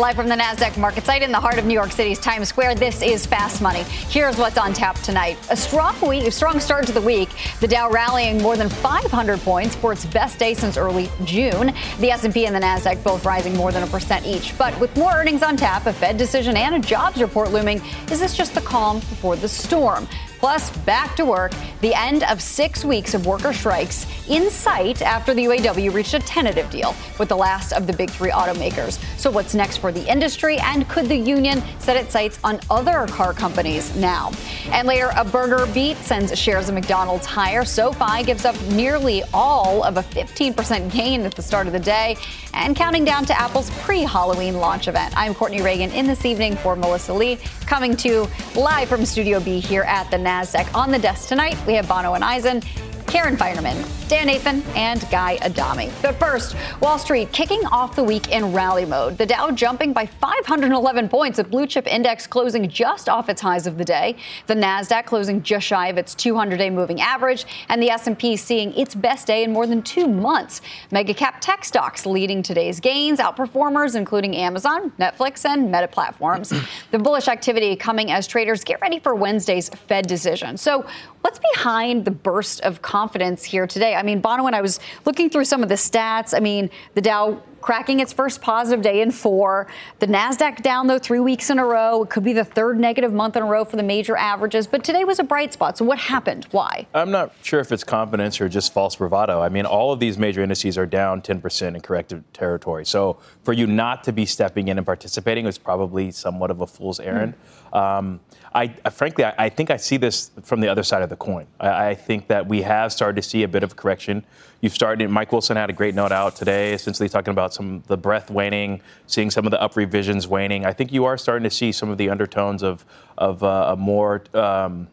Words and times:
Live 0.00 0.16
from 0.16 0.30
the 0.30 0.34
NASDAQ 0.34 0.78
market 0.78 1.04
site 1.04 1.22
in 1.22 1.30
the 1.30 1.38
heart 1.38 1.58
of 1.58 1.66
New 1.66 1.74
York 1.74 1.92
City's 1.92 2.18
Times 2.18 2.48
Square, 2.48 2.76
this 2.76 3.02
is 3.02 3.26
Fast 3.26 3.60
Money. 3.60 3.82
Here's 3.82 4.38
what's 4.38 4.56
on 4.56 4.72
tap 4.72 4.96
tonight. 5.00 5.36
A 5.50 5.56
strong 5.56 5.94
week, 6.00 6.26
a 6.26 6.30
strong 6.30 6.58
start 6.58 6.86
to 6.86 6.92
the 6.92 7.02
week. 7.02 7.28
The 7.60 7.68
Dow 7.68 7.90
rallying 7.90 8.40
more 8.40 8.56
than 8.56 8.70
500 8.70 9.40
points 9.40 9.76
for 9.76 9.92
its 9.92 10.06
best 10.06 10.38
day 10.38 10.54
since 10.54 10.78
early 10.78 11.10
June. 11.24 11.74
The 11.98 12.12
S&P 12.12 12.46
and 12.46 12.56
the 12.56 12.60
NASDAQ 12.60 13.04
both 13.04 13.26
rising 13.26 13.54
more 13.58 13.72
than 13.72 13.82
a 13.82 13.86
percent 13.88 14.24
each. 14.24 14.56
But 14.56 14.80
with 14.80 14.96
more 14.96 15.12
earnings 15.12 15.42
on 15.42 15.58
tap, 15.58 15.84
a 15.84 15.92
Fed 15.92 16.16
decision 16.16 16.56
and 16.56 16.76
a 16.76 16.78
jobs 16.78 17.20
report 17.20 17.50
looming, 17.50 17.82
is 18.10 18.20
this 18.20 18.34
just 18.34 18.54
the 18.54 18.62
calm 18.62 19.00
before 19.00 19.36
the 19.36 19.48
storm? 19.48 20.08
Plus, 20.40 20.74
back 20.86 21.14
to 21.16 21.26
work, 21.26 21.52
the 21.82 21.92
end 21.92 22.22
of 22.24 22.40
six 22.40 22.82
weeks 22.82 23.12
of 23.12 23.26
worker 23.26 23.52
strikes 23.52 24.06
in 24.26 24.48
sight 24.48 25.02
after 25.02 25.34
the 25.34 25.44
UAW 25.44 25.92
reached 25.92 26.14
a 26.14 26.18
tentative 26.20 26.70
deal 26.70 26.94
with 27.18 27.28
the 27.28 27.36
last 27.36 27.74
of 27.74 27.86
the 27.86 27.92
big 27.92 28.08
three 28.08 28.30
automakers. 28.30 28.98
So, 29.18 29.30
what's 29.30 29.54
next 29.54 29.76
for 29.76 29.92
the 29.92 30.10
industry, 30.10 30.56
and 30.60 30.88
could 30.88 31.10
the 31.10 31.16
union 31.16 31.62
set 31.78 31.98
its 31.98 32.14
sights 32.14 32.38
on 32.42 32.58
other 32.70 33.06
car 33.08 33.34
companies 33.34 33.94
now? 33.96 34.32
And 34.70 34.88
later, 34.88 35.10
a 35.14 35.26
burger 35.26 35.66
beat 35.74 35.98
sends 35.98 36.36
shares 36.38 36.70
of 36.70 36.74
McDonald's 36.74 37.26
higher. 37.26 37.62
SoFi 37.62 38.22
gives 38.24 38.46
up 38.46 38.58
nearly 38.70 39.22
all 39.34 39.84
of 39.84 39.98
a 39.98 40.02
15% 40.02 40.90
gain 40.90 41.26
at 41.26 41.34
the 41.34 41.42
start 41.42 41.66
of 41.66 41.74
the 41.74 41.80
day, 41.80 42.16
and 42.54 42.74
counting 42.74 43.04
down 43.04 43.26
to 43.26 43.38
Apple's 43.38 43.68
pre 43.82 44.04
Halloween 44.04 44.56
launch 44.56 44.88
event. 44.88 45.12
I'm 45.18 45.34
Courtney 45.34 45.60
Reagan 45.60 45.90
in 45.90 46.06
this 46.06 46.24
evening 46.24 46.56
for 46.56 46.76
Melissa 46.76 47.12
Lee, 47.12 47.36
coming 47.66 47.94
to 47.98 48.26
live 48.56 48.88
from 48.88 49.04
Studio 49.04 49.38
B 49.38 49.60
here 49.60 49.82
at 49.82 50.10
the 50.10 50.29
NASDAQ. 50.30 50.72
On 50.76 50.92
the 50.92 50.98
desk 50.98 51.28
tonight, 51.28 51.58
we 51.66 51.74
have 51.74 51.86
Bonawyn 51.86 52.22
Eison, 52.22 52.62
Karen 53.10 53.36
Finerman, 53.36 54.08
Dan 54.08 54.28
Nathan, 54.28 54.62
and 54.76 55.04
Guy 55.10 55.36
Adami. 55.42 55.90
But 56.00 56.14
first, 56.20 56.54
Wall 56.80 56.96
Street 56.96 57.32
kicking 57.32 57.60
off 57.66 57.96
the 57.96 58.04
week 58.04 58.30
in 58.30 58.52
rally 58.52 58.84
mode. 58.84 59.18
The 59.18 59.26
Dow 59.26 59.50
jumping 59.50 59.92
by 59.92 60.06
511 60.06 61.08
points, 61.08 61.40
a 61.40 61.44
blue 61.44 61.66
chip 61.66 61.88
index 61.88 62.28
closing 62.28 62.68
just 62.68 63.08
off 63.08 63.28
its 63.28 63.40
highs 63.40 63.66
of 63.66 63.78
the 63.78 63.84
day. 63.84 64.14
The 64.46 64.54
Nasdaq 64.54 65.06
closing 65.06 65.42
just 65.42 65.66
shy 65.66 65.88
of 65.88 65.98
its 65.98 66.14
200-day 66.14 66.70
moving 66.70 67.00
average, 67.00 67.46
and 67.68 67.82
the 67.82 67.90
S&P 67.90 68.36
seeing 68.36 68.72
its 68.78 68.94
best 68.94 69.26
day 69.26 69.42
in 69.42 69.52
more 69.52 69.66
than 69.66 69.82
two 69.82 70.06
months. 70.06 70.60
Mega 70.92 71.12
cap 71.12 71.40
tech 71.40 71.64
stocks 71.64 72.06
leading 72.06 72.44
today's 72.44 72.78
gains, 72.78 73.18
outperformers 73.18 73.96
including 73.96 74.36
Amazon, 74.36 74.92
Netflix, 75.00 75.44
and 75.44 75.68
Meta 75.68 75.88
platforms. 75.88 76.52
the 76.92 76.98
bullish 77.00 77.26
activity 77.26 77.74
coming 77.74 78.12
as 78.12 78.28
traders 78.28 78.62
get 78.62 78.80
ready 78.80 79.00
for 79.00 79.16
Wednesday's 79.16 79.68
Fed 79.68 80.06
decision. 80.06 80.56
So, 80.56 80.86
what's 81.20 81.40
behind 81.54 82.04
the 82.04 82.10
burst 82.10 82.60
of 82.62 82.82
confidence 82.82 83.44
here 83.44 83.66
today? 83.66 83.94
I 83.94 84.02
mean, 84.02 84.20
Bono, 84.20 84.44
when 84.44 84.54
I 84.54 84.60
was 84.60 84.80
looking 85.04 85.30
through 85.30 85.44
some 85.44 85.62
of 85.62 85.68
the 85.68 85.74
stats, 85.74 86.34
I 86.34 86.40
mean, 86.40 86.70
the 86.94 87.00
Dow 87.00 87.42
cracking 87.60 88.00
its 88.00 88.12
first 88.12 88.40
positive 88.40 88.82
day 88.82 89.02
in 89.02 89.10
four. 89.10 89.66
The 89.98 90.06
NASDAQ 90.06 90.62
down, 90.62 90.86
though, 90.86 90.98
three 90.98 91.20
weeks 91.20 91.50
in 91.50 91.58
a 91.58 91.64
row. 91.64 92.04
It 92.04 92.10
could 92.10 92.24
be 92.24 92.32
the 92.32 92.44
third 92.44 92.78
negative 92.78 93.12
month 93.12 93.36
in 93.36 93.42
a 93.42 93.46
row 93.46 93.64
for 93.64 93.76
the 93.76 93.82
major 93.82 94.16
averages. 94.16 94.66
But 94.66 94.82
today 94.82 95.04
was 95.04 95.18
a 95.18 95.24
bright 95.24 95.52
spot. 95.52 95.76
So 95.76 95.84
what 95.84 95.98
happened? 95.98 96.46
Why? 96.50 96.86
I'm 96.94 97.10
not 97.10 97.34
sure 97.42 97.60
if 97.60 97.70
it's 97.72 97.84
confidence 97.84 98.40
or 98.40 98.48
just 98.48 98.72
false 98.72 98.96
bravado. 98.96 99.40
I 99.40 99.48
mean, 99.48 99.66
all 99.66 99.92
of 99.92 100.00
these 100.00 100.18
major 100.18 100.42
indices 100.42 100.78
are 100.78 100.86
down 100.86 101.22
10% 101.22 101.74
in 101.74 101.80
corrective 101.80 102.24
territory. 102.32 102.86
So 102.86 103.18
for 103.42 103.52
you 103.52 103.66
not 103.66 104.04
to 104.04 104.12
be 104.12 104.26
stepping 104.26 104.68
in 104.68 104.78
and 104.78 104.86
participating 104.86 105.44
was 105.44 105.58
probably 105.58 106.10
somewhat 106.10 106.50
of 106.50 106.60
a 106.60 106.66
fool's 106.66 107.00
errand. 107.00 107.34
Mm-hmm. 107.34 107.59
Um, 107.72 108.20
I, 108.52 108.74
I, 108.84 108.90
frankly, 108.90 109.24
I, 109.24 109.34
I, 109.38 109.48
think 109.48 109.70
I 109.70 109.76
see 109.76 109.96
this 109.96 110.30
from 110.42 110.60
the 110.60 110.68
other 110.68 110.82
side 110.82 111.02
of 111.02 111.08
the 111.08 111.16
coin. 111.16 111.46
I, 111.60 111.90
I 111.90 111.94
think 111.94 112.26
that 112.28 112.46
we 112.46 112.62
have 112.62 112.92
started 112.92 113.22
to 113.22 113.28
see 113.28 113.44
a 113.44 113.48
bit 113.48 113.62
of 113.62 113.76
correction. 113.76 114.24
You've 114.60 114.74
started. 114.74 115.08
Mike 115.08 115.32
Wilson 115.32 115.56
had 115.56 115.70
a 115.70 115.72
great 115.72 115.94
note 115.94 116.12
out 116.12 116.36
today, 116.36 116.74
essentially 116.74 117.08
talking 117.08 117.32
about 117.32 117.54
some 117.54 117.82
the 117.86 117.96
breadth 117.96 118.30
waning, 118.30 118.82
seeing 119.06 119.30
some 119.30 119.46
of 119.46 119.52
the 119.52 119.62
up 119.62 119.76
revisions 119.76 120.26
waning. 120.26 120.66
I 120.66 120.72
think 120.72 120.92
you 120.92 121.04
are 121.04 121.16
starting 121.16 121.44
to 121.44 121.54
see 121.54 121.72
some 121.72 121.90
of 121.90 121.96
the 121.96 122.10
undertones 122.10 122.62
of 122.62 122.84
of 123.16 123.42
uh, 123.42 123.72
a 123.72 123.76
more 123.76 124.22
um, 124.34 124.88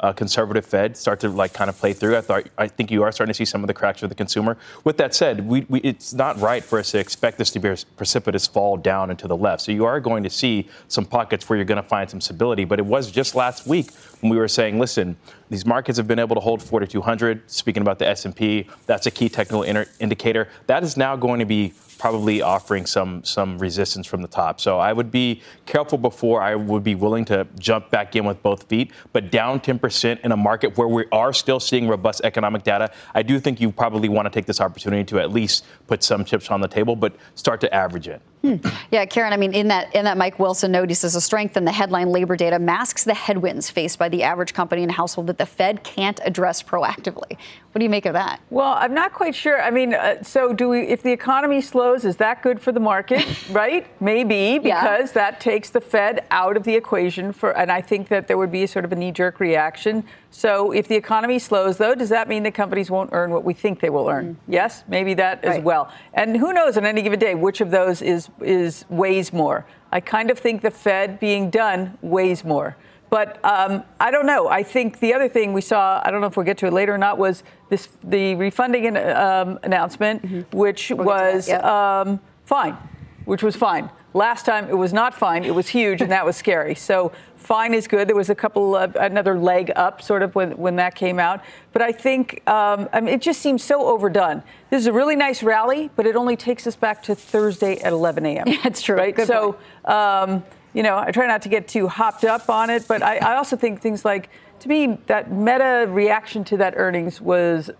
uh, 0.00 0.12
conservative 0.12 0.64
Fed 0.64 0.96
start 0.96 1.20
to 1.20 1.28
like 1.28 1.52
kind 1.52 1.68
of 1.68 1.78
play 1.78 1.92
through. 1.92 2.16
I 2.16 2.20
thought 2.22 2.48
I 2.56 2.68
think 2.68 2.90
you 2.90 3.02
are 3.02 3.12
starting 3.12 3.30
to 3.30 3.36
see 3.36 3.44
some 3.44 3.62
of 3.62 3.68
the 3.68 3.74
cracks 3.74 4.00
for 4.00 4.08
the 4.08 4.14
consumer. 4.14 4.56
With 4.84 4.96
that 4.96 5.14
said, 5.14 5.46
we, 5.46 5.66
we, 5.68 5.80
it's 5.80 6.14
not 6.14 6.40
right 6.40 6.64
for 6.64 6.78
us 6.78 6.90
to 6.92 6.98
expect 6.98 7.38
this 7.38 7.50
to 7.50 7.58
be 7.58 7.68
a 7.68 7.76
precipitous 7.96 8.46
fall 8.46 8.76
down 8.76 9.10
and 9.10 9.18
to 9.18 9.28
the 9.28 9.36
left. 9.36 9.62
So 9.62 9.72
you 9.72 9.84
are 9.84 10.00
going 10.00 10.22
to 10.22 10.30
see 10.30 10.68
some 10.88 11.04
pockets 11.04 11.48
where 11.48 11.56
you're 11.56 11.66
going 11.66 11.82
to 11.82 11.88
find 11.88 12.08
some 12.08 12.20
stability. 12.20 12.64
But 12.64 12.78
it 12.78 12.86
was 12.86 13.10
just 13.10 13.34
last 13.34 13.66
week 13.66 13.90
when 14.20 14.30
we 14.30 14.38
were 14.38 14.48
saying, 14.48 14.78
listen, 14.78 15.16
these 15.50 15.66
markets 15.66 15.98
have 15.98 16.08
been 16.08 16.18
able 16.18 16.34
to 16.34 16.40
hold 16.40 16.62
4,200. 16.62 17.50
Speaking 17.50 17.82
about 17.82 17.98
the 17.98 18.08
S&P, 18.08 18.66
that's 18.86 19.06
a 19.06 19.10
key 19.10 19.28
technical 19.28 19.62
indicator. 19.62 20.48
That 20.66 20.82
is 20.82 20.96
now 20.96 21.16
going 21.16 21.40
to 21.40 21.46
be 21.46 21.74
probably 22.00 22.40
offering 22.40 22.86
some 22.86 23.22
some 23.24 23.58
resistance 23.58 24.06
from 24.06 24.22
the 24.22 24.28
top. 24.28 24.58
So 24.58 24.78
I 24.78 24.92
would 24.92 25.10
be 25.10 25.42
careful 25.66 25.98
before 25.98 26.40
I 26.40 26.54
would 26.54 26.82
be 26.82 26.94
willing 26.94 27.26
to 27.26 27.46
jump 27.58 27.90
back 27.90 28.16
in 28.16 28.24
with 28.24 28.42
both 28.42 28.64
feet. 28.64 28.90
But 29.12 29.30
down 29.30 29.60
10% 29.60 30.20
in 30.20 30.32
a 30.32 30.36
market 30.36 30.78
where 30.78 30.88
we 30.88 31.04
are 31.12 31.32
still 31.34 31.60
seeing 31.60 31.86
robust 31.86 32.22
economic 32.24 32.62
data, 32.62 32.90
I 33.14 33.22
do 33.22 33.38
think 33.38 33.60
you 33.60 33.70
probably 33.70 34.08
want 34.08 34.24
to 34.24 34.30
take 34.30 34.46
this 34.46 34.60
opportunity 34.60 35.04
to 35.04 35.20
at 35.20 35.30
least 35.30 35.66
put 35.86 36.02
some 36.02 36.24
chips 36.24 36.50
on 36.50 36.62
the 36.62 36.68
table, 36.68 36.96
but 36.96 37.14
start 37.34 37.60
to 37.60 37.74
average 37.74 38.08
it. 38.08 38.22
Hmm. 38.42 38.56
Yeah, 38.90 39.04
Karen. 39.04 39.34
I 39.34 39.36
mean, 39.36 39.52
in 39.52 39.68
that 39.68 39.94
in 39.94 40.06
that 40.06 40.16
Mike 40.16 40.38
Wilson 40.38 40.72
note, 40.72 40.88
he 40.88 40.94
says 40.94 41.14
a 41.14 41.20
strength 41.20 41.58
in 41.58 41.66
the 41.66 41.72
headline 41.72 42.08
labor 42.08 42.36
data 42.36 42.58
masks 42.58 43.04
the 43.04 43.12
headwinds 43.12 43.68
faced 43.68 43.98
by 43.98 44.08
the 44.08 44.22
average 44.22 44.54
company 44.54 44.82
and 44.82 44.90
household 44.90 45.26
that 45.26 45.36
the 45.36 45.44
Fed 45.44 45.84
can't 45.84 46.18
address 46.24 46.62
proactively. 46.62 47.36
What 47.72 47.78
do 47.78 47.82
you 47.84 47.90
make 47.90 48.06
of 48.06 48.14
that? 48.14 48.40
Well, 48.48 48.74
I'm 48.78 48.94
not 48.94 49.12
quite 49.12 49.34
sure. 49.34 49.60
I 49.60 49.70
mean, 49.70 49.92
uh, 49.92 50.22
so 50.22 50.54
do 50.54 50.70
we? 50.70 50.80
If 50.88 51.02
the 51.02 51.12
economy 51.12 51.60
slows, 51.60 52.06
is 52.06 52.16
that 52.16 52.42
good 52.42 52.60
for 52.60 52.72
the 52.72 52.80
market? 52.80 53.26
right? 53.50 53.86
Maybe 54.00 54.58
because 54.58 55.08
yeah. 55.10 55.12
that 55.12 55.40
takes 55.40 55.68
the 55.68 55.80
Fed 55.80 56.24
out 56.30 56.56
of 56.56 56.64
the 56.64 56.74
equation 56.74 57.32
for, 57.32 57.50
and 57.56 57.70
I 57.70 57.82
think 57.82 58.08
that 58.08 58.26
there 58.26 58.38
would 58.38 58.50
be 58.50 58.66
sort 58.66 58.86
of 58.86 58.92
a 58.92 58.96
knee-jerk 58.96 59.38
reaction. 59.38 60.04
So 60.30 60.70
if 60.70 60.86
the 60.86 60.94
economy 60.94 61.38
slows, 61.38 61.76
though, 61.76 61.94
does 61.94 62.08
that 62.10 62.28
mean 62.28 62.44
that 62.44 62.54
companies 62.54 62.90
won't 62.90 63.10
earn 63.12 63.30
what 63.30 63.44
we 63.44 63.52
think 63.52 63.80
they 63.80 63.90
will 63.90 64.08
earn? 64.08 64.34
Mm-hmm. 64.34 64.52
Yes, 64.52 64.84
maybe 64.88 65.14
that 65.14 65.44
right. 65.44 65.58
as 65.58 65.64
well. 65.64 65.92
And 66.14 66.36
who 66.36 66.52
knows 66.52 66.76
on 66.76 66.86
any 66.86 67.02
given 67.02 67.18
day 67.18 67.34
which 67.34 67.60
of 67.60 67.70
those 67.70 68.00
is 68.00 68.28
is 68.40 68.84
weighs 68.88 69.32
more. 69.32 69.66
I 69.92 70.00
kind 70.00 70.30
of 70.30 70.38
think 70.38 70.62
the 70.62 70.70
Fed 70.70 71.18
being 71.18 71.50
done 71.50 71.98
weighs 72.00 72.44
more. 72.44 72.76
But 73.10 73.44
um, 73.44 73.82
I 73.98 74.12
don't 74.12 74.26
know. 74.26 74.48
I 74.48 74.62
think 74.62 75.00
the 75.00 75.12
other 75.14 75.28
thing 75.28 75.52
we 75.52 75.62
saw, 75.62 76.00
I 76.04 76.12
don't 76.12 76.20
know 76.20 76.28
if 76.28 76.36
we'll 76.36 76.46
get 76.46 76.58
to 76.58 76.66
it 76.66 76.72
later 76.72 76.94
or 76.94 76.98
not, 76.98 77.18
was 77.18 77.42
this 77.68 77.88
the 78.04 78.36
refunding 78.36 78.96
um, 78.96 79.58
announcement, 79.64 80.22
mm-hmm. 80.22 80.56
which 80.56 80.90
we'll 80.90 81.04
was 81.04 81.50
um, 81.50 82.20
fine, 82.44 82.76
which 83.24 83.42
was 83.42 83.56
fine. 83.56 83.90
Last 84.12 84.44
time 84.44 84.68
it 84.68 84.76
was 84.76 84.92
not 84.92 85.14
fine. 85.14 85.44
It 85.44 85.54
was 85.54 85.68
huge, 85.68 86.02
and 86.02 86.10
that 86.10 86.24
was 86.26 86.36
scary. 86.36 86.74
So 86.74 87.12
fine 87.36 87.74
is 87.74 87.86
good. 87.86 88.08
There 88.08 88.16
was 88.16 88.30
a 88.30 88.34
couple 88.34 88.74
of 88.74 88.96
another 88.96 89.38
leg 89.38 89.70
up, 89.76 90.02
sort 90.02 90.22
of 90.22 90.34
when 90.34 90.56
when 90.56 90.76
that 90.76 90.94
came 90.96 91.20
out. 91.20 91.42
But 91.72 91.82
I 91.82 91.92
think 91.92 92.46
um, 92.48 92.88
I 92.92 93.00
mean 93.00 93.14
it 93.14 93.22
just 93.22 93.40
seems 93.40 93.62
so 93.62 93.86
overdone. 93.86 94.42
This 94.70 94.80
is 94.80 94.86
a 94.88 94.92
really 94.92 95.16
nice 95.16 95.42
rally, 95.42 95.90
but 95.94 96.06
it 96.06 96.16
only 96.16 96.36
takes 96.36 96.66
us 96.66 96.74
back 96.74 97.02
to 97.04 97.14
Thursday 97.14 97.78
at 97.80 97.92
11 97.92 98.26
a.m. 98.26 98.48
Yeah, 98.48 98.56
that's 98.64 98.82
true. 98.82 98.96
Right. 98.96 99.14
Good 99.14 99.28
so. 99.28 99.56
Um, 99.84 100.44
you 100.72 100.82
know, 100.82 100.98
I 100.98 101.10
try 101.10 101.26
not 101.26 101.42
to 101.42 101.48
get 101.48 101.66
too 101.66 101.88
hopped 101.88 102.24
up 102.24 102.48
on 102.48 102.70
it, 102.70 102.86
but 102.86 103.02
I, 103.02 103.16
I 103.16 103.36
also 103.36 103.56
think 103.56 103.80
things 103.80 104.04
like, 104.04 104.30
to 104.60 104.68
me, 104.68 104.98
that 105.06 105.32
meta 105.32 105.86
reaction 105.88 106.44
to 106.44 106.56
that 106.58 106.74
earnings 106.76 107.20
was, 107.20 107.70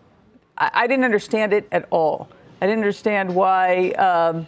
I, 0.58 0.70
I 0.74 0.86
didn't 0.86 1.04
understand 1.04 1.52
it 1.52 1.68
at 1.70 1.86
all. 1.90 2.28
I 2.60 2.66
didn't 2.66 2.80
understand 2.80 3.34
why. 3.34 3.90
Um, 3.90 4.46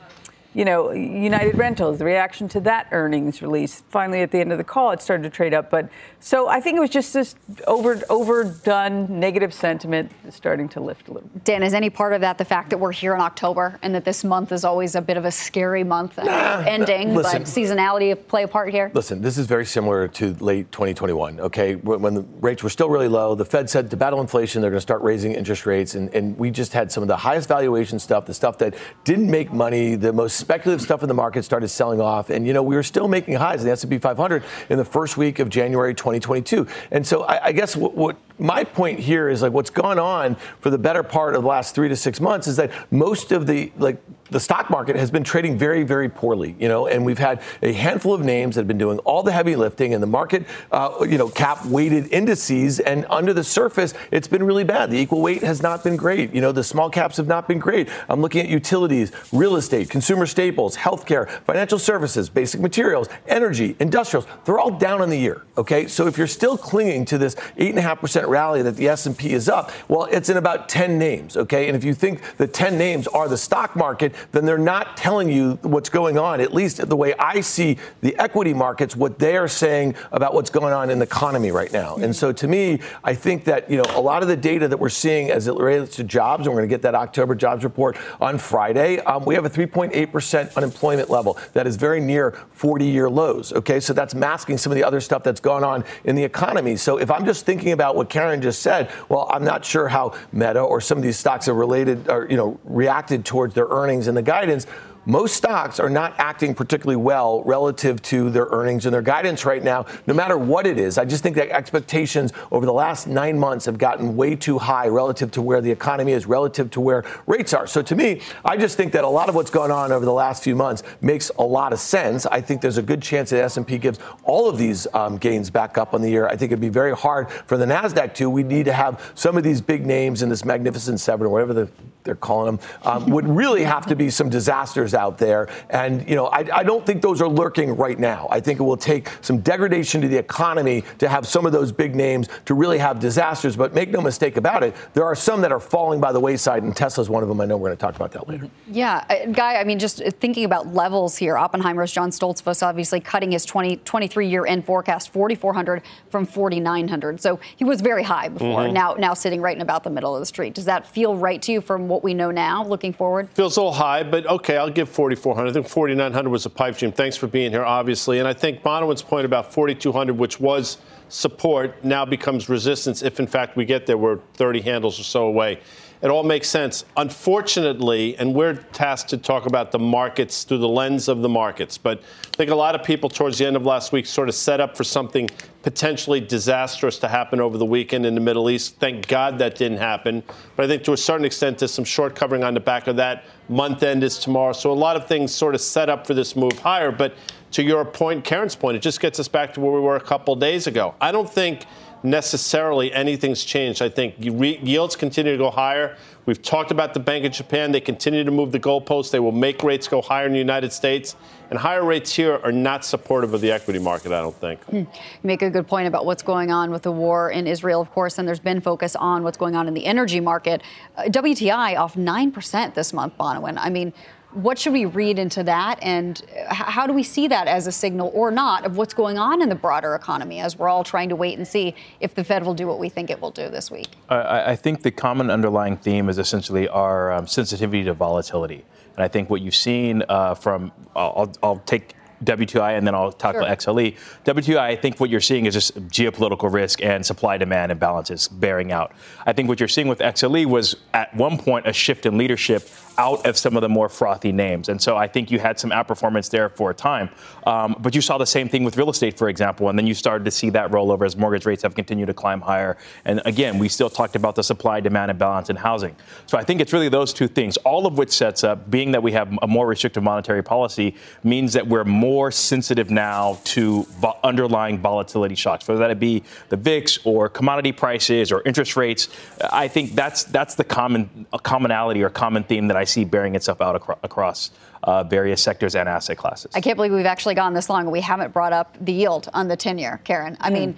you 0.55 0.65
know, 0.65 0.91
United 0.91 1.57
Rentals, 1.57 1.99
the 1.99 2.05
reaction 2.05 2.49
to 2.51 2.61
that 2.61 2.89
earnings 2.93 3.41
release. 3.41 3.83
Finally, 3.89 4.21
at 4.21 4.31
the 4.31 4.39
end 4.39 4.53
of 4.53 4.59
the 4.59 4.65
call, 4.65 4.91
it 4.91 5.01
started 5.01 5.23
to 5.23 5.31
trade 5.31 5.55
up. 5.55 5.71
But 5.71 5.89
so 6.21 6.49
I 6.49 6.61
think 6.61 6.77
it 6.77 6.81
was 6.81 6.91
just 6.91 7.15
this 7.15 7.35
over 7.67 8.03
overdone 8.11 9.19
negative 9.19 9.55
sentiment 9.55 10.13
starting 10.31 10.69
to 10.71 10.81
lift 10.81 11.09
a 11.09 11.13
little. 11.13 11.31
Dan, 11.45 11.63
is 11.63 11.73
any 11.73 11.89
part 11.89 12.13
of 12.13 12.21
that 12.21 12.37
the 12.39 12.45
fact 12.45 12.71
that 12.71 12.79
we're 12.79 12.93
here 12.93 13.15
in 13.15 13.21
October 13.21 13.79
and 13.83 13.95
that 13.95 14.05
this 14.05 14.25
month 14.25 14.53
is 14.53 14.65
always 14.65 14.95
a 14.95 15.01
bit 15.01 15.17
of 15.17 15.25
a 15.25 15.31
scary 15.31 15.85
month 15.85 16.19
nah, 16.19 16.63
ending, 16.67 17.15
listen, 17.15 17.43
but 17.43 17.49
seasonality 17.49 18.15
play 18.29 18.43
a 18.43 18.49
part 18.49 18.71
here? 18.71 18.91
Listen, 18.95 19.23
this 19.23 19.39
is 19.39 19.47
very 19.47 19.65
similar 19.65 20.07
to 20.09 20.35
late 20.35 20.71
2021. 20.71 21.41
Okay, 21.41 21.77
when 21.77 22.15
the 22.15 22.23
rates 22.41 22.63
were 22.63 22.71
still 22.71 22.91
really 22.91 23.09
low, 23.09 23.35
the 23.35 23.45
Fed 23.45 23.71
said 23.71 23.91
to 23.91 23.97
battle 23.97 24.21
inflation, 24.21 24.61
they're 24.61 24.71
going 24.71 24.77
to 24.79 24.83
start 24.83 25.03
raising 25.03 25.33
interest 25.33 25.65
rates, 25.65 25.95
and, 25.95 26.15
and 26.15 26.37
we 26.39 26.51
just 26.51 26.73
had 26.73 26.93
some 26.93 27.03
of 27.03 27.09
the 27.09 27.17
highest 27.17 27.49
valuation 27.49 27.99
stuff, 27.99 28.27
the 28.27 28.35
stuff 28.35 28.59
that 28.59 28.75
didn't 29.05 29.31
make 29.31 29.53
money, 29.53 29.95
the 29.95 30.13
most 30.13 30.42
speculative 30.43 30.83
stuff 30.83 31.03
in 31.03 31.09
the 31.09 31.15
market 31.15 31.45
started 31.45 31.69
selling 31.69 32.01
off, 32.01 32.29
and 32.29 32.47
you 32.47 32.53
know 32.53 32.63
we 32.63 32.75
were 32.75 32.83
still 32.83 33.09
making 33.09 33.35
highs 33.35 33.61
in 33.61 33.67
the 33.67 33.73
S&P 33.73 33.99
500 33.99 34.43
in 34.69 34.77
the 34.77 34.85
first 34.85 35.17
week 35.17 35.39
of 35.39 35.49
January 35.49 35.95
2022. 35.95 36.67
And 36.91 37.07
so 37.07 37.23
I, 37.23 37.47
I 37.47 37.53
guess 37.53 37.77
what, 37.77 37.95
what 37.95 38.17
my 38.39 38.65
point 38.65 38.99
here 38.99 39.29
is 39.29 39.43
like 39.43 39.53
what's 39.53 39.71
gone 39.71 39.99
on 39.99 40.37
for 40.61 40.71
the 40.71 40.79
better 40.79 41.03
part 41.03 41.35
of 41.35 41.43
the 41.43 41.49
last 41.49 41.75
three 41.75 41.89
to 41.89 41.97
six 41.97 42.21
months 42.21 42.47
is 42.47 42.57
that 42.57 42.71
most 42.91 43.33
of 43.33 43.47
the 43.47 43.73
like 43.79 44.03
the 44.31 44.41
stock 44.41 44.71
market 44.71 44.97
has 44.97 45.11
been 45.11 45.25
trading 45.25 45.59
very 45.59 45.83
very 45.83 46.09
poorly 46.09 46.57
you 46.59 46.69
know 46.69 46.87
and 46.87 47.05
we've 47.05 47.19
had 47.19 47.43
a 47.63 47.73
handful 47.73 48.15
of 48.15 48.23
names 48.23 48.55
that 48.55 48.61
have 48.61 48.69
been 48.69 48.79
doing 48.79 48.99
all 49.01 49.23
the 49.23 49.33
heavy 49.33 49.57
lifting 49.57 49.95
and 49.95 50.03
the 50.03 50.07
market 50.07 50.47
uh, 50.71 51.07
you 51.09 51.19
know 51.19 51.29
cap 51.29 51.65
weighted 51.67 52.11
indices 52.13 52.81
and 52.81 53.07
under 53.11 53.33
the 53.33 53.45
surface 53.45 53.95
it's 54.11 54.29
been 54.29 54.43
really 54.43 54.65
bad. 54.65 54.91
The 54.91 54.99
equal 54.99 55.21
weight 55.21 55.43
has 55.43 55.63
not 55.63 55.85
been 55.85 55.97
great. 55.97 56.35
You 56.35 56.41
know 56.41 56.53
the 56.53 56.65
small 56.65 56.91
caps 56.91 57.17
have 57.19 57.27
not 57.27 57.47
been 57.47 57.59
great. 57.59 57.89
I'm 58.09 58.21
looking 58.21 58.43
at 58.43 58.49
utilities 58.49 59.13
real 59.33 59.57
estate 59.57 59.91
consumer 59.91 60.27
staples 60.27 60.77
healthcare 60.77 61.29
financial 61.45 61.79
services 61.79 62.29
basic 62.29 62.61
materials 62.61 63.09
energy 63.27 63.77
industrials. 63.81 64.27
They're 64.45 64.59
all 64.59 64.71
down 64.71 65.03
in 65.03 65.11
the 65.11 65.19
year 65.19 65.43
okay? 65.57 65.87
So 65.87 66.07
if 66.07 66.19
you're 66.19 66.27
still 66.27 66.57
clinging 66.57 67.05
to 67.07 67.19
this 67.19 67.35
8.5% 67.59 68.29
rally 68.33 68.63
that 68.63 68.77
the 68.77 68.89
S&P 68.89 69.33
is 69.33 69.49
up, 69.49 69.71
well, 69.87 70.09
it's 70.11 70.29
in 70.29 70.37
about 70.37 70.69
10 70.69 70.99
names. 70.99 71.37
Okay. 71.37 71.69
And 71.69 71.77
if 71.77 71.85
you 71.85 71.95
think 71.95 72.21
the 72.39 72.49
10 72.49 72.77
names 72.77 73.07
are 73.07 73.29
the 73.29 73.39
stock 73.39 73.77
market, 73.77 74.15
then 74.33 74.45
they're 74.45 74.59
not 74.59 74.97
telling 74.97 75.31
you 75.31 75.59
what's 75.63 75.89
going 75.89 76.19
on, 76.19 76.41
at 76.41 76.53
least 76.53 76.89
the 76.89 76.97
way 76.97 77.15
I 77.15 77.41
see 77.43 77.79
the 78.01 78.19
equity 78.19 78.55
markets, 78.55 78.97
what 78.97 79.19
they 79.19 79.37
are 79.37 79.49
saying 79.49 79.95
about 80.11 80.35
what's 80.35 80.51
going 80.51 80.73
on 80.73 80.91
in 80.91 80.99
the 80.99 81.05
economy 81.05 81.51
right 81.51 81.73
now. 81.73 81.97
And 81.97 82.17
so 82.17 82.33
to 82.33 82.49
me, 82.49 82.81
I 83.05 83.15
think 83.15 83.45
that, 83.45 83.71
you 83.71 83.77
know, 83.77 83.85
a 83.91 84.01
lot 84.01 84.23
of 84.23 84.29
the 84.29 84.37
data 84.37 84.67
that 84.69 84.79
we're 84.79 84.89
seeing 84.89 85.31
as 85.31 85.47
it 85.47 85.55
relates 85.55 85.97
to 85.97 86.05
jobs, 86.05 86.47
and 86.47 86.55
we're 86.55 86.61
going 86.61 86.71
to 86.71 86.75
get 86.75 86.83
that 86.83 86.95
October 86.95 87.35
jobs 87.35 87.65
report 87.65 87.99
on 88.21 88.39
Friday, 88.39 88.99
um, 89.01 89.25
we 89.27 89.35
have 89.35 89.45
a 89.45 89.51
3.8% 89.51 90.57
unemployment 90.57 91.11
level 91.11 91.39
that 91.53 91.67
is 91.67 91.77
very 91.77 92.01
near 92.01 92.33
40 92.53 92.87
year 92.87 93.11
lows. 93.11 93.53
Okay. 93.53 93.79
So 93.79 93.93
that's 93.93 94.15
masking 94.15 94.57
some 94.57 94.73
of 94.73 94.77
the 94.77 94.85
other 94.85 95.01
stuff 95.01 95.23
that's 95.23 95.41
going 95.41 95.65
on 95.65 95.85
in 96.05 96.17
the 96.17 96.25
economy. 96.25 96.77
So 96.77 96.97
if 96.99 97.11
I'm 97.11 97.27
just 97.27 97.45
thinking 97.45 97.73
about 97.73 97.95
what 97.95 98.09
Karen 98.13 98.43
just 98.43 98.61
said, 98.61 98.91
well, 99.09 99.27
I'm 99.33 99.43
not 99.43 99.65
sure 99.65 99.89
how 99.89 100.13
Meta 100.33 100.61
or 100.61 100.83
some 100.83 100.99
of 100.99 101.03
these 101.03 101.19
stocks 101.19 101.49
are 101.49 101.55
related 101.55 102.11
or, 102.11 102.27
you 102.29 102.37
know, 102.37 102.61
reacted 102.63 103.25
towards 103.25 103.55
their 103.55 103.67
earnings 103.69 104.07
and 104.07 104.15
the 104.15 104.23
guidance 104.23 104.67
most 105.05 105.37
stocks 105.37 105.81
are 105.81 105.91
not 105.91 106.15
acting 106.19 106.55
particularly 106.55 106.97
well 106.97 107.43
relative 107.43 108.01
to 108.03 108.31
their 108.31 108.47
earnings 108.51 108.87
and 108.87 108.95
their 108.95 109.03
guidance 109.03 109.45
right 109.45 109.63
now, 109.63 109.87
no 110.07 110.15
matter 110.15 110.39
what 110.39 110.67
it 110.67 110.79
is. 110.79 110.99
I 110.99 111.05
just 111.05 111.23
think 111.23 111.37
that 111.37 111.51
expectations 111.51 112.33
over 112.53 112.65
the 112.67 112.73
last 112.73 113.07
nine 113.07 113.39
months 113.39 113.67
have 113.67 113.79
gotten 113.79 114.17
way 114.17 114.37
too 114.37 114.59
high 114.59 114.87
relative 114.87 115.31
to 115.33 115.43
where 115.43 115.61
the 115.61 115.71
economy 115.71 116.13
is, 116.13 116.27
relative 116.27 116.71
to 116.73 116.81
where 116.81 117.05
rates 117.27 117.53
are. 117.53 117.67
So 117.67 117.83
to 117.83 117.97
me, 117.97 118.21
I 118.45 118.57
just 118.57 118.77
think 118.77 118.93
that 118.93 119.05
a 119.05 119.09
lot 119.09 119.29
of 119.29 119.35
what's 119.35 119.51
gone 119.51 119.71
on 119.71 119.91
over 119.91 120.05
the 120.05 120.13
last 120.13 120.45
few 120.45 120.55
months 120.55 120.83
makes 121.01 121.31
a 121.39 121.43
lot 121.43 121.73
of 121.73 121.81
sense. 121.81 122.27
I 122.27 122.41
think 122.41 122.61
there's 122.61 122.79
a 122.79 122.83
good 122.83 123.03
chance 123.03 123.31
that 123.31 123.43
S&P 123.43 123.79
gives 123.79 123.99
all 124.23 124.49
of 124.49 124.57
these 124.57 124.87
um, 124.95 125.19
gains 125.19 125.51
back 125.51 125.79
up 125.79 125.95
on 125.95 126.03
the 126.03 126.11
year. 126.11 126.27
I 126.27 126.37
think 126.37 126.53
it'd 126.53 126.61
be 126.61 126.69
very 126.69 126.95
hard 126.95 127.31
for 127.31 127.57
the 127.57 127.67
Nasdaq 127.67 128.15
to. 128.15 128.31
We 128.31 128.45
need 128.45 128.67
to 128.67 128.73
have 128.73 129.13
some 129.15 129.37
of 129.37 129.43
these 129.43 129.61
big 129.61 129.85
names 129.85 130.23
in 130.23 130.29
this 130.29 130.45
Magnificent 130.45 131.01
Seven 131.01 131.27
or 131.27 131.31
whatever 131.31 131.53
the, 131.53 131.69
they're 132.05 132.15
calling 132.15 132.57
them 132.57 132.67
um, 132.85 133.11
would 133.11 133.27
really 133.27 133.65
have 133.65 133.87
to 133.87 133.97
be 133.97 134.11
some 134.11 134.29
disasters 134.29 134.92
out 134.95 135.19
there. 135.19 135.49
And, 135.71 136.09
you 136.09 136.17
know, 136.17 136.27
I, 136.27 136.45
I, 136.53 136.63
don't 136.63 136.85
think 136.85 137.03
those 137.03 137.21
are 137.21 137.29
lurking 137.29 137.77
right 137.77 137.99
now. 137.99 138.29
I 138.31 138.41
think 138.41 138.61
it 138.61 138.63
will 138.63 138.77
take 138.77 139.11
some 139.21 139.41
degradation 139.41 140.01
to 140.01 140.09
the 140.09 140.17
economy 140.17 140.85
to 140.99 141.09
have 141.09 141.27
some 141.27 141.47
of 141.47 141.53
those 141.53 141.73
big 141.73 141.95
names 141.95 142.29
to 142.47 142.55
really 142.55 142.79
have 142.79 143.01
disasters. 143.01 143.57
But 143.57 143.75
make 143.75 143.91
no 143.91 144.01
mistake 144.01 144.37
about 144.37 144.63
it, 144.63 144.75
there 144.95 145.05
are 145.05 145.15
some 145.15 145.41
that 145.43 145.53
are 145.53 145.61
falling 145.61 146.01
by 146.01 146.13
the 146.13 146.21
wayside, 146.21 146.63
and 146.63 146.75
Tesla's 146.77 147.09
one 147.09 147.23
of 147.23 147.29
them. 147.29 147.41
I 147.41 147.45
know 147.45 147.57
we're 147.57 147.69
going 147.69 147.77
to 147.77 147.81
talk 147.81 147.97
about 147.97 148.13
that 148.13 148.29
later. 148.29 148.49
Yeah, 148.69 149.05
uh, 149.09 149.27
Guy, 149.27 149.57
I 149.57 149.65
mean, 149.65 149.79
just 149.79 150.03
thinking 150.21 150.45
about 150.45 150.73
levels 150.75 151.17
here, 151.17 151.37
Oppenheimer's 151.37 151.93
John 151.93 152.11
Stoltzfus 152.11 152.63
obviously 152.63 153.01
cutting 153.01 153.33
his 153.33 153.45
20, 153.45 153.77
23 153.79 154.29
year 154.29 154.47
end 154.47 154.65
forecast, 154.65 155.13
4,400 155.13 155.83
from 156.11 156.27
4,900. 156.27 157.21
So 157.21 157.41
he 157.57 157.65
was 157.65 157.81
very 157.81 158.03
high 158.03 158.29
before, 158.29 158.63
mm-hmm. 158.63 158.73
now, 158.73 158.95
now 158.95 159.15
sitting 159.15 159.41
right 159.41 159.57
in 159.57 159.63
about 159.63 159.85
the 159.85 159.91
middle 159.91 160.15
of 160.15 160.21
the 160.21 160.27
street. 160.27 160.55
Does 160.55 160.65
that 160.67 160.87
feel 160.87 161.17
right 161.17 161.41
to 161.43 161.53
you 161.53 161.61
from 161.61 161.89
what 161.89 162.03
we 162.03 162.15
know 162.15 162.31
now, 162.31 162.65
looking 162.65 162.93
forward? 162.93 163.29
Feels 163.31 163.57
a 163.57 163.61
little 163.61 163.73
high, 163.73 164.03
but 164.03 164.27
okay, 164.27 164.57
I'll 164.57 164.71
give 164.71 164.82
4,400. 164.87 165.49
I 165.49 165.53
think 165.53 165.69
4,900 165.69 166.31
was 166.31 166.47
a 166.47 166.51
pipe 166.51 166.77
dream. 166.77 166.93
Thanks 166.93 167.17
for 167.17 167.27
being 167.27 167.51
here, 167.51 167.65
obviously. 167.65 168.19
And 168.19 168.29
I 168.29 168.33
think 168.33 168.63
Bonawyn's 168.63 169.03
point 169.03 169.25
about 169.25 169.53
4,200, 169.53 170.15
which 170.15 170.41
was 170.41 170.79
support, 171.09 171.85
now 171.85 172.05
becomes 172.05 172.49
resistance 172.49 173.03
if, 173.03 173.21
in 173.21 173.27
fact, 173.27 173.57
we 173.57 173.65
get 173.65 173.87
there. 173.87 173.99
We're 173.99 174.19
30 174.35 174.61
handles 174.63 174.99
or 174.99 175.05
so 175.05 175.25
away. 175.25 175.61
It 176.03 176.11
all 176.11 176.25
makes 176.25 176.49
sense. 176.49 176.85
Unfortunately, 176.97 178.17
and 178.19 178.35
we're 178.35 178.55
tasked 178.73 179.11
to 179.11 179.17
talk 179.17 179.47
about 179.47 179.71
the 179.71 179.79
markets 179.79 180.43
through 180.43 180.59
the 180.59 180.69
lens 180.69 181.07
of 181.07 181.23
the 181.23 181.29
markets, 181.29 181.79
but 181.79 182.01
I 182.01 182.37
think 182.37 182.51
a 182.51 182.57
lot 182.57 182.75
of 182.75 182.83
people 182.83 183.09
towards 183.09 183.39
the 183.39 183.47
end 183.47 183.55
of 183.55 183.65
last 183.65 183.93
week 183.93 184.07
sort 184.07 184.29
of 184.29 184.35
set 184.35 184.59
up 184.59 184.77
for 184.77 184.83
something 184.83 185.31
potentially 185.63 186.19
disastrous 186.19 186.99
to 186.99 187.09
happen 187.09 187.41
over 187.41 187.57
the 187.57 187.65
weekend 187.65 188.05
in 188.05 188.17
the 188.17 188.21
Middle 188.21 188.51
East. 188.51 188.77
Thank 188.81 189.07
God 189.07 189.39
that 189.39 189.55
didn't 189.55 189.79
happen. 189.79 190.25
But 190.57 190.65
I 190.65 190.69
think 190.69 190.83
to 190.85 190.93
a 190.93 190.97
certain 190.97 191.25
extent, 191.25 191.59
there's 191.59 191.73
some 191.73 191.85
short 191.85 192.17
covering 192.17 192.43
on 192.43 192.55
the 192.55 192.61
back 192.61 192.89
of 192.89 192.97
that. 192.97 193.23
Month 193.53 193.83
end 193.83 194.03
is 194.03 194.19
tomorrow. 194.19 194.55
So 194.55 194.73
a 194.73 194.75
lot 194.75 194.97
of 194.97 195.07
things 195.07 195.33
sort 195.35 195.55
of 195.55 195.61
set 195.61 195.91
up 195.91 196.07
for 196.07 196.15
this 196.15 196.35
move 196.35 196.59
higher. 196.59 196.91
But 196.91 197.15
to 197.53 197.63
your 197.63 197.85
point, 197.85 198.25
Karen's 198.25 198.57
point, 198.57 198.77
it 198.77 198.81
just 198.81 198.99
gets 198.99 199.21
us 199.21 199.29
back 199.29 199.53
to 199.55 199.61
where 199.61 199.73
we 199.73 199.81
were 199.81 199.97
a 199.97 200.01
couple 200.01 200.35
days 200.37 200.67
ago. 200.67 200.95
I 201.01 201.13
don't 201.13 201.29
think 201.31 201.67
necessarily 202.03 202.93
anything's 202.93 203.45
changed. 203.45 203.83
I 203.83 203.89
think 203.89 204.15
yields 204.19 204.97
continue 204.97 205.33
to 205.33 205.39
go 205.39 205.51
higher. 205.51 205.97
We've 206.27 206.41
talked 206.41 206.71
about 206.71 206.95
the 206.95 207.01
Bank 207.01 207.25
of 207.25 207.33
Japan. 207.33 207.73
They 207.73 207.81
continue 207.81 208.23
to 208.25 208.31
move 208.31 208.53
the 208.53 208.61
goalposts. 208.61 209.11
They 209.11 209.21
will 209.21 209.33
make 209.33 209.63
rates 209.63 209.89
go 209.89 210.01
higher 210.01 210.27
in 210.27 210.33
the 210.33 210.39
United 210.39 210.73
States. 210.73 211.17
And 211.51 211.59
higher 211.59 211.85
rates 211.85 212.15
here 212.15 212.41
are 212.43 212.53
not 212.53 212.85
supportive 212.85 213.35
of 213.35 213.41
the 213.41 213.51
equity 213.51 213.79
market, 213.79 214.13
I 214.13 214.21
don't 214.21 214.35
think. 214.37 214.63
Hmm. 214.65 214.77
You 214.77 214.87
make 215.23 215.43
a 215.43 215.51
good 215.51 215.67
point 215.67 215.87
about 215.87 216.07
what's 216.07 216.23
going 216.23 216.51
on 216.51 216.71
with 216.71 216.83
the 216.83 216.93
war 216.93 217.31
in 217.31 217.47
Israel, 217.47 217.81
of 217.81 217.91
course, 217.91 218.19
and 218.19 218.27
there's 218.27 218.41
been 218.41 218.61
focus 218.61 218.97
on 218.97 219.23
what's 219.23 219.37
going 219.37 219.55
on 219.55 219.69
in 219.69 219.75
the 219.75 219.85
energy 219.85 220.21
market. 220.21 220.63
Uh, 220.97 221.03
WTI 221.05 221.79
off 221.79 221.95
9% 221.95 222.75
this 222.75 222.93
month, 222.93 223.19
Bonawyn. 223.19 223.59
I 223.59 223.69
mean, 223.69 223.93
what 224.35 224.59
should 224.59 224.73
we 224.73 224.85
read 224.85 225.19
into 225.19 225.43
that, 225.45 225.79
and 225.83 226.23
how 226.49 226.87
do 226.87 226.93
we 226.93 227.03
see 227.03 227.29
that 227.29 227.47
as 227.47 227.67
a 227.67 227.73
signal 227.73 228.11
or 228.15 228.31
not 228.31 228.65
of 228.65 228.77
what's 228.77 228.95
going 228.95 229.19
on 229.19 229.43
in 229.43 229.49
the 229.49 229.55
broader 229.55 229.95
economy 229.95 230.41
as 230.41 230.59
we're 230.59 230.69
all 230.69 230.85
trying 230.85 231.09
to 231.09 231.17
wait 231.17 231.37
and 231.37 231.47
see 231.47 231.75
if 232.01 232.15
the 232.15 232.25
Fed 232.25 232.45
will 232.45 232.55
do 232.55 232.67
what 232.67 232.79
we 232.79 232.89
think 232.89 233.11
it 233.11 233.21
will 233.21 233.31
do 233.31 233.49
this 233.49 233.71
week? 233.71 233.89
I, 234.09 234.53
I 234.53 234.57
think 234.57 234.83
the 234.83 234.91
common 234.91 235.31
underlying 235.31 235.77
theme 235.77 236.09
is 236.09 236.19
essentially 236.19 236.69
our 236.69 237.13
um, 237.13 237.27
sensitivity 237.27 237.85
to 237.85 237.95
volatility. 237.95 238.65
And 238.97 239.05
I 239.05 239.09
think 239.09 239.31
what 239.31 239.41
you've 239.41 239.55
seen 239.55 240.03
uh, 240.09 240.35
from, 240.35 240.73
I'll, 240.95 241.33
I'll 241.43 241.63
take 241.65 241.95
WTI 242.25 242.77
and 242.77 242.87
then 242.87 242.95
I'll 242.95 243.13
tackle 243.13 243.43
sure. 243.43 243.51
XLE. 243.51 243.97
WTI, 244.25 244.59
I 244.59 244.77
think 244.77 245.01
what 245.01 245.11
you're 245.11 245.21
seeing 245.21 245.47
is 245.47 245.55
just 245.55 245.75
geopolitical 245.89 246.53
risk 246.53 246.83
and 246.83 247.05
supply 247.05 247.37
demand 247.37 247.73
imbalances 247.73 248.29
bearing 248.31 248.73
out. 248.73 248.93
I 249.27 249.33
think 249.33 249.49
what 249.49 249.61
you're 249.61 249.69
seeing 249.69 249.89
with 249.89 249.99
XLE 249.99 250.47
was 250.47 250.77
at 250.95 251.15
one 251.17 251.39
point 251.39 251.67
a 251.67 251.73
shift 251.73 252.07
in 252.07 252.19
leadership 252.19 252.63
out 252.99 253.27
of 253.27 253.37
some 253.37 253.57
of 253.57 253.63
the 253.63 253.69
more 253.69 253.89
frothy 253.89 254.33
names. 254.33 254.69
And 254.69 254.81
so 254.81 254.97
I 254.97 255.09
think 255.09 255.31
you 255.31 255.39
had 255.39 255.59
some 255.59 255.71
outperformance 255.71 256.31
there 256.31 256.49
for 256.49 256.71
a 256.71 256.75
time. 256.75 257.11
Um, 257.47 257.77
but 257.81 257.95
you 257.95 258.01
saw 258.01 258.19
the 258.19 258.27
same 258.27 258.49
thing 258.49 258.65
with 258.65 258.77
real 258.77 258.91
estate, 258.91 259.19
for 259.19 259.29
example, 259.29 259.69
and 259.69 259.79
then 259.79 259.87
you 259.87 259.95
started 259.95 260.25
to 260.25 260.31
see 260.31 260.51
that 260.51 260.71
rollover 260.71 261.07
as 261.07 261.17
mortgage 261.17 261.47
rates 261.47 261.63
have 261.63 261.75
continued 261.75 262.07
to 262.07 262.15
climb 262.15 262.41
higher. 262.41 262.77
And 263.05 263.21
again, 263.25 263.59
we 263.59 263.69
still 263.69 263.91
talked 263.91 264.17
about 264.17 264.35
the 264.37 264.43
supply 264.43 264.81
demand 264.81 265.11
imbalance 265.11 265.51
in 265.51 265.57
housing. 265.57 265.97
So 266.27 266.39
I 266.39 266.45
think 266.45 266.61
it's 266.61 266.73
really 266.73 266.89
those 266.89 267.13
two 267.13 267.29
things, 267.29 267.57
all 267.59 267.87
of 267.87 267.99
which 267.99 268.11
sets 268.11 268.45
up, 268.45 268.71
being 268.71 268.93
that 268.93 269.03
we 269.03 269.13
have 269.13 269.37
a 269.43 269.47
more 269.47 269.67
restrictive 269.67 270.03
monetary 270.03 270.43
policy, 270.43 270.95
means 271.25 271.53
that 271.55 271.67
we're 271.67 271.85
more 271.85 272.31
sensitive 272.31 272.91
now 272.91 273.39
to 273.45 273.85
vo- 274.01 274.17
underlying 274.23 274.79
volatility 274.79 275.35
shocks, 275.35 275.67
whether 275.67 275.87
that 275.87 275.99
be 275.99 276.23
the 276.49 276.57
VIX 276.57 276.99
or 277.05 277.29
commodity 277.29 277.73
prices 277.73 278.33
or 278.33 278.43
interest 278.43 278.77
rates. 278.77 279.09
I 279.53 279.69
think 279.69 279.95
that's 279.95 280.25
that's 280.25 280.55
the 280.55 280.65
common 280.65 281.27
commonality 281.43 282.03
or 282.03 282.11
common 282.11 282.45
theme 282.45 282.69
that 282.69 282.77
I 282.77 282.82
see 282.85 283.05
bearing 283.05 283.35
itself 283.35 283.61
out 283.61 283.77
acro- 283.77 283.99
across 284.03 284.51
uh, 284.85 285.05
various 285.05 285.43
sectors 285.43 285.75
and 285.75 285.89
asset 285.89 286.17
classes. 286.17 286.51
I 286.55 286.61
can't 286.61 286.77
believe 286.77 286.93
we've 286.93 287.07
actually 287.07 287.35
gone 287.35 287.55
this 287.55 287.69
long 287.71 287.83
and 287.83 287.93
we 287.93 288.01
haven't 288.01 288.33
brought 288.33 288.53
up 288.53 288.77
the 288.81 288.93
yield 288.93 289.29
on 289.33 289.49
the 289.49 289.57
10 289.57 289.79
year, 289.79 290.01
Karen. 290.05 290.37
I 290.41 290.51
mm. 290.51 290.53
mean, 290.53 290.77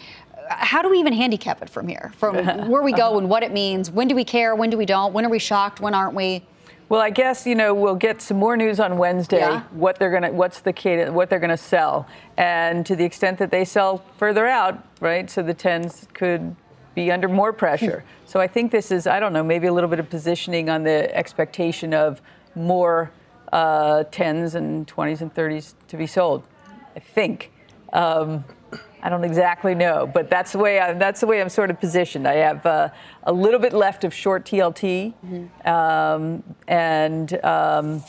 how 0.49 0.83
do 0.83 0.91
we 0.91 0.99
even 0.99 1.13
handicap 1.13 1.63
it 1.63 1.71
from 1.71 1.89
here? 1.89 2.13
From 2.17 2.37
where 2.69 2.83
we 2.83 2.93
go 2.93 3.19
and 3.19 3.29
what 3.29 3.43
it 3.43 3.53
means? 3.53 3.91
When 3.91 4.09
do 4.09 4.15
we 4.15 4.25
care? 4.25 4.55
When 4.55 4.71
do 4.71 4.77
we 4.77 4.87
don't? 4.87 5.13
When 5.13 5.25
are 5.25 5.31
we 5.31 5.39
shocked? 5.39 5.81
When 5.81 5.95
aren't 5.95 6.15
we? 6.15 6.45
Well, 6.89 7.01
I 7.01 7.11
guess 7.11 7.47
you 7.47 7.55
know 7.55 7.73
we'll 7.73 7.95
get 7.95 8.21
some 8.21 8.37
more 8.37 8.57
news 8.57 8.79
on 8.79 8.99
Wednesday. 8.99 9.39
Yeah. 9.39 9.63
What 9.71 9.99
they're 9.99 10.11
gonna, 10.11 10.33
what's 10.33 10.61
the 10.61 10.73
cadence, 10.73 11.11
what 11.13 11.31
they're 11.31 11.41
gonna 11.41 11.57
sell, 11.57 12.07
and 12.37 12.85
to 12.85 12.95
the 12.95 13.05
extent 13.05 13.39
that 13.39 13.51
they 13.51 13.65
sell 13.65 14.05
further 14.19 14.47
out, 14.47 14.87
right? 15.01 15.31
So 15.31 15.43
the 15.43 15.55
tens 15.55 16.07
could 16.13 16.55
be 16.95 17.11
under 17.11 17.29
more 17.29 17.53
pressure. 17.53 18.05
so 18.27 18.41
I 18.41 18.47
think 18.47 18.71
this 18.71 18.91
is, 18.91 19.07
I 19.07 19.21
don't 19.21 19.33
know, 19.33 19.43
maybe 19.43 19.67
a 19.67 19.73
little 19.73 19.91
bit 19.91 20.01
of 20.01 20.09
positioning 20.09 20.69
on 20.71 20.83
the 20.83 21.15
expectation 21.15 21.93
of 21.95 22.23
more 22.55 23.11
uh, 23.53 24.05
10s 24.11 24.55
and 24.55 24.87
20s 24.87 25.21
and 25.21 25.33
30s 25.35 25.75
to 25.89 25.97
be 25.97 26.07
sold. 26.07 26.45
I 26.97 27.01
think. 27.01 27.51
Um, 27.93 28.45
I 29.05 29.11
don't 29.11 29.23
exactly 29.23 29.75
know, 29.75 30.11
but 30.13 30.31
that's 30.31 30.53
the 30.53 30.59
way 30.59 30.81
I, 30.81 30.95
that's 30.95 31.21
the 31.21 31.27
way 31.27 31.41
I'm 31.43 31.51
sort 31.51 31.69
of 31.71 31.79
positioned. 31.79 32.27
I 32.27 32.37
have 32.37 32.65
uh, 32.65 32.89
a 33.25 33.33
little 33.33 33.61
bit 33.61 33.75
left 33.75 34.03
of 34.03 34.15
short 34.15 34.47
TLT, 34.47 35.13
mm-hmm. 35.13 35.69
um, 35.69 36.43
and 36.67 37.45
um, 37.45 38.03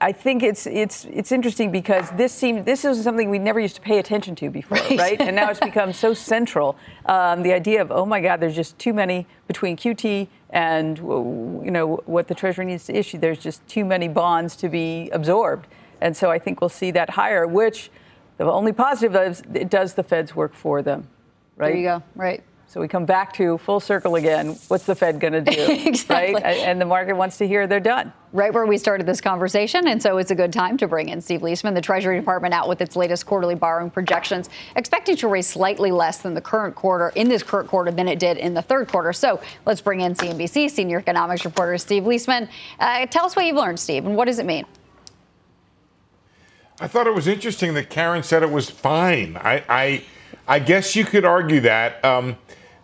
I 0.00 0.12
think 0.12 0.44
it's 0.44 0.66
it's 0.66 1.06
it's 1.06 1.32
interesting 1.32 1.72
because 1.72 2.10
this 2.12 2.32
seemed 2.32 2.64
this 2.64 2.84
is 2.84 3.02
something 3.02 3.30
we 3.30 3.40
never 3.40 3.58
used 3.58 3.74
to 3.76 3.80
pay 3.80 3.98
attention 3.98 4.36
to 4.36 4.48
before, 4.48 4.78
right? 4.78 4.98
right? 4.98 5.20
and 5.20 5.34
now 5.34 5.50
it's 5.50 5.58
become 5.58 5.92
so 5.92 6.14
central. 6.14 6.76
Um, 7.06 7.42
the 7.42 7.52
idea 7.52 7.82
of 7.82 7.90
oh 7.90 8.06
my 8.06 8.20
God, 8.20 8.38
there's 8.38 8.54
just 8.54 8.78
too 8.78 8.92
many 8.92 9.26
between 9.48 9.76
QT 9.76 10.28
and 10.50 10.98
you 10.98 11.70
know 11.70 11.96
what 12.06 12.28
the 12.28 12.34
Treasury 12.34 12.66
needs 12.66 12.86
to 12.86 12.96
issue. 12.96 13.18
There's 13.18 13.38
just 13.38 13.66
too 13.66 13.84
many 13.84 14.06
bonds 14.06 14.54
to 14.56 14.68
be 14.68 15.10
absorbed, 15.10 15.66
and 16.00 16.16
so 16.16 16.30
I 16.30 16.38
think 16.38 16.60
we'll 16.60 16.68
see 16.68 16.92
that 16.92 17.10
higher. 17.10 17.44
Which 17.46 17.90
the 18.36 18.44
only 18.44 18.72
positive 18.72 19.16
is 19.16 19.42
it 19.52 19.68
does 19.68 19.94
the 19.94 20.04
Fed's 20.04 20.36
work 20.36 20.54
for 20.54 20.80
them, 20.80 21.08
right? 21.56 21.70
There 21.70 21.76
you 21.76 21.84
go. 21.84 22.02
Right. 22.14 22.44
So 22.70 22.82
we 22.82 22.88
come 22.88 23.06
back 23.06 23.32
to 23.34 23.56
full 23.56 23.80
circle 23.80 24.16
again. 24.16 24.48
What's 24.68 24.84
the 24.84 24.94
Fed 24.94 25.20
going 25.20 25.32
to 25.32 25.40
do? 25.40 25.50
exactly. 25.86 26.34
Right? 26.34 26.58
And 26.58 26.78
the 26.78 26.84
market 26.84 27.14
wants 27.14 27.38
to 27.38 27.48
hear 27.48 27.66
they're 27.66 27.80
done. 27.80 28.12
Right 28.34 28.52
where 28.52 28.66
we 28.66 28.76
started 28.76 29.06
this 29.06 29.22
conversation. 29.22 29.88
And 29.88 30.02
so 30.02 30.18
it's 30.18 30.30
a 30.30 30.34
good 30.34 30.52
time 30.52 30.76
to 30.76 30.86
bring 30.86 31.08
in 31.08 31.22
Steve 31.22 31.40
Liesman, 31.40 31.74
the 31.74 31.80
Treasury 31.80 32.18
Department, 32.18 32.52
out 32.52 32.68
with 32.68 32.82
its 32.82 32.94
latest 32.94 33.24
quarterly 33.24 33.54
borrowing 33.54 33.90
projections, 33.90 34.50
expecting 34.76 35.16
to 35.16 35.28
raise 35.28 35.46
slightly 35.46 35.90
less 35.90 36.18
than 36.18 36.34
the 36.34 36.42
current 36.42 36.74
quarter 36.74 37.08
in 37.14 37.30
this 37.30 37.42
current 37.42 37.70
quarter 37.70 37.90
than 37.90 38.06
it 38.06 38.18
did 38.18 38.36
in 38.36 38.52
the 38.52 38.60
third 38.60 38.88
quarter. 38.88 39.14
So 39.14 39.40
let's 39.64 39.80
bring 39.80 40.02
in 40.02 40.12
CNBC 40.12 40.70
senior 40.70 40.98
economics 40.98 41.46
reporter 41.46 41.78
Steve 41.78 42.02
Liesman. 42.02 42.50
Uh, 42.78 43.06
tell 43.06 43.24
us 43.24 43.34
what 43.34 43.46
you've 43.46 43.56
learned, 43.56 43.80
Steve, 43.80 44.04
and 44.04 44.14
what 44.14 44.26
does 44.26 44.38
it 44.38 44.44
mean? 44.44 44.66
I 46.80 46.86
thought 46.86 47.06
it 47.06 47.14
was 47.14 47.26
interesting 47.26 47.72
that 47.74 47.88
Karen 47.88 48.22
said 48.22 48.42
it 48.42 48.50
was 48.50 48.68
fine. 48.68 49.38
I, 49.38 49.64
I, 49.70 50.02
I 50.46 50.58
guess 50.58 50.96
you 50.96 51.04
could 51.04 51.24
argue 51.24 51.60
that. 51.60 52.04
Um, 52.04 52.36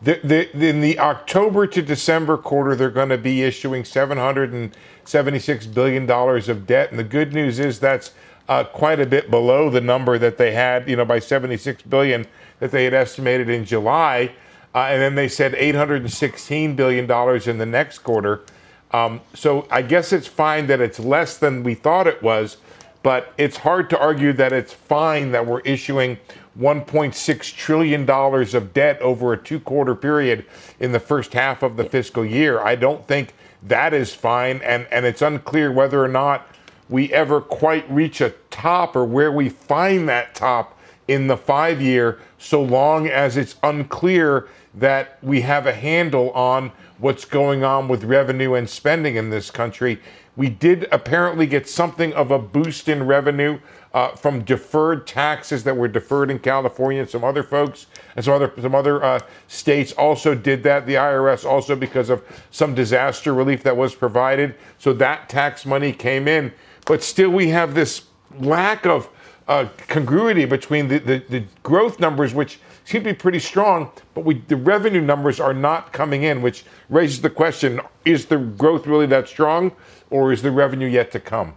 the, 0.03 0.21
the, 0.23 0.69
in 0.69 0.81
the 0.83 0.99
October 0.99 1.67
to 1.67 1.81
December 1.81 2.37
quarter, 2.37 2.77
they're 2.77 2.91
going 2.91 3.09
to 3.09 3.19
be 3.19 3.43
issuing 3.43 3.85
$776 3.85 5.75
billion 5.75 6.11
of 6.11 6.67
debt. 6.67 6.91
And 6.91 6.99
the 6.99 7.05
good 7.05 7.33
news 7.33 7.59
is 7.59 7.81
that's 7.81 8.13
uh, 8.49 8.65
quite 8.65 9.01
a 9.01 9.07
bit 9.07 9.31
below 9.31 9.71
the 9.71 9.81
number 9.81 10.19
that 10.19 10.37
they 10.37 10.53
had, 10.53 10.89
you 10.89 10.97
know, 10.97 11.07
by 11.07 11.19
76 11.19 11.83
billion 11.83 12.27
that 12.61 12.71
they 12.71 12.85
had 12.85 12.93
estimated 12.93 13.49
in 13.49 13.65
July. 13.65 14.35
Uh, 14.75 14.89
and 14.91 15.01
then 15.01 15.15
they 15.15 15.29
said 15.29 15.55
816 15.55 16.77
billion 16.77 17.07
dollars 17.07 17.49
in 17.49 17.59
the 17.59 17.67
next 17.67 18.01
quarter. 18.01 18.43
Um, 18.91 19.21
so 19.33 19.67
I 19.71 19.83
guess 19.83 20.13
it's 20.13 20.27
fine 20.27 20.67
that 20.67 20.81
it's 20.81 21.01
less 21.01 21.39
than 21.39 21.63
we 21.63 21.75
thought 21.75 22.07
it 22.07 22.23
was, 22.23 22.59
but 23.03 23.33
it's 23.39 23.57
hard 23.57 23.89
to 23.91 23.99
argue 23.99 24.33
that 24.35 24.53
it's 24.53 24.73
fine 24.73 25.33
that 25.33 25.47
we're 25.47 25.61
issuing 25.61 26.19
$1.6 26.59 27.57
trillion 27.57 28.09
of 28.09 28.75
debt 28.75 29.01
over 29.01 29.33
a 29.33 29.37
two 29.37 29.61
quarter 29.61 29.95
period 29.95 30.47
in 30.79 30.93
the 30.93 31.01
first 31.01 31.33
half 31.33 31.63
of 31.63 31.77
the 31.77 31.85
fiscal 31.85 32.25
year. 32.25 32.61
I 32.61 32.77
don't 32.77 33.07
think 33.07 33.35
that 33.63 33.93
is 33.93 34.15
fine. 34.15 34.61
And, 34.63 34.87
and 34.91 35.05
it's 35.05 35.23
unclear 35.23 35.73
whether 35.73 36.03
or 36.03 36.09
not 36.09 36.47
we 36.89 37.13
ever 37.13 37.41
quite 37.41 37.91
reach 37.91 38.21
a 38.21 38.31
top 38.51 38.95
or 38.95 39.05
where 39.05 39.33
we 39.33 39.49
find 39.49 40.09
that 40.09 40.35
top 40.35 40.79
in 41.09 41.27
the 41.27 41.37
five 41.37 41.83
year, 41.83 42.19
so 42.39 42.63
long 42.63 43.09
as 43.09 43.37
it's 43.37 43.57
unclear 43.63 44.49
that 44.75 45.19
we 45.23 45.43
have 45.43 45.67
a 45.67 45.75
handle 45.75 46.31
on 46.31 46.73
what's 46.99 47.25
going 47.25 47.63
on 47.63 47.89
with 47.89 48.05
revenue 48.05 48.55
and 48.55 48.69
spending 48.69 49.17
in 49.17 49.31
this 49.31 49.51
country. 49.51 50.01
We 50.37 50.49
did 50.49 50.89
apparently 50.91 51.47
get 51.47 51.69
something 51.69 52.13
of 52.15 52.31
a 52.31 52.39
boost 52.39 52.89
in 52.89 53.07
revenue 53.07 53.61
uh, 53.93 54.09
from 54.17 54.43
deferred 54.43 55.07
taxes 55.07 55.63
that 55.63 55.77
were 55.77 55.87
deferred 55.87 56.31
in 56.31 56.41
California 56.41 57.01
and 57.01 57.09
some 57.09 57.23
other 57.23 57.45
folks 57.45 57.87
and 58.17 58.25
some 58.25 58.35
other 58.35 58.53
some 58.61 58.75
other 58.75 59.03
uh, 59.05 59.21
states 59.47 59.93
also 59.93 60.35
did 60.35 60.65
that. 60.65 60.87
The 60.87 60.95
IRS 60.95 61.45
also 61.45 61.77
because 61.77 62.11
of 62.11 62.25
some 62.51 62.75
disaster 62.75 63.33
relief 63.33 63.63
that 63.63 63.77
was 63.77 63.95
provided, 63.95 64.57
so 64.79 64.93
that 64.95 65.29
tax 65.29 65.65
money 65.65 65.93
came 65.93 66.27
in. 66.27 66.53
But 66.87 67.03
still, 67.05 67.31
we 67.31 67.49
have 67.51 67.75
this 67.75 68.03
lack 68.41 68.85
of 68.87 69.09
uh, 69.47 69.69
congruity 69.89 70.45
between 70.45 70.89
the, 70.89 70.99
the, 70.99 71.19
the 71.29 71.45
growth 71.63 72.01
numbers, 72.01 72.35
which 72.35 72.59
seem 72.85 73.03
to 73.03 73.11
be 73.11 73.15
pretty 73.15 73.39
strong, 73.39 73.91
but 74.15 74.25
we, 74.25 74.35
the 74.35 74.57
revenue 74.57 75.01
numbers 75.01 75.41
are 75.41 75.55
not 75.55 75.93
coming 75.93 76.23
in, 76.23 76.43
which 76.43 76.65
raises 76.89 77.21
the 77.21 77.31
question: 77.31 77.81
Is 78.05 78.27
the 78.27 78.39
growth 78.39 78.87
really 78.87 79.07
that 79.07 79.29
strong, 79.29 79.73
or 80.11 80.33
is 80.33 80.43
the 80.43 80.51
revenue 80.51 80.89
yet 80.89 81.11
to 81.13 81.21
come? 81.21 81.55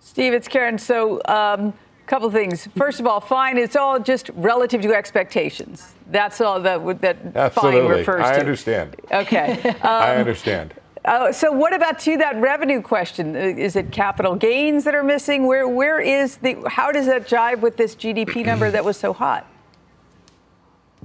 Steve, 0.00 0.32
it's 0.32 0.48
Karen. 0.48 0.78
So, 0.78 1.20
a 1.26 1.34
um, 1.34 1.74
couple 2.06 2.30
things. 2.30 2.68
First 2.76 3.00
of 3.00 3.06
all, 3.06 3.20
fine. 3.20 3.58
It's 3.58 3.76
all 3.76 3.98
just 3.98 4.30
relative 4.34 4.82
to 4.82 4.94
expectations. 4.94 5.94
That's 6.10 6.40
all 6.40 6.60
that 6.60 7.00
that 7.00 7.16
Absolutely. 7.34 7.80
fine 7.80 7.90
refers 7.90 8.24
I 8.24 8.30
to. 8.30 8.36
I 8.36 8.40
understand. 8.40 8.96
Okay. 9.12 9.74
Um, 9.86 10.02
I 10.02 10.16
understand. 10.16 10.74
Uh, 11.04 11.30
so, 11.30 11.52
what 11.52 11.72
about 11.72 12.00
to 12.00 12.16
that 12.16 12.36
revenue 12.40 12.82
question? 12.82 13.36
Uh, 13.36 13.38
is 13.38 13.76
it 13.76 13.92
capital 13.92 14.34
gains 14.34 14.82
that 14.84 14.94
are 14.94 15.04
missing? 15.04 15.46
Where 15.46 15.68
where 15.68 16.00
is 16.00 16.38
the? 16.38 16.56
How 16.66 16.90
does 16.90 17.06
that 17.06 17.28
jive 17.28 17.60
with 17.60 17.76
this 17.76 17.94
GDP 17.94 18.44
number 18.44 18.70
that 18.70 18.84
was 18.84 18.96
so 18.96 19.12
hot? 19.12 19.46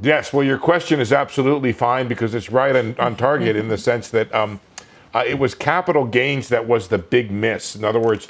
Yes. 0.02 0.34
Well, 0.34 0.44
your 0.44 0.58
question 0.58 1.00
is 1.00 1.14
absolutely 1.14 1.74
fine 1.74 2.08
because 2.08 2.34
it's 2.34 2.50
right 2.52 2.76
on, 2.76 2.96
on 2.98 3.16
target 3.16 3.56
in 3.56 3.68
the 3.68 3.78
sense 3.78 4.10
that 4.10 4.34
um, 4.34 4.60
uh, 5.14 5.24
it 5.28 5.38
was 5.38 5.54
capital 5.54 6.06
gains 6.06 6.50
that 6.50 6.68
was 6.68 6.88
the 6.88 6.98
big 6.98 7.32
miss. 7.32 7.76
In 7.76 7.84
other 7.84 8.00
words 8.00 8.28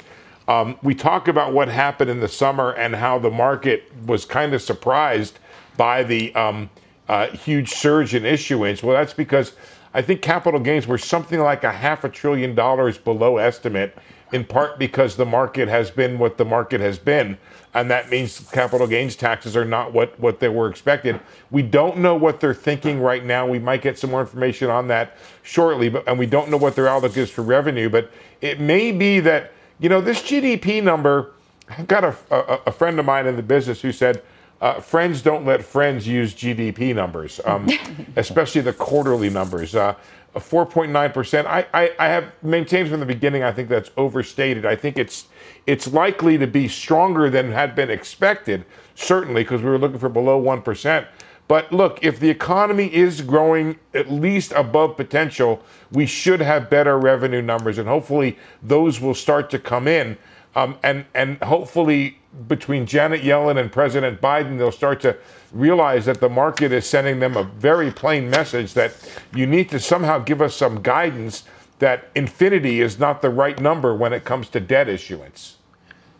um, 0.48 0.76
we 0.82 0.94
talk 0.94 1.28
about 1.28 1.52
what 1.52 1.68
happened 1.68 2.10
in 2.10 2.20
the 2.20 2.28
summer 2.28 2.72
and 2.72 2.94
how 2.94 3.18
the 3.18 3.30
market 3.30 3.90
was 4.06 4.24
kind 4.24 4.54
of 4.54 4.62
surprised 4.62 5.38
by 5.76 6.02
the 6.02 6.34
um, 6.34 6.68
uh, 7.08 7.28
huge 7.28 7.70
surge 7.70 8.14
in 8.14 8.24
issuance. 8.24 8.82
Well, 8.82 8.96
that's 8.96 9.14
because 9.14 9.52
I 9.94 10.02
think 10.02 10.22
capital 10.22 10.60
gains 10.60 10.86
were 10.86 10.98
something 10.98 11.40
like 11.40 11.64
a 11.64 11.72
half 11.72 12.04
a 12.04 12.08
trillion 12.08 12.54
dollars 12.54 12.98
below 12.98 13.36
estimate, 13.36 13.96
in 14.32 14.44
part 14.44 14.78
because 14.78 15.16
the 15.16 15.26
market 15.26 15.68
has 15.68 15.90
been 15.90 16.18
what 16.18 16.38
the 16.38 16.44
market 16.44 16.80
has 16.80 16.98
been. 16.98 17.38
And 17.74 17.90
that 17.90 18.10
means 18.10 18.50
capital 18.50 18.86
gains 18.86 19.16
taxes 19.16 19.56
are 19.56 19.64
not 19.64 19.92
what, 19.92 20.18
what 20.20 20.40
they 20.40 20.48
were 20.48 20.68
expected. 20.68 21.20
We 21.50 21.62
don't 21.62 21.98
know 21.98 22.14
what 22.14 22.40
they're 22.40 22.54
thinking 22.54 23.00
right 23.00 23.24
now. 23.24 23.46
We 23.46 23.58
might 23.58 23.82
get 23.82 23.98
some 23.98 24.10
more 24.10 24.20
information 24.20 24.68
on 24.68 24.88
that 24.88 25.16
shortly, 25.42 25.88
but 25.88 26.06
and 26.06 26.18
we 26.18 26.26
don't 26.26 26.50
know 26.50 26.56
what 26.58 26.76
their 26.76 26.88
outlook 26.88 27.16
is 27.16 27.30
for 27.30 27.42
revenue. 27.42 27.88
But 27.88 28.10
it 28.40 28.60
may 28.60 28.92
be 28.92 29.20
that 29.20 29.52
you 29.82 29.88
know, 29.88 30.00
this 30.00 30.22
GDP 30.22 30.80
number, 30.80 31.32
I've 31.68 31.88
got 31.88 32.04
a, 32.04 32.16
a, 32.30 32.60
a 32.66 32.72
friend 32.72 32.98
of 33.00 33.04
mine 33.04 33.26
in 33.26 33.34
the 33.34 33.42
business 33.42 33.80
who 33.82 33.90
said, 33.90 34.22
uh, 34.60 34.80
friends 34.80 35.22
don't 35.22 35.44
let 35.44 35.64
friends 35.64 36.06
use 36.06 36.32
GDP 36.34 36.94
numbers, 36.94 37.40
um, 37.44 37.68
especially 38.16 38.60
the 38.60 38.72
quarterly 38.72 39.28
numbers. 39.28 39.74
Uh, 39.74 39.96
4.9%. 40.40 41.46
I, 41.46 41.66
I, 41.74 41.92
I, 41.98 42.08
have 42.08 42.32
maintained 42.42 42.88
from 42.88 43.00
the 43.00 43.06
beginning, 43.06 43.42
I 43.42 43.52
think 43.52 43.68
that's 43.68 43.90
overstated. 43.96 44.64
I 44.64 44.76
think 44.76 44.96
it's 44.96 45.26
it's 45.66 45.92
likely 45.92 46.38
to 46.38 46.46
be 46.46 46.68
stronger 46.68 47.28
than 47.28 47.52
had 47.52 47.74
been 47.74 47.90
expected, 47.90 48.64
certainly, 48.94 49.42
because 49.42 49.62
we 49.62 49.68
were 49.68 49.78
looking 49.78 49.98
for 49.98 50.08
below 50.08 50.42
1%. 50.42 51.06
But 51.48 51.70
look, 51.70 52.02
if 52.02 52.18
the 52.18 52.30
economy 52.30 52.92
is 52.92 53.20
growing 53.20 53.78
at 53.92 54.10
least 54.10 54.52
above 54.52 54.96
potential, 54.96 55.62
we 55.90 56.06
should 56.06 56.40
have 56.40 56.70
better 56.70 56.98
revenue 56.98 57.42
numbers, 57.42 57.76
and 57.76 57.86
hopefully 57.86 58.38
those 58.62 59.00
will 59.00 59.14
start 59.14 59.50
to 59.50 59.58
come 59.58 59.86
in. 59.86 60.16
Um, 60.54 60.78
and 60.82 61.04
and 61.14 61.38
hopefully 61.42 62.18
between 62.48 62.86
Janet 62.86 63.22
Yellen 63.22 63.58
and 63.58 63.70
President 63.70 64.20
Biden, 64.20 64.56
they'll 64.56 64.72
start 64.72 65.00
to 65.02 65.16
realize 65.52 66.06
that 66.06 66.20
the 66.20 66.28
market 66.28 66.72
is 66.72 66.86
sending 66.86 67.20
them 67.20 67.36
a 67.36 67.44
very 67.44 67.90
plain 67.90 68.28
message 68.30 68.74
that 68.74 68.94
you 69.34 69.46
need 69.46 69.68
to 69.70 69.78
somehow 69.78 70.18
give 70.18 70.40
us 70.40 70.54
some 70.54 70.82
guidance 70.82 71.44
that 71.78 72.10
infinity 72.14 72.80
is 72.80 72.98
not 72.98 73.22
the 73.22 73.30
right 73.30 73.60
number 73.60 73.94
when 73.94 74.12
it 74.12 74.24
comes 74.24 74.48
to 74.48 74.60
debt 74.60 74.88
issuance. 74.88 75.56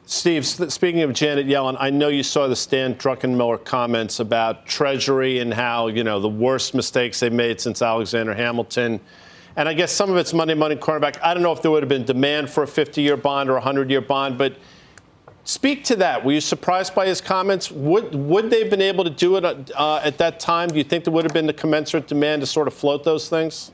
Steve, 0.04 0.44
speaking 0.44 1.02
of 1.02 1.12
Janet 1.12 1.46
Yellen, 1.46 1.76
I 1.78 1.88
know 1.88 2.08
you 2.08 2.24
saw 2.24 2.48
the 2.48 2.56
Stan 2.56 2.96
Druckenmiller 2.96 3.64
comments 3.64 4.18
about 4.18 4.66
Treasury 4.66 5.38
and 5.38 5.54
how, 5.54 5.86
you 5.86 6.02
know, 6.02 6.18
the 6.18 6.28
worst 6.28 6.74
mistakes 6.74 7.20
they've 7.20 7.32
made 7.32 7.60
since 7.60 7.80
Alexander 7.80 8.34
Hamilton. 8.34 9.00
And 9.54 9.68
I 9.68 9.74
guess 9.74 9.92
some 9.92 10.10
of 10.10 10.16
it's 10.16 10.34
money, 10.34 10.54
money, 10.54 10.76
quarterback. 10.76 11.22
I 11.22 11.32
don't 11.32 11.42
know 11.42 11.52
if 11.52 11.62
there 11.62 11.70
would 11.70 11.82
have 11.82 11.88
been 11.88 12.04
demand 12.04 12.50
for 12.50 12.64
a 12.64 12.66
50 12.66 13.00
year 13.00 13.16
bond 13.16 13.48
or 13.48 13.52
a 13.52 13.56
100 13.56 13.88
year 13.90 14.00
bond, 14.00 14.36
but 14.36 14.56
speak 15.44 15.84
to 15.84 15.96
that. 15.96 16.24
Were 16.24 16.32
you 16.32 16.40
surprised 16.40 16.94
by 16.94 17.06
his 17.06 17.20
comments? 17.20 17.70
Would, 17.70 18.14
would 18.14 18.50
they 18.50 18.60
have 18.60 18.70
been 18.70 18.82
able 18.82 19.04
to 19.04 19.10
do 19.10 19.36
it 19.36 19.44
uh, 19.44 20.00
at 20.04 20.18
that 20.18 20.40
time? 20.40 20.68
Do 20.68 20.76
you 20.76 20.84
think 20.84 21.04
there 21.04 21.12
would 21.12 21.24
have 21.24 21.32
been 21.32 21.46
the 21.46 21.52
commensurate 21.52 22.06
demand 22.06 22.42
to 22.42 22.46
sort 22.46 22.68
of 22.68 22.74
float 22.74 23.04
those 23.04 23.28
things? 23.28 23.72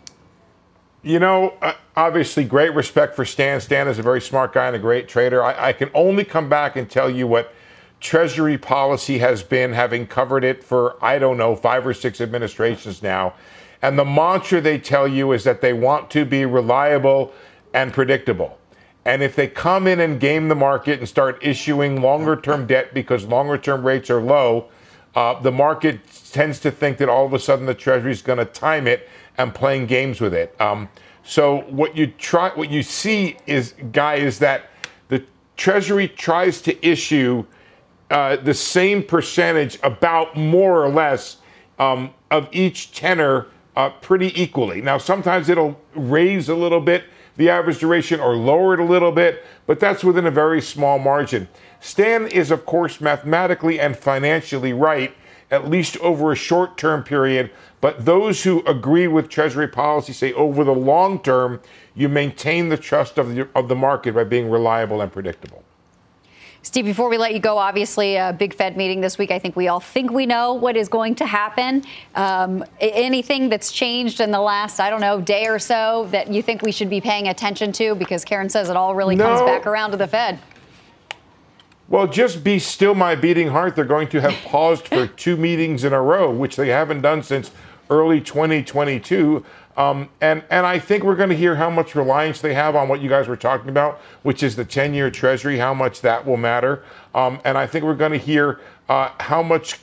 You 1.03 1.21
know, 1.21 1.55
uh, 1.63 1.75
obviously, 1.97 2.45
great 2.45 2.75
respect 2.75 3.15
for 3.15 3.25
Stan. 3.25 3.61
Stan 3.61 3.87
is 3.87 3.99
a 3.99 4.03
very 4.03 4.21
smart 4.21 4.53
guy 4.53 4.67
and 4.67 4.75
a 4.75 4.81
great 4.81 5.09
trader. 5.09 5.45
I, 5.45 5.69
I, 5.69 5.73
can 5.73 5.91
only 5.95 6.25
come 6.25 6.49
back 6.49 6.75
and 6.75 6.91
tell 6.91 7.09
you 7.09 7.27
what 7.27 7.55
Treasury 8.01 8.59
policy 8.59 9.19
has 9.19 9.43
been, 9.43 9.73
having 9.73 10.07
covered 10.07 10.43
it 10.43 10.63
for, 10.63 11.03
I 11.03 11.21
don't 11.21 11.37
know, 11.37 11.55
five 11.55 11.87
or 11.87 11.95
six 11.95 12.21
administrations 12.21 13.03
now. 13.03 13.35
And 13.83 13.97
the 13.97 14.05
mantra 14.05 14.61
they 14.61 14.79
tell 14.79 15.07
you 15.07 15.33
is 15.33 15.45
that 15.45 15.61
they 15.61 15.73
want 15.73 16.11
to 16.11 16.25
be 16.25 16.45
reliable 16.45 17.33
and 17.75 17.93
predictable. 17.93 18.58
And 19.09 19.23
if 19.23 19.35
they 19.35 19.49
come 19.49 19.87
in 19.87 20.01
and 20.01 20.21
game 20.21 20.49
the 20.49 20.55
market 20.55 20.99
and 20.99 21.09
start 21.09 21.39
issuing 21.41 22.03
longer 22.03 22.37
term 22.37 22.67
debt 22.67 22.93
because 22.93 23.25
longer 23.25 23.57
term 23.57 23.83
rates 23.83 24.11
are 24.11 24.21
low, 24.21 24.69
uh, 25.15 25.41
the 25.41 25.51
market 25.51 26.01
tends 26.31 26.61
to 26.61 26.71
think 26.71 26.99
that 26.99 27.09
all 27.09 27.25
of 27.25 27.33
a 27.33 27.39
sudden 27.39 27.65
the 27.65 27.73
Treasury 27.73 28.13
is 28.13 28.21
going 28.21 28.39
to 28.39 28.45
time 28.45 28.87
it 28.87 29.09
and 29.39 29.55
playing 29.55 29.87
games 29.87 30.21
with 30.21 30.35
it. 30.35 30.55
Um, 30.61 30.91
so 31.25 31.61
what 31.71 31.97
you 31.97 32.09
try, 32.09 32.51
what 32.51 32.71
you 32.71 32.83
see 32.83 33.39
is, 33.47 33.73
guy, 33.93 34.17
is 34.17 34.39
that 34.41 34.67
the 35.09 35.25
Treasury 35.57 36.09
tries 36.09 36.61
to 36.61 36.87
issue 36.87 37.47
uh, 38.11 38.37
the 38.37 38.53
same 38.53 39.03
percentage, 39.03 39.79
about 39.83 40.37
more 40.37 40.85
or 40.85 40.91
less, 40.91 41.39
um, 41.79 42.13
of 42.31 42.47
each 42.53 42.93
tenor 42.93 43.47
uh, 43.75 43.89
pretty 43.89 44.39
equally. 44.39 44.83
Now, 44.83 44.99
sometimes 44.99 45.49
it'll 45.49 45.81
raise 45.95 46.51
a 46.51 46.55
little 46.55 46.81
bit 46.83 47.05
the 47.39 47.49
average 47.49 47.79
duration 47.79 48.21
or 48.21 48.37
lower 48.37 48.75
it 48.75 48.81
a 48.81 48.85
little 48.85 49.13
bit, 49.13 49.45
but 49.67 49.81
that's 49.81 50.05
within 50.05 50.27
a 50.27 50.31
very 50.31 50.61
small 50.61 50.99
margin. 50.99 51.49
Stan 51.81 52.27
is, 52.27 52.51
of 52.51 52.67
course, 52.67 53.01
mathematically 53.01 53.81
and 53.81 53.97
financially 53.97 54.73
right, 54.73 55.15
at 55.51 55.71
least 55.71 55.97
over 55.99 56.33
a 56.33 56.37
short 56.37 56.77
term 56.77 57.03
period. 57.05 57.51
But 57.81 58.05
those 58.05 58.43
who 58.43 58.67
agree 58.67 59.07
with 59.07 59.29
Treasury 59.29 59.69
policy 59.69 60.13
say 60.13 60.33
over 60.33 60.65
the 60.65 60.75
long 60.75 61.21
term, 61.21 61.61
you 61.95 62.09
maintain 62.09 62.69
the 62.69 62.77
trust 62.77 63.19
of 63.19 63.35
the, 63.35 63.49
of 63.55 63.69
the 63.69 63.77
market 63.77 64.17
by 64.17 64.25
being 64.25 64.51
reliable 64.51 65.01
and 65.01 65.13
predictable. 65.13 65.63
Steve, 66.63 66.85
before 66.85 67.09
we 67.09 67.17
let 67.17 67.33
you 67.33 67.39
go, 67.39 67.57
obviously 67.57 68.17
a 68.17 68.35
big 68.37 68.53
Fed 68.53 68.77
meeting 68.77 69.01
this 69.01 69.17
week. 69.17 69.31
I 69.31 69.39
think 69.39 69.55
we 69.55 69.69
all 69.69 69.81
think 69.81 70.11
we 70.11 70.27
know 70.27 70.55
what 70.55 70.77
is 70.77 70.89
going 70.89 71.15
to 71.17 71.27
happen. 71.27 71.85
Um, 72.15 72.65
anything 72.81 73.49
that's 73.49 73.71
changed 73.71 74.21
in 74.21 74.33
the 74.33 74.41
last, 74.41 74.81
I 74.81 74.91
don't 74.91 75.01
know, 75.01 75.21
day 75.21 75.47
or 75.47 75.59
so 75.59 76.09
that 76.11 76.29
you 76.33 76.43
think 76.43 76.63
we 76.63 76.73
should 76.73 76.91
be 76.91 77.01
paying 77.01 77.29
attention 77.29 77.71
to? 77.73 77.95
Because 77.95 78.25
Karen 78.25 78.49
says 78.49 78.69
it 78.69 78.77
all 78.77 78.95
really 78.95 79.15
no. 79.15 79.25
comes 79.25 79.41
back 79.43 79.67
around 79.67 79.93
to 79.93 79.97
the 79.97 80.09
Fed. 80.09 80.41
Well, 81.89 82.07
just 82.07 82.45
be 82.45 82.59
still 82.59 82.95
my 82.95 83.15
beating 83.15 83.49
heart. 83.49 83.75
They're 83.75 83.85
going 83.85 84.09
to 84.09 84.21
have 84.21 84.35
paused 84.45 84.89
for 84.89 85.07
two 85.07 85.37
meetings 85.37 85.85
in 85.85 85.93
a 85.93 86.03
row, 86.03 86.31
which 86.31 86.57
they 86.57 86.69
haven't 86.69 87.01
done 87.01 87.23
since 87.23 87.51
early 87.89 88.21
2022. 88.21 89.45
Um, 89.79 90.09
and, 90.21 90.43
and 90.51 90.67
I 90.67 90.81
think 90.81 91.05
we're 91.05 91.15
going 91.15 91.29
to 91.29 91.37
hear 91.37 91.55
how 91.55 91.71
much 91.71 91.95
reliance 91.95 92.41
they 92.41 92.53
have 92.53 92.75
on 92.75 92.89
what 92.89 93.01
you 93.01 93.09
guys 93.09 93.29
were 93.29 93.37
talking 93.37 93.69
about, 93.69 94.01
which 94.25 94.43
is 94.43 94.57
the 94.57 94.65
10 94.65 94.93
year 94.93 95.09
Treasury, 95.09 95.57
how 95.57 95.73
much 95.73 96.01
that 96.01 96.27
will 96.27 96.37
matter. 96.37 96.83
Um, 97.15 97.41
and 97.45 97.57
I 97.57 97.69
think 97.69 97.85
we're 97.85 97.95
going 97.95 98.11
to 98.11 98.19
hear 98.19 98.61
uh, 98.89 99.11
how 99.21 99.41
much 99.41 99.79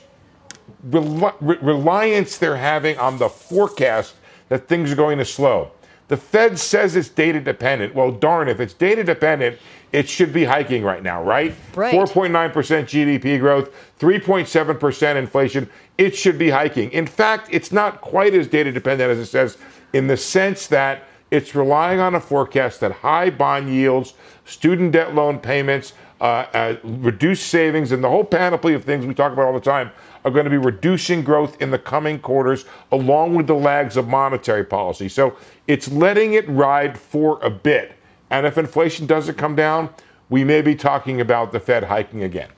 re- 0.82 1.32
reliance 1.40 2.36
they're 2.36 2.58
having 2.58 2.98
on 2.98 3.16
the 3.16 3.30
forecast 3.30 4.14
that 4.50 4.68
things 4.68 4.92
are 4.92 4.96
going 4.96 5.16
to 5.16 5.24
slow. 5.24 5.72
The 6.08 6.16
Fed 6.18 6.58
says 6.58 6.94
it's 6.94 7.08
data 7.08 7.40
dependent. 7.40 7.94
Well, 7.94 8.12
darn, 8.12 8.48
if 8.48 8.60
it's 8.60 8.74
data 8.74 9.02
dependent, 9.02 9.58
it 9.92 10.08
should 10.08 10.32
be 10.32 10.44
hiking 10.44 10.82
right 10.82 11.02
now, 11.02 11.22
right? 11.22 11.54
Right. 11.74 11.94
4.9% 11.94 12.52
GDP 12.52 13.38
growth, 13.38 13.70
3.7% 13.98 15.16
inflation. 15.16 15.70
It 15.96 16.14
should 16.14 16.38
be 16.38 16.50
hiking. 16.50 16.90
In 16.90 17.06
fact, 17.06 17.48
it's 17.50 17.72
not 17.72 18.00
quite 18.00 18.34
as 18.34 18.46
data 18.46 18.72
dependent 18.72 19.10
as 19.10 19.18
it 19.18 19.26
says 19.26 19.58
in 19.92 20.06
the 20.06 20.16
sense 20.16 20.66
that 20.66 21.04
it's 21.30 21.54
relying 21.54 22.00
on 22.00 22.14
a 22.14 22.20
forecast 22.20 22.80
that 22.80 22.92
high 22.92 23.30
bond 23.30 23.68
yields, 23.72 24.14
student 24.44 24.92
debt 24.92 25.14
loan 25.14 25.38
payments, 25.38 25.92
uh, 26.20 26.46
uh, 26.54 26.76
reduced 26.82 27.48
savings, 27.48 27.92
and 27.92 28.02
the 28.02 28.08
whole 28.08 28.24
panoply 28.24 28.74
of 28.74 28.84
things 28.84 29.04
we 29.04 29.14
talk 29.14 29.32
about 29.32 29.46
all 29.46 29.52
the 29.52 29.60
time 29.60 29.90
are 30.24 30.30
going 30.30 30.44
to 30.44 30.50
be 30.50 30.56
reducing 30.56 31.22
growth 31.22 31.60
in 31.60 31.70
the 31.70 31.78
coming 31.78 32.18
quarters, 32.18 32.64
along 32.92 33.34
with 33.34 33.46
the 33.46 33.54
lags 33.54 33.96
of 33.96 34.08
monetary 34.08 34.64
policy. 34.64 35.08
So 35.08 35.36
it's 35.66 35.88
letting 35.88 36.34
it 36.34 36.48
ride 36.48 36.98
for 36.98 37.38
a 37.44 37.50
bit. 37.50 37.95
And 38.30 38.46
if 38.46 38.58
inflation 38.58 39.06
doesn't 39.06 39.36
come 39.36 39.54
down, 39.54 39.90
we 40.28 40.44
may 40.44 40.62
be 40.62 40.74
talking 40.74 41.20
about 41.20 41.52
the 41.52 41.60
Fed 41.60 41.84
hiking 41.84 42.22
again. 42.22 42.48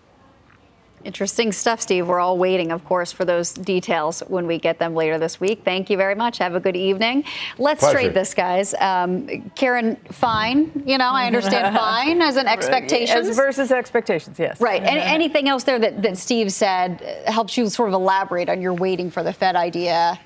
Interesting 1.04 1.52
stuff, 1.52 1.80
Steve. 1.80 2.08
We're 2.08 2.18
all 2.18 2.36
waiting, 2.36 2.72
of 2.72 2.84
course, 2.84 3.12
for 3.12 3.24
those 3.24 3.52
details 3.52 4.20
when 4.26 4.46
we 4.46 4.58
get 4.58 4.80
them 4.80 4.94
later 4.94 5.16
this 5.16 5.40
week. 5.40 5.62
Thank 5.64 5.90
you 5.90 5.96
very 5.96 6.16
much. 6.16 6.38
Have 6.38 6.56
a 6.56 6.60
good 6.60 6.74
evening. 6.74 7.24
Let's 7.56 7.80
Pleasure. 7.80 7.98
trade 7.98 8.14
this, 8.14 8.34
guys. 8.34 8.74
Um, 8.74 9.50
Karen, 9.54 9.96
fine. 10.10 10.82
You 10.84 10.98
know, 10.98 11.08
I 11.08 11.26
understand 11.26 11.76
fine 11.78 12.20
as 12.20 12.36
an 12.36 12.48
expectation. 12.48 13.32
versus 13.32 13.70
expectations, 13.70 14.38
yes. 14.38 14.60
Right. 14.60 14.82
Any, 14.82 15.00
anything 15.28 15.48
else 15.48 15.64
there 15.64 15.78
that, 15.78 16.02
that 16.02 16.18
Steve 16.18 16.52
said 16.52 17.00
helps 17.26 17.56
you 17.56 17.68
sort 17.70 17.90
of 17.90 17.94
elaborate 17.94 18.48
on 18.48 18.60
your 18.60 18.74
waiting 18.74 19.10
for 19.10 19.22
the 19.22 19.32
Fed 19.32 19.54
idea? 19.54 20.18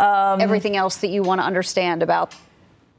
Um, 0.00 0.40
everything 0.40 0.74
else 0.74 0.96
that 0.96 1.10
you 1.10 1.22
want 1.22 1.40
to 1.40 1.44
understand 1.44 2.02
about 2.02 2.34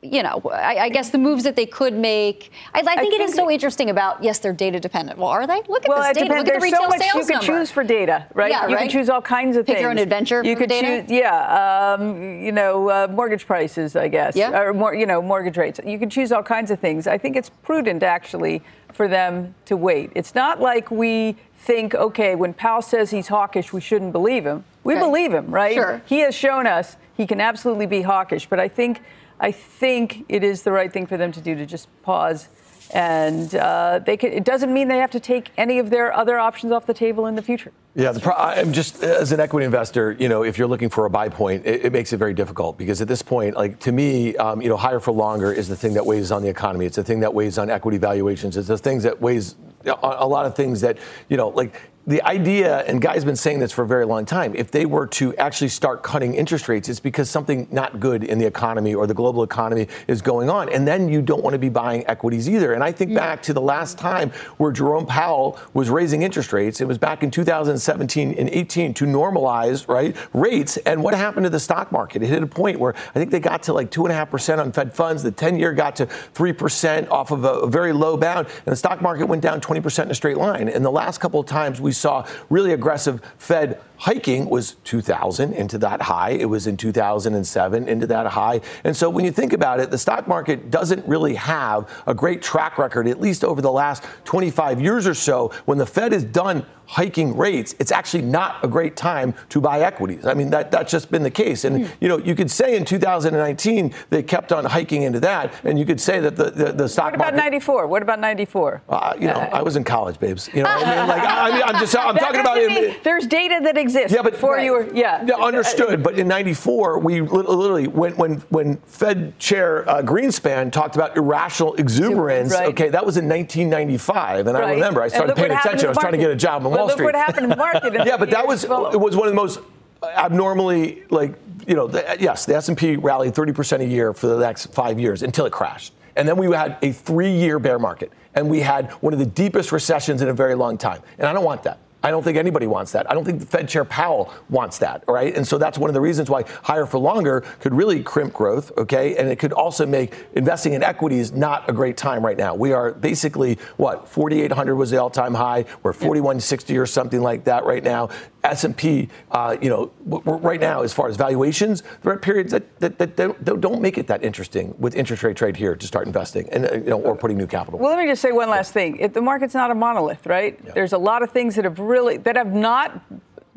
you 0.04 0.22
know, 0.22 0.42
I, 0.52 0.78
I, 0.78 0.90
guess 0.90 1.10
the 1.10 1.18
moves 1.18 1.44
that 1.44 1.56
they 1.56 1.66
could 1.66 1.94
make. 1.94 2.52
I, 2.74 2.80
I, 2.80 2.82
think, 2.84 2.98
I 2.98 3.02
think 3.02 3.14
it 3.14 3.22
is 3.22 3.34
so 3.34 3.50
interesting 3.50 3.90
about 3.90 4.24
yes, 4.24 4.40
they're 4.40 4.54
data 4.54 4.80
dependent. 4.80 5.18
Well, 5.18 5.30
are 5.30 5.48
they? 5.48 5.62
Look 5.68 5.84
at 5.84 5.90
well, 5.90 6.02
this 6.02 6.18
data. 6.18 6.28
Depends. 6.28 6.48
Look 6.48 6.56
at 6.56 6.60
the 6.60 6.64
retail 6.64 6.82
so 6.82 6.88
much 6.90 7.00
sales 7.00 7.30
you 7.30 7.40
could 7.40 7.46
choose 7.46 7.72
for 7.72 7.84
data, 7.84 8.28
right? 8.34 8.52
Yeah, 8.52 8.68
you 8.68 8.76
right? 8.76 8.82
can 8.82 8.90
choose 8.90 9.10
all 9.10 9.22
kinds 9.22 9.56
of 9.56 9.66
Pick 9.66 9.76
things. 9.76 9.82
your 9.82 9.92
own 9.92 9.98
adventure. 9.98 10.44
You 10.44 10.56
could 10.56 10.70
data? 10.70 11.02
choose, 11.02 11.12
yeah, 11.12 11.96
um, 11.98 12.42
you 12.42 12.52
know, 12.52 12.90
uh, 12.90 13.08
mortgage 13.10 13.48
prices, 13.48 13.96
I 13.96 14.10
guess, 14.10 14.36
yeah. 14.36 14.60
or 14.60 14.74
more, 14.74 14.94
you 14.94 15.06
know, 15.06 15.22
mortgage 15.22 15.58
rates. 15.58 15.80
You 15.86 15.98
can 15.98 16.10
choose 16.10 16.32
all 16.32 16.44
kinds 16.44 16.72
of 16.72 16.80
things. 16.80 17.08
I 17.08 17.18
think 17.18 17.36
it's 17.36 17.50
prudent 17.50 18.04
actually 18.04 18.62
for 18.92 19.08
them 19.08 19.56
to 19.66 19.78
wait. 19.78 20.12
It's 20.16 20.36
not 20.36 20.60
like 20.62 20.92
we 20.92 21.38
think, 21.56 21.96
okay, 21.96 22.36
when 22.36 22.54
Powell 22.54 22.82
says 22.82 23.12
he's 23.12 23.30
hawkish, 23.30 23.74
we 23.74 23.82
shouldn't 23.82 24.12
believe 24.12 24.46
him. 24.46 24.66
We 24.84 24.96
believe 24.96 25.34
him, 25.34 25.50
right? 25.50 25.74
Sure. 25.74 26.02
He 26.06 26.20
has 26.20 26.36
shown 26.36 26.68
us 26.68 26.98
he 27.16 27.26
can 27.26 27.40
absolutely 27.40 27.86
be 27.86 28.02
hawkish, 28.02 28.48
but 28.48 28.60
I 28.60 28.68
think 28.68 29.02
I 29.44 29.52
think 29.52 30.24
it 30.30 30.42
is 30.42 30.64
the 30.64 30.72
right 30.72 30.92
thing 30.92 31.06
for 31.06 31.18
them 31.18 31.34
to 31.34 31.42
do 31.42 31.54
to 31.54 31.66
just 31.66 31.90
pause. 32.02 32.48
And 32.94 33.54
uh, 33.56 34.00
they 34.00 34.16
can, 34.16 34.32
it 34.32 34.46
doesn't 34.46 34.74
mean 34.74 34.88
they 34.88 35.00
have 35.00 35.12
to 35.12 35.20
take 35.20 35.52
any 35.58 35.80
of 35.80 35.90
their 35.90 36.14
other 36.14 36.40
options 36.40 36.72
off 36.72 36.86
the 36.86 36.94
table 36.94 37.26
in 37.26 37.36
the 37.36 37.42
future. 37.42 37.74
Yeah, 37.94 38.14
pro- 38.22 38.36
I'm 38.36 38.72
just 38.72 39.04
as 39.04 39.34
an 39.34 39.42
equity 39.42 39.66
investor, 39.66 40.14
you 40.18 40.30
know, 40.30 40.44
if 40.44 40.58
you're 40.58 40.68
looking 40.68 40.90
for 40.90 41.06
a 41.06 41.10
buy 41.10 41.28
point, 41.28 41.66
it, 41.66 41.86
it 41.86 41.92
makes 41.92 42.14
it 42.14 42.18
very 42.18 42.34
difficult 42.34 42.78
because 42.78 43.02
at 43.02 43.10
this 43.10 43.22
point, 43.22 43.58
like 43.58 43.80
to 43.82 43.92
me, 43.92 44.38
um, 44.38 44.62
you 44.62 44.70
know, 44.70 44.78
higher 44.78 45.02
for 45.02 45.12
longer 45.12 45.52
is 45.52 45.68
the 45.68 45.76
thing 45.76 45.94
that 45.96 46.06
weighs 46.06 46.32
on 46.32 46.42
the 46.42 46.50
economy. 46.50 46.86
It's 46.86 46.96
the 46.96 47.04
thing 47.04 47.20
that 47.20 47.34
weighs 47.34 47.58
on 47.58 47.70
equity 47.70 47.98
valuations. 47.98 48.56
It's 48.56 48.70
the 48.70 48.78
things 48.78 49.04
that 49.04 49.20
weighs 49.20 49.56
a 49.86 50.28
lot 50.28 50.46
of 50.46 50.56
things 50.56 50.80
that, 50.82 50.98
you 51.28 51.36
know, 51.36 51.50
like 51.50 51.82
the 52.06 52.22
idea, 52.24 52.80
and 52.80 53.02
Guy's 53.02 53.24
been 53.24 53.38
saying 53.38 53.60
this 53.60 53.72
for 53.72 53.84
a 53.84 53.88
very 53.88 54.06
long 54.06 54.26
time, 54.26 54.54
if 54.56 54.72
they 54.72 54.86
were 54.86 55.08
to 55.08 55.34
actually 55.38 55.70
start 55.70 56.04
cutting 56.04 56.36
interest 56.36 56.68
rates, 56.68 56.90
it's 56.90 57.00
because 57.00 57.30
something 57.30 57.66
not 57.72 58.02
good 58.02 58.26
in 58.26 58.40
the 58.40 58.46
economy 58.46 58.94
or 58.94 59.08
the 59.08 59.14
global 59.14 59.42
economy 59.42 59.88
is 60.08 60.22
going 60.22 60.50
on. 60.50 60.68
And 60.68 60.86
then 60.86 61.08
you 61.08 61.22
don't 61.22 61.42
want 61.42 61.54
to 61.54 61.60
be 61.60 61.70
buying 61.70 62.06
equities 62.08 62.50
either. 62.50 62.74
And 62.74 62.84
I 62.84 62.92
think 62.92 63.16
back 63.16 63.42
to 63.44 63.54
the 63.54 63.62
last 63.62 63.98
time 63.98 64.32
where 64.58 64.74
Jerome 64.74 65.06
Powell 65.06 65.58
was 65.74 65.90
raising 65.90 66.24
interest 66.24 66.52
rates, 66.52 66.82
it 66.82 66.88
was 66.88 66.98
back 66.98 67.24
in 67.24 67.32
2017 67.32 68.34
and 68.34 68.50
18 68.50 68.94
to 68.96 69.06
normalize, 69.06 69.88
right, 69.88 70.14
rates. 70.34 70.76
And 70.78 71.04
what 71.04 71.14
happened 71.14 71.46
to 71.46 71.50
the 71.50 71.60
stock 71.60 71.90
market? 71.94 72.22
It 72.22 72.28
hit 72.28 72.44
a 72.44 72.48
point 72.48 72.80
where 72.80 72.96
I 72.96 73.14
think 73.14 73.32
they 73.32 73.40
got 73.40 73.64
to 73.64 73.74
like 73.74 73.92
2.5% 73.92 74.60
on 74.60 74.74
Fed 74.74 74.94
funds. 74.94 75.24
The 75.24 75.32
10 75.32 75.58
year 75.58 75.72
got 75.72 75.96
to 75.98 76.08
3% 76.08 77.10
off 77.10 77.32
of 77.32 77.46
a, 77.46 77.66
very 77.68 77.94
low 77.94 78.18
bound. 78.18 78.48
And 78.66 78.74
the 78.74 78.76
stock 78.76 79.02
market 79.02 79.28
went 79.28 79.42
down 79.42 79.62
20% 79.62 80.04
in 80.04 80.12
a 80.12 80.16
straight 80.16 80.38
line. 80.38 80.68
And 80.68 80.84
the 80.84 80.92
last 80.92 81.20
couple 81.20 81.40
of 81.40 81.46
times 81.46 81.80
we 81.80 81.93
saw 81.94 82.26
really 82.50 82.74
aggressive 82.74 83.22
Fed 83.38 83.80
hiking 83.98 84.50
was 84.50 84.76
2000 84.84 85.54
into 85.54 85.78
that 85.80 86.02
high. 86.02 86.32
It 86.32 86.46
was 86.46 86.68
in 86.68 86.78
2007 86.78 87.88
into 87.88 88.08
that 88.08 88.28
high. 88.28 88.62
And 88.84 88.96
so 88.96 89.10
when 89.10 89.26
you 89.26 89.32
think 89.32 89.54
about 89.54 89.80
it, 89.80 89.92
the 89.92 89.98
stock 89.98 90.28
market 90.28 90.70
doesn't 90.70 91.08
really 91.08 91.36
have 91.36 91.90
a 92.06 92.14
great 92.14 92.42
track 92.42 92.78
record, 92.78 93.08
at 93.08 93.22
least 93.22 93.44
over 93.44 93.62
the 93.62 93.72
last 93.72 94.04
25 94.26 94.82
years 94.82 95.08
or 95.08 95.14
so. 95.14 95.52
When 95.66 95.78
the 95.78 95.86
Fed 95.86 96.14
is 96.14 96.24
done 96.24 96.66
hiking 96.86 97.36
rates, 97.38 97.74
it's 97.80 97.92
actually 97.92 98.24
not 98.24 98.64
a 98.64 98.68
great 98.68 98.96
time 98.96 99.34
to 99.50 99.62
buy 99.62 99.80
equities. 99.82 100.26
I 100.26 100.34
mean, 100.34 100.50
that, 100.50 100.70
that's 100.70 100.92
just 100.92 101.10
been 101.10 101.24
the 101.24 101.32
case. 101.32 101.64
And, 101.64 101.90
you 102.02 102.08
know, 102.10 102.18
you 102.18 102.36
could 102.36 102.52
say 102.52 102.76
in 102.76 102.86
2019 102.86 103.94
they 104.10 104.22
kept 104.22 104.52
on 104.52 104.66
hiking 104.66 105.04
into 105.04 105.20
that, 105.22 105.54
and 105.64 105.80
you 105.80 105.86
could 105.86 106.02
say 106.02 106.20
that 106.20 106.36
the, 106.36 106.52
the, 106.52 106.72
the 106.74 106.90
stock 106.90 107.06
What 107.06 107.16
about 107.16 107.34
market, 107.34 107.38
94? 107.38 107.88
What 107.88 108.02
about 108.02 108.20
94? 108.20 108.82
Uh, 108.90 109.14
you 109.20 109.28
know, 109.28 109.34
I 109.34 109.62
was 109.62 109.76
in 109.76 109.84
college, 109.84 110.20
babes. 110.20 110.50
You 110.54 110.64
know, 110.64 110.70
I 110.70 110.78
mean, 110.78 111.08
like, 111.08 111.22
I, 111.24 111.50
I 111.50 111.52
mean, 111.54 111.64
I'm 111.66 111.80
just, 111.80 111.96
I'm 111.96 112.16
talking 112.18 112.42
about 112.42 112.58
it. 112.58 113.04
There's 113.04 113.28
data 113.28 113.60
that 113.64 113.78
exists. 113.78 113.93
Yeah, 113.94 114.22
but 114.22 114.34
before 114.34 114.56
right. 114.56 114.66
you 114.66 114.74
were, 114.74 114.94
yeah. 114.94 115.26
yeah. 115.26 115.36
Understood. 115.36 116.04
But 116.04 116.18
in 116.20 116.28
'94, 116.28 117.00
we 117.00 117.22
literally, 117.22 117.88
when 117.88 118.16
when 118.16 118.36
when 118.50 118.78
Fed 118.78 119.38
Chair 119.40 119.88
uh, 119.90 120.02
Greenspan 120.02 120.72
talked 120.72 120.96
about 120.96 121.16
irrational 121.18 121.76
exuberance, 121.76 122.54
right. 122.54 122.70
okay, 122.70 122.90
that 122.90 123.06
was 123.06 123.18
in 123.18 123.28
1995, 123.28 124.48
and 124.48 124.58
right. 124.58 124.64
I 124.64 124.74
remember 124.74 125.02
I 125.02 125.08
started 125.08 125.36
paying 125.36 125.52
attention. 125.52 125.88
I 125.88 125.90
was 125.90 125.98
trying 125.98 126.14
to 126.14 126.18
get 126.18 126.32
a 126.32 126.36
job 126.36 126.66
on 126.66 126.72
well, 126.72 126.80
Wall 126.80 126.88
look 126.88 126.94
Street. 126.94 127.06
what 127.06 127.16
happened 127.16 127.46
in 127.46 127.50
the 127.50 127.56
market. 127.56 127.94
Yeah, 128.06 128.18
but 128.18 128.32
that 128.32 128.46
was 128.46 128.66
follow. 128.66 128.92
it 128.92 129.00
was 129.00 129.16
one 129.16 129.28
of 129.28 129.32
the 129.32 129.36
most 129.36 129.60
abnormally 130.04 131.04
like 131.10 131.36
you 131.68 131.76
know 131.76 131.88
the, 131.88 132.18
yes 132.20 132.46
the 132.46 132.56
S&P 132.56 132.98
rallied 132.98 133.34
30% 133.34 133.80
a 133.80 133.86
year 133.86 134.14
for 134.14 134.28
the 134.28 134.38
next 134.38 134.68
5 134.68 135.00
years 135.00 135.24
until 135.24 135.46
it 135.46 135.52
crashed. 135.52 135.94
And 136.16 136.28
then 136.28 136.38
we 136.38 136.54
had 136.54 136.78
a 136.82 136.90
3-year 136.90 137.60
bear 137.60 137.80
market 137.80 138.12
and 138.36 138.50
we 138.50 138.60
had 138.60 138.92
one 138.94 139.14
of 139.14 139.20
the 139.20 139.26
deepest 139.26 139.72
recessions 139.72 140.22
in 140.22 140.30
a 140.30 140.34
very 140.34 140.56
long 140.56 140.78
time. 140.78 141.02
And 141.18 141.28
I 141.28 141.34
don't 141.34 141.44
want 141.44 141.64
that. 141.64 141.80
I 142.04 142.12
don't 142.12 142.22
think 142.22 142.38
anybody 142.38 142.68
wants 142.68 142.92
that. 142.92 143.10
I 143.10 143.14
don't 143.14 143.24
think 143.24 143.40
the 143.40 143.46
Fed 143.46 143.70
Chair 143.70 143.86
Powell 143.86 144.34
wants 144.50 144.78
that, 144.80 145.06
right? 145.08 145.34
And 145.36 145.48
so 145.48 145.58
that's 145.58 145.78
one 145.78 145.90
of 145.90 145.94
the 145.94 146.02
reasons 146.02 146.30
why 146.30 146.44
higher 146.62 146.86
for 146.86 146.98
longer 146.98 147.42
could 147.62 147.74
really 147.74 148.04
crimp 148.04 148.34
growth, 148.34 148.72
okay? 148.78 149.16
And 149.16 149.30
it 149.30 149.40
could 149.40 149.54
also 149.54 149.86
make 149.86 150.14
investing 150.36 150.74
in 150.74 150.84
equities 150.84 151.32
not 151.32 151.70
a 151.70 151.74
great 151.74 151.96
time 151.96 152.24
right 152.24 152.38
now. 152.38 152.56
We 152.56 152.74
are 152.74 152.92
basically, 152.92 153.58
what, 153.78 154.08
4,800 154.10 154.76
was 154.76 154.92
the 154.92 155.02
all-time 155.02 155.34
high. 155.34 155.66
We're 155.82 155.94
4,160 155.94 156.78
or 156.78 156.86
something 156.86 157.22
like 157.22 157.46
that 157.46 157.64
right 157.64 157.84
now. 157.84 158.10
S&P, 158.44 159.08
uh, 159.32 159.56
you 159.62 159.70
know, 159.70 159.90
right 160.04 160.60
now, 160.60 160.82
as 160.82 160.94
far 160.94 161.08
as 161.08 161.16
valuations, 161.16 161.82
there 162.02 162.12
are 162.12 162.18
periods 162.18 162.52
that, 162.52 162.80
that, 162.82 162.98
that 163.00 163.16
don't, 163.16 163.62
don't, 163.62 163.82
make 163.82 163.98
it 163.98 164.08
that 164.08 164.24
interesting 164.24 164.76
with 164.78 164.96
interest 164.96 165.24
rate 165.24 165.38
trade 165.38 165.56
here 165.56 165.76
to 165.76 165.88
start 165.88 166.08
investing 166.08 166.50
and, 166.52 166.66
uh, 166.66 166.74
you 166.74 166.90
know, 166.90 167.02
or 167.02 167.16
putting 167.16 167.38
new 167.38 167.48
capital. 167.48 167.80
Well, 167.80 167.90
let 167.90 168.00
me 168.00 168.06
just 168.06 168.22
say 168.22 168.34
one 168.34 168.50
last 168.50 168.74
thing. 168.74 168.98
If 168.98 169.14
the 169.14 169.22
market's 169.22 169.54
not 169.54 169.72
a 169.72 169.76
monolith, 169.76 170.26
right? 170.26 170.60
Yeah. 170.64 170.74
There's 170.74 170.94
a 170.94 170.98
lot 170.98 171.24
of 171.24 171.32
things 171.32 171.56
that 171.56 171.64
have 171.64 171.80
really, 171.80 171.93
that 172.18 172.36
have 172.36 172.54
not, 172.54 173.02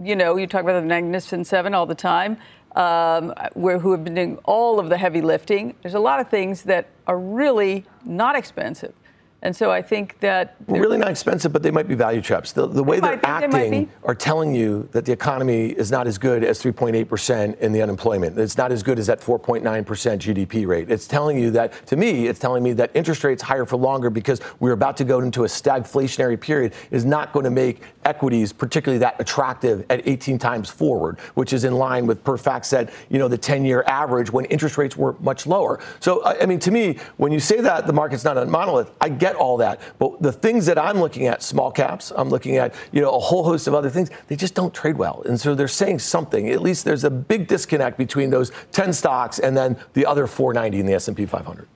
you 0.03 0.17
know, 0.17 0.37
you 0.37 0.47
talk 0.47 0.63
about 0.63 0.81
the 0.81 0.87
Magnificent 0.87 1.47
Seven 1.47 1.75
all 1.75 1.87
the 1.87 1.95
time. 1.95 2.39
Um, 2.75 3.33
where, 3.55 3.79
who 3.79 3.93
have 3.93 4.05
been 4.05 4.15
doing 4.15 4.39
all 4.45 4.79
of 4.79 4.91
the 4.91 4.99
heavy 4.99 5.23
lifting. 5.23 5.75
There's 5.81 5.95
a 5.95 5.99
lot 5.99 6.21
of 6.21 6.29
things 6.29 6.65
that 6.65 6.91
are 7.07 7.19
really 7.19 7.87
not 8.05 8.37
expensive. 8.37 8.93
And 9.47 9.55
so 9.55 9.71
I 9.71 9.81
think 9.81 10.19
that 10.19 10.57
really 10.67 10.99
not 10.99 11.09
expensive, 11.09 11.53
but 11.53 11.63
they 11.63 11.71
might 11.71 11.87
be 11.87 11.95
value 11.95 12.21
traps. 12.21 12.51
The, 12.51 12.67
the 12.67 12.83
way 12.83 12.99
they're 12.99 13.25
acting 13.25 13.71
they 13.71 13.89
are 14.03 14.15
telling 14.15 14.53
you 14.53 14.89
that 14.91 15.05
the 15.05 15.13
economy 15.13 15.69
is 15.69 15.89
not 15.89 16.09
as 16.09 16.19
good 16.19 16.43
as 16.43 16.61
3.8% 16.61 17.57
in 17.61 17.71
the 17.71 17.81
unemployment. 17.81 18.37
It's 18.37 18.57
not 18.57 18.73
as 18.73 18.83
good 18.83 18.99
as 18.99 19.07
that 19.07 19.21
4.9% 19.21 19.63
GDP 19.63 20.67
rate. 20.67 20.91
It's 20.91 21.07
telling 21.07 21.39
you 21.39 21.53
that, 21.53 21.87
to 21.87 21.97
me, 21.97 22.27
it's 22.27 22.41
telling 22.41 22.65
me 22.65 22.73
that 22.73 22.91
interest 22.95 23.23
rates 23.23 23.41
higher 23.41 23.65
for 23.65 23.77
longer 23.77 24.11
because 24.11 24.41
we're 24.59 24.73
about 24.73 24.97
to 24.97 25.05
go 25.05 25.21
into 25.21 25.45
a 25.45 25.47
stagflationary 25.47 26.41
period 26.41 26.73
is 26.91 27.05
not 27.05 27.33
going 27.33 27.45
to 27.45 27.51
make 27.51 27.83
equities 28.05 28.53
particularly 28.53 28.99
that 28.99 29.21
attractive 29.21 29.87
at 29.91 30.09
18 30.09 30.39
times 30.39 30.69
forward, 30.69 31.21
which 31.35 31.53
is 31.53 31.63
in 31.63 31.75
line 31.75 32.05
with 32.07 32.25
per 32.25 32.37
FactSet, 32.37 32.91
you 33.11 33.21
know, 33.21 33.29
the 33.29 33.39
10-year 33.39 33.85
average 33.87 34.33
when 34.33 34.45
interest 34.47 34.77
rates 34.77 34.97
were 34.97 35.15
much 35.21 35.47
lower. 35.47 35.79
So, 36.01 36.25
I 36.25 36.47
mean, 36.47 36.59
to 36.61 36.73
me, 36.73 36.99
when 37.17 37.31
you 37.31 37.39
say 37.39 37.61
that 37.61 37.87
the 37.87 37.93
market's 37.93 38.25
not 38.25 38.37
a 38.39 38.45
monolith, 38.47 38.91
I 39.01 39.09
get 39.09 39.36
all 39.37 39.57
that. 39.59 39.81
But 39.99 40.21
the 40.21 40.33
things 40.33 40.67
that 40.67 40.79
I'm 40.79 40.99
looking 40.99 41.27
at, 41.27 41.43
small 41.43 41.71
caps, 41.71 42.13
I'm 42.17 42.29
looking 42.29 42.57
at, 42.57 42.75
you 42.93 43.01
know, 43.01 43.11
a 43.11 43.21
whole 43.21 43.45
host 43.45 43.67
of 43.67 43.75
other 43.75 43.91
things, 43.91 44.11
they 44.29 44.37
just 44.37 44.55
don't 44.55 44.75
trade 44.75 44.97
well. 44.97 45.23
And 45.27 45.41
so 45.41 45.55
they're 45.55 45.69
saying 45.69 46.01
something. 46.01 46.51
At 46.51 46.63
least 46.63 46.85
there's 46.85 47.05
a 47.05 47.11
big 47.11 47.47
disconnect 47.47 47.99
between 47.99 48.31
those 48.31 48.51
10 48.73 48.93
stocks 48.93 49.39
and 49.39 49.57
then 49.57 49.77
the 49.93 50.07
other 50.07 50.27
490 50.27 50.81
in 50.81 50.87
the 50.87 50.95
S&P 50.95 51.27
500. 51.27 51.69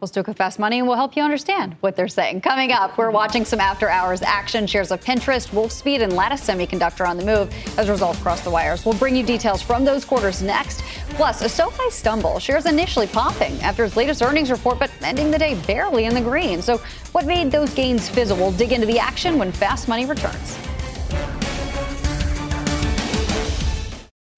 We'll 0.00 0.08
stick 0.08 0.26
with 0.26 0.36
Fast 0.36 0.58
Money 0.58 0.78
and 0.78 0.86
we'll 0.86 0.96
help 0.96 1.16
you 1.16 1.22
understand 1.22 1.76
what 1.80 1.96
they're 1.96 2.08
saying. 2.08 2.40
Coming 2.40 2.72
up, 2.72 2.98
we're 2.98 3.10
watching 3.10 3.44
some 3.44 3.60
after 3.60 3.88
hours 3.88 4.22
action. 4.22 4.66
Shares 4.66 4.90
of 4.90 5.02
Pinterest, 5.04 5.48
Wolfspeed, 5.48 6.02
and 6.02 6.12
Lattice 6.12 6.46
Semiconductor 6.46 7.08
on 7.08 7.16
the 7.16 7.24
move 7.24 7.54
as 7.78 7.88
results 7.88 8.20
cross 8.20 8.40
the 8.42 8.50
wires. 8.50 8.84
We'll 8.84 8.98
bring 8.98 9.16
you 9.16 9.24
details 9.24 9.62
from 9.62 9.84
those 9.84 10.04
quarters 10.04 10.42
next. 10.42 10.82
Plus, 11.10 11.42
a 11.42 11.48
SoFi 11.48 11.90
stumble. 11.90 12.38
Shares 12.38 12.66
initially 12.66 13.06
popping 13.06 13.60
after 13.62 13.84
its 13.84 13.96
latest 13.96 14.22
earnings 14.22 14.50
report, 14.50 14.78
but 14.78 14.90
ending 15.02 15.30
the 15.30 15.38
day 15.38 15.54
barely 15.66 16.04
in 16.04 16.14
the 16.14 16.20
green. 16.20 16.60
So, 16.62 16.78
what 17.12 17.24
made 17.24 17.50
those 17.50 17.72
gains 17.72 18.08
fizzle? 18.08 18.36
We'll 18.36 18.52
dig 18.52 18.72
into 18.72 18.86
the 18.86 18.98
action 18.98 19.38
when 19.38 19.52
Fast 19.52 19.88
Money 19.88 20.04
returns. 20.04 20.58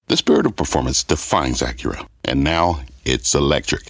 The 0.07 0.17
spirit 0.17 0.45
of 0.45 0.55
performance 0.55 1.03
defines 1.03 1.61
Acura, 1.61 2.07
and 2.25 2.43
now 2.43 2.81
it's 3.05 3.35
electric. 3.35 3.89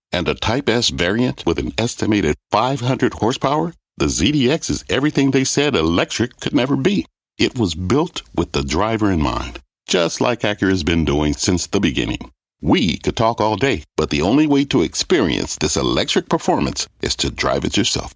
and 0.11 0.27
a 0.27 0.35
Type 0.35 0.69
S 0.69 0.89
variant 0.89 1.45
with 1.45 1.59
an 1.59 1.73
estimated 1.77 2.35
500 2.51 3.13
horsepower, 3.15 3.73
the 3.97 4.05
ZDX 4.05 4.69
is 4.69 4.85
everything 4.89 5.31
they 5.31 5.43
said 5.43 5.75
electric 5.75 6.39
could 6.39 6.53
never 6.53 6.75
be. 6.75 7.05
It 7.37 7.57
was 7.57 7.75
built 7.75 8.21
with 8.35 8.51
the 8.51 8.63
driver 8.63 9.11
in 9.11 9.21
mind, 9.21 9.59
just 9.87 10.21
like 10.21 10.41
Acura's 10.41 10.83
been 10.83 11.05
doing 11.05 11.33
since 11.33 11.67
the 11.67 11.79
beginning. 11.79 12.31
We 12.61 12.97
could 12.97 13.15
talk 13.15 13.41
all 13.41 13.55
day, 13.55 13.83
but 13.97 14.11
the 14.11 14.21
only 14.21 14.45
way 14.45 14.65
to 14.65 14.83
experience 14.83 15.55
this 15.55 15.75
electric 15.75 16.29
performance 16.29 16.87
is 17.01 17.15
to 17.17 17.31
drive 17.31 17.65
it 17.65 17.77
yourself. 17.77 18.13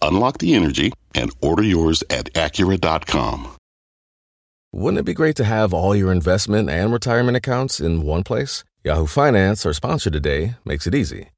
Unlock 0.00 0.38
the 0.38 0.54
energy 0.54 0.92
and 1.14 1.32
order 1.40 1.64
yours 1.64 2.04
at 2.08 2.32
Acura.com. 2.34 3.56
Wouldn't 4.72 5.00
it 5.00 5.04
be 5.04 5.14
great 5.14 5.34
to 5.36 5.44
have 5.44 5.72
all 5.72 5.96
your 5.96 6.12
investment 6.12 6.68
and 6.68 6.92
retirement 6.92 7.36
accounts 7.36 7.80
in 7.80 8.02
one 8.02 8.22
place? 8.22 8.64
Yahoo 8.84 9.06
Finance, 9.06 9.66
our 9.66 9.72
sponsor 9.72 10.10
today, 10.10 10.54
makes 10.64 10.86
it 10.86 10.94
easy. 10.94 11.30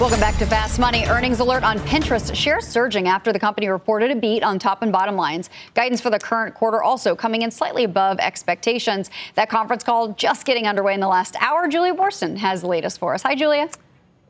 Welcome 0.00 0.20
back 0.20 0.38
to 0.38 0.46
Fast 0.46 0.78
Money. 0.78 1.06
Earnings 1.06 1.40
alert 1.40 1.64
on 1.64 1.80
Pinterest. 1.80 2.32
Shares 2.32 2.64
surging 2.64 3.08
after 3.08 3.32
the 3.32 3.38
company 3.40 3.66
reported 3.66 4.12
a 4.12 4.14
beat 4.14 4.44
on 4.44 4.60
top 4.60 4.82
and 4.82 4.92
bottom 4.92 5.16
lines. 5.16 5.50
Guidance 5.74 6.00
for 6.00 6.08
the 6.08 6.20
current 6.20 6.54
quarter 6.54 6.80
also 6.80 7.16
coming 7.16 7.42
in 7.42 7.50
slightly 7.50 7.82
above 7.82 8.20
expectations. 8.20 9.10
That 9.34 9.50
conference 9.50 9.82
call 9.82 10.12
just 10.12 10.46
getting 10.46 10.68
underway 10.68 10.94
in 10.94 11.00
the 11.00 11.08
last 11.08 11.34
hour. 11.40 11.66
Julia 11.66 11.94
Boorstin 11.94 12.36
has 12.36 12.60
the 12.60 12.68
latest 12.68 13.00
for 13.00 13.12
us. 13.12 13.22
Hi, 13.22 13.34
Julia. 13.34 13.70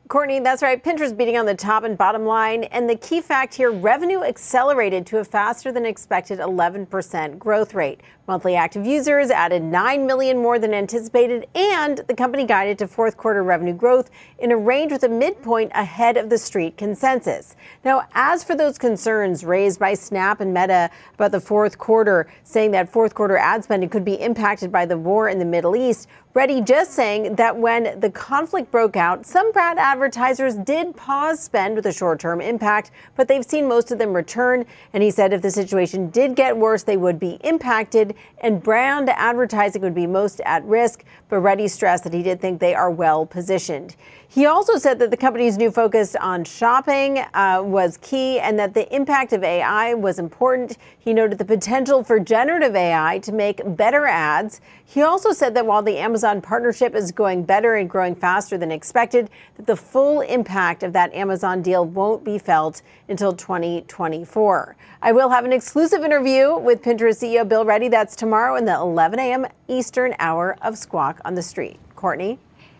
Courtney, 0.09 0.39
that's 0.39 0.63
right. 0.63 0.83
Pinterest 0.83 1.15
beating 1.15 1.37
on 1.37 1.45
the 1.45 1.53
top 1.53 1.83
and 1.83 1.95
bottom 1.95 2.25
line. 2.25 2.63
And 2.63 2.89
the 2.89 2.95
key 2.95 3.21
fact 3.21 3.53
here 3.53 3.69
revenue 3.69 4.23
accelerated 4.23 5.05
to 5.05 5.19
a 5.19 5.23
faster 5.23 5.71
than 5.71 5.85
expected 5.85 6.39
11% 6.39 7.37
growth 7.37 7.75
rate. 7.75 8.01
Monthly 8.27 8.55
active 8.55 8.87
users 8.87 9.29
added 9.29 9.61
9 9.61 10.07
million 10.07 10.39
more 10.39 10.57
than 10.57 10.73
anticipated, 10.73 11.47
and 11.53 11.99
the 12.07 12.15
company 12.15 12.45
guided 12.45 12.79
to 12.79 12.87
fourth 12.87 13.17
quarter 13.17 13.43
revenue 13.43 13.73
growth 13.73 14.09
in 14.39 14.51
a 14.51 14.57
range 14.57 14.91
with 14.91 15.03
a 15.03 15.09
midpoint 15.09 15.71
ahead 15.75 16.17
of 16.17 16.29
the 16.29 16.37
street 16.39 16.75
consensus. 16.75 17.55
Now, 17.85 18.07
as 18.13 18.43
for 18.43 18.55
those 18.55 18.79
concerns 18.79 19.43
raised 19.43 19.79
by 19.79 19.93
Snap 19.93 20.41
and 20.41 20.53
Meta 20.53 20.89
about 21.15 21.31
the 21.31 21.39
fourth 21.39 21.77
quarter, 21.77 22.31
saying 22.43 22.71
that 22.71 22.91
fourth 22.91 23.13
quarter 23.13 23.37
ad 23.37 23.63
spending 23.63 23.89
could 23.89 24.05
be 24.05 24.19
impacted 24.19 24.71
by 24.71 24.87
the 24.87 24.97
war 24.97 25.29
in 25.29 25.37
the 25.37 25.45
Middle 25.45 25.75
East, 25.75 26.07
Ready 26.35 26.61
just 26.61 26.91
saying 26.91 27.37
that 27.37 27.57
when 27.57 27.99
the 27.99 28.11
conflict 28.11 28.69
broke 28.69 28.95
out, 28.95 29.25
some 29.25 29.51
brand 29.51 29.79
advertisers 29.79 30.53
did 30.53 30.95
pause 30.95 31.39
spend 31.39 31.75
with 31.75 31.87
a 31.87 31.91
short 31.91 32.19
term 32.19 32.39
impact, 32.39 32.91
but 33.15 33.27
they've 33.27 33.43
seen 33.43 33.67
most 33.67 33.91
of 33.91 33.97
them 33.97 34.13
return. 34.13 34.63
And 34.93 35.01
he 35.01 35.09
said 35.09 35.33
if 35.33 35.41
the 35.41 35.49
situation 35.49 36.11
did 36.11 36.35
get 36.35 36.55
worse, 36.55 36.83
they 36.83 36.97
would 36.97 37.19
be 37.19 37.39
impacted 37.43 38.13
and 38.41 38.61
brand 38.61 39.09
advertising 39.09 39.81
would 39.81 39.95
be 39.95 40.05
most 40.05 40.39
at 40.41 40.63
risk. 40.65 41.03
But 41.29 41.39
Ready 41.39 41.67
stressed 41.67 42.03
that 42.03 42.13
he 42.13 42.21
did 42.21 42.39
think 42.39 42.59
they 42.59 42.75
are 42.75 42.91
well 42.91 43.25
positioned. 43.25 43.95
He 44.31 44.45
also 44.45 44.77
said 44.77 44.99
that 44.99 45.09
the 45.09 45.17
company's 45.17 45.57
new 45.57 45.71
focus 45.71 46.15
on 46.15 46.43
shopping 46.43 47.17
uh, 47.33 47.63
was 47.65 47.97
key 47.97 48.39
and 48.39 48.59
that 48.59 48.75
the 48.75 48.87
impact 48.95 49.33
of 49.33 49.43
AI 49.43 49.95
was 49.95 50.19
important. 50.19 50.77
He 50.99 51.15
noted 51.15 51.39
the 51.39 51.45
potential 51.45 52.03
for 52.03 52.19
generative 52.19 52.75
AI 52.75 53.17
to 53.23 53.31
make 53.31 53.59
better 53.75 54.05
ads. 54.05 54.61
He 54.85 55.01
also 55.01 55.31
said 55.31 55.55
that 55.55 55.65
while 55.65 55.81
the 55.81 55.97
Amazon 55.97 56.41
partnership 56.41 56.93
is 56.93 57.11
going 57.11 57.41
better 57.41 57.73
and 57.73 57.89
growing 57.89 58.13
faster 58.13 58.55
than 58.55 58.71
expected, 58.71 59.31
that 59.57 59.65
the 59.65 59.75
full 59.75 60.21
impact 60.21 60.83
of 60.83 60.93
that 60.93 61.11
Amazon 61.15 61.63
deal 61.63 61.83
won't 61.83 62.23
be 62.23 62.37
felt 62.37 62.83
until 63.07 63.33
2024. 63.33 64.75
I 65.01 65.11
will 65.11 65.29
have 65.29 65.43
an 65.43 65.53
exclusive 65.53 66.03
interview 66.03 66.55
with 66.55 66.83
Pinterest 66.83 67.23
CEO 67.23 67.49
Bill 67.49 67.65
Ready. 67.65 67.87
That's 67.87 68.15
tomorrow 68.15 68.57
in 68.57 68.65
the 68.65 68.75
11 68.75 69.17
a.m. 69.17 69.47
Eastern 69.67 70.13
hour 70.19 70.55
of 70.61 70.77
Squawk 70.77 71.19
on 71.25 71.33
the 71.33 71.41
Street. 71.41 71.79
Courtney? 71.95 72.37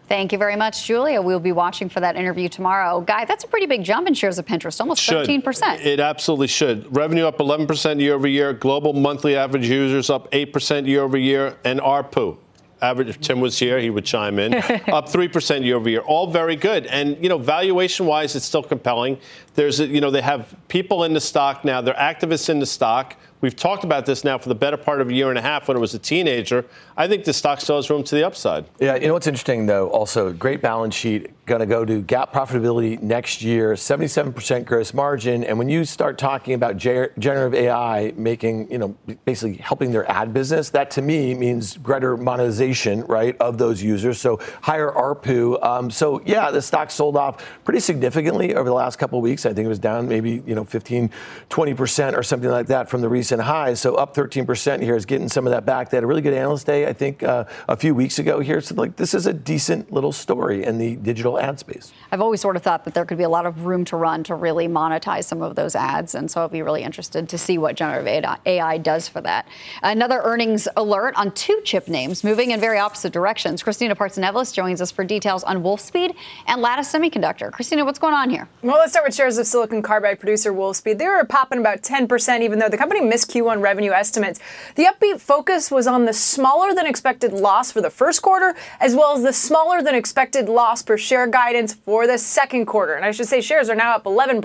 Thank 0.10 0.32
you 0.32 0.40
very 0.40 0.56
much, 0.56 0.86
Julia. 0.86 1.22
We'll 1.22 1.40
be 1.40 1.52
watching 1.52 1.88
for 1.88 2.00
that 2.00 2.16
interview 2.16 2.50
tomorrow. 2.50 3.00
Guy, 3.00 3.26
that's 3.26 3.44
a 3.44 3.48
pretty 3.48 3.68
big 3.68 3.84
jump 3.84 4.08
in 4.08 4.16
shares 4.16 4.40
of 4.40 4.46
Pinterest, 4.48 4.82
almost 4.82 5.04
should. 5.04 5.28
13%. 5.28 5.86
It 5.86 6.00
absolutely 6.00 6.48
should. 6.48 6.96
Revenue 6.96 7.28
up 7.28 7.38
11% 7.38 8.02
year 8.02 8.16
over 8.16 8.28
year, 8.28 8.52
global 8.52 8.94
monthly 8.94 9.36
average 9.36 9.70
users 9.70 10.10
up 10.10 10.32
8% 10.32 10.88
year 10.88 11.04
over 11.04 11.16
year, 11.16 11.58
and 11.64 11.80
ARPU. 11.80 12.38
Average, 12.82 13.10
if 13.10 13.22
Tim 13.22 13.40
was 13.40 13.60
here, 13.60 13.80
he 13.80 13.92
would 13.92 14.06
chime 14.06 14.40
in. 14.40 14.54
up 14.56 15.10
3% 15.10 15.64
year 15.64 15.76
over 15.76 15.90
year. 15.90 16.00
All 16.00 16.32
very 16.32 16.56
good. 16.56 16.88
And, 16.88 17.22
you 17.22 17.30
know, 17.30 17.38
valuation 17.38 18.08
wise, 18.08 18.36
it's 18.36 18.46
still 18.46 18.64
compelling. 18.64 19.20
There's, 19.54 19.80
a, 19.80 19.86
you 19.86 20.02
know, 20.02 20.10
they 20.10 20.22
have 20.22 20.56
people 20.70 21.04
in 21.04 21.14
the 21.14 21.22
stock 21.22 21.64
now, 21.64 21.82
they're 21.82 21.94
activists 21.94 22.50
in 22.50 22.58
the 22.58 22.66
stock. 22.66 23.16
We've 23.42 23.56
talked 23.56 23.84
about 23.84 24.06
this 24.06 24.24
now 24.24 24.38
for 24.38 24.50
the 24.50 24.56
better 24.56 24.76
part 24.76 25.00
of 25.00 25.10
a 25.10 25.14
year 25.14 25.30
and 25.30 25.38
a 25.38 25.42
half 25.42 25.68
when 25.68 25.78
it 25.78 25.80
was 25.80 25.94
a 25.94 26.00
teenager. 26.00 26.66
I 26.98 27.08
think 27.08 27.24
the 27.24 27.34
stock 27.34 27.62
still 27.62 27.78
has 27.78 27.90
room 27.90 28.04
to 28.04 28.16
the 28.16 28.26
upside. 28.26 28.66
Yeah, 28.80 28.96
you 28.96 29.08
know 29.08 29.14
what's 29.14 29.28
interesting 29.28 29.66
though? 29.66 29.90
Also, 29.90 30.34
great 30.34 30.62
balance 30.62 30.96
sheet, 30.96 31.32
going 31.50 31.60
to 31.60 31.66
go 31.66 31.84
to 31.84 32.04
GAAP 32.04 32.32
profitability 32.32 33.02
next 33.02 33.42
year, 33.42 33.74
77% 33.74 34.66
gross 34.66 34.94
margin. 34.94 35.44
And 35.44 35.58
when 35.58 35.68
you 35.68 35.84
start 35.84 36.18
talking 36.20 36.54
about 36.54 36.78
generative 36.78 37.56
AI 37.56 38.14
making, 38.16 38.72
you 38.72 38.78
know, 38.78 38.96
basically 39.26 39.58
helping 39.58 39.92
their 39.92 40.10
ad 40.10 40.32
business, 40.34 40.70
that 40.70 40.92
to 40.92 41.02
me 41.02 41.34
means 41.34 41.76
greater 41.78 42.16
monetization, 42.16 43.04
right, 43.06 43.36
of 43.40 43.58
those 43.58 43.82
users. 43.82 44.22
So 44.22 44.40
higher 44.62 44.92
ARPU. 44.92 45.62
Um, 45.64 45.90
so 45.90 46.22
yeah, 46.24 46.52
the 46.52 46.62
stock 46.62 46.92
sold 46.92 47.18
off 47.18 47.44
pretty 47.66 47.80
significantly 47.80 48.54
over 48.54 48.70
the 48.70 48.76
last 48.76 48.98
couple 48.98 49.20
weeks. 49.20 49.46
I 49.48 49.54
think 49.54 49.66
it 49.66 49.70
was 49.70 49.80
down 49.80 50.08
maybe, 50.08 50.44
you 50.46 50.54
know, 50.54 50.64
15, 50.64 51.10
20% 51.50 52.18
or 52.18 52.22
something 52.22 52.50
like 52.50 52.68
that 52.68 52.90
from 52.90 53.02
the 53.02 53.10
recent 53.10 53.42
highs. 53.42 53.82
So 53.82 53.96
up 53.96 54.14
13% 54.14 54.84
here 54.84 54.96
is 54.96 55.08
getting 55.08 55.28
some 55.28 55.48
of 55.48 55.52
that 55.52 55.66
back. 55.66 55.90
They 55.90 55.98
had 55.98 56.04
a 56.04 56.08
really 56.08 56.22
good 56.22 56.36
analyst 56.36 56.68
day 56.68 56.86
I 56.86 56.94
think, 56.94 57.24
uh, 57.24 57.46
a 57.68 57.76
few 57.76 57.96
weeks 57.96 58.20
ago 58.20 58.40
here. 58.40 58.62
So, 58.62 58.76
like, 58.76 58.96
this 58.98 59.16
is 59.16 59.26
a 59.26 59.34
decent 59.34 59.92
little 59.92 60.12
story 60.12 60.64
in 60.64 60.78
the 60.78 60.96
digital 60.98 61.39
ad 61.40 61.60
space. 61.60 61.92
I've 62.12 62.22
always 62.22 62.42
sort 62.42 62.56
of 62.56 62.64
thought 62.64 62.86
that 62.86 62.94
there 62.94 63.06
could 63.06 63.18
be 63.18 63.24
a 63.24 63.30
lot 63.30 63.46
of 63.46 63.66
room 63.66 63.86
to 63.86 63.98
run 63.98 64.24
to 64.26 64.36
really 64.36 64.68
monetize 64.68 65.26
some 65.26 65.42
of 65.42 65.56
those 65.56 65.76
ads. 65.76 66.16
And 66.16 66.30
so 66.30 66.42
I'll 66.42 66.50
be 66.50 66.62
really 66.62 66.84
interested 66.84 67.30
to 67.30 67.38
see 67.38 67.58
what 67.58 67.76
generative 67.76 68.38
AI 68.46 68.78
does 68.78 69.08
for 69.08 69.22
that. 69.22 69.48
Another 69.82 70.22
earnings 70.24 70.68
alert 70.76 71.16
on 71.16 71.32
two 71.32 71.62
chip 71.64 71.88
names 71.88 72.24
moving 72.24 72.52
in 72.52 72.60
very 72.60 72.78
opposite 72.78 73.14
directions. 73.14 73.64
Christina 73.64 73.96
Partsinevelos 73.96 74.54
joins 74.54 74.82
us 74.82 74.92
for 74.92 75.04
details 75.04 75.44
on 75.44 75.64
Wolfspeed 75.64 76.16
and 76.48 76.62
Lattice 76.62 76.92
Semiconductor. 76.92 77.52
Christina, 77.52 77.86
what's 77.86 78.00
going 78.00 78.14
on 78.14 78.30
here? 78.30 78.48
Well, 78.62 78.78
let's 78.78 78.92
start 78.92 79.06
with 79.08 79.16
shares 79.16 79.38
of 79.38 79.48
silicon 79.48 79.82
carbide 79.82 80.20
producer 80.20 80.52
Wolfspeed. 80.52 80.98
They 80.98 81.08
were 81.08 81.24
popping 81.26 81.60
about 81.60 81.82
10%, 81.82 82.42
even 82.42 82.60
though 82.60 82.70
the 82.70 82.78
company 82.78 83.02
missed 83.02 83.30
Q1 83.30 83.62
revenue 83.62 83.92
estimates. 83.92 84.40
The 84.76 84.86
upbeat 84.86 85.20
focus 85.20 85.72
was 85.72 85.88
on 85.88 86.06
the 86.06 86.14
smaller 86.14 86.74
than 86.74 86.86
expected 86.86 87.34
loss 87.34 87.72
for 87.72 87.82
the 87.82 87.90
first 87.90 88.22
quarter, 88.22 88.56
as 88.80 88.96
well 88.96 89.16
as 89.16 89.24
the 89.24 89.34
smaller 89.34 89.82
than 89.82 89.96
expected 89.96 90.50
loss 90.50 90.82
per 90.82 90.98
share 90.98 91.28
guidance 91.32 91.74
for 91.74 92.08
the 92.08 92.18
second 92.18 92.66
quarter. 92.66 92.96
And 92.96 93.06
I 93.06 93.12
should 93.12 93.28
say 93.28 93.42
shares 93.42 93.70
are 93.70 93.76
now 93.76 93.96
up 93.96 94.04
11%. 94.04 94.42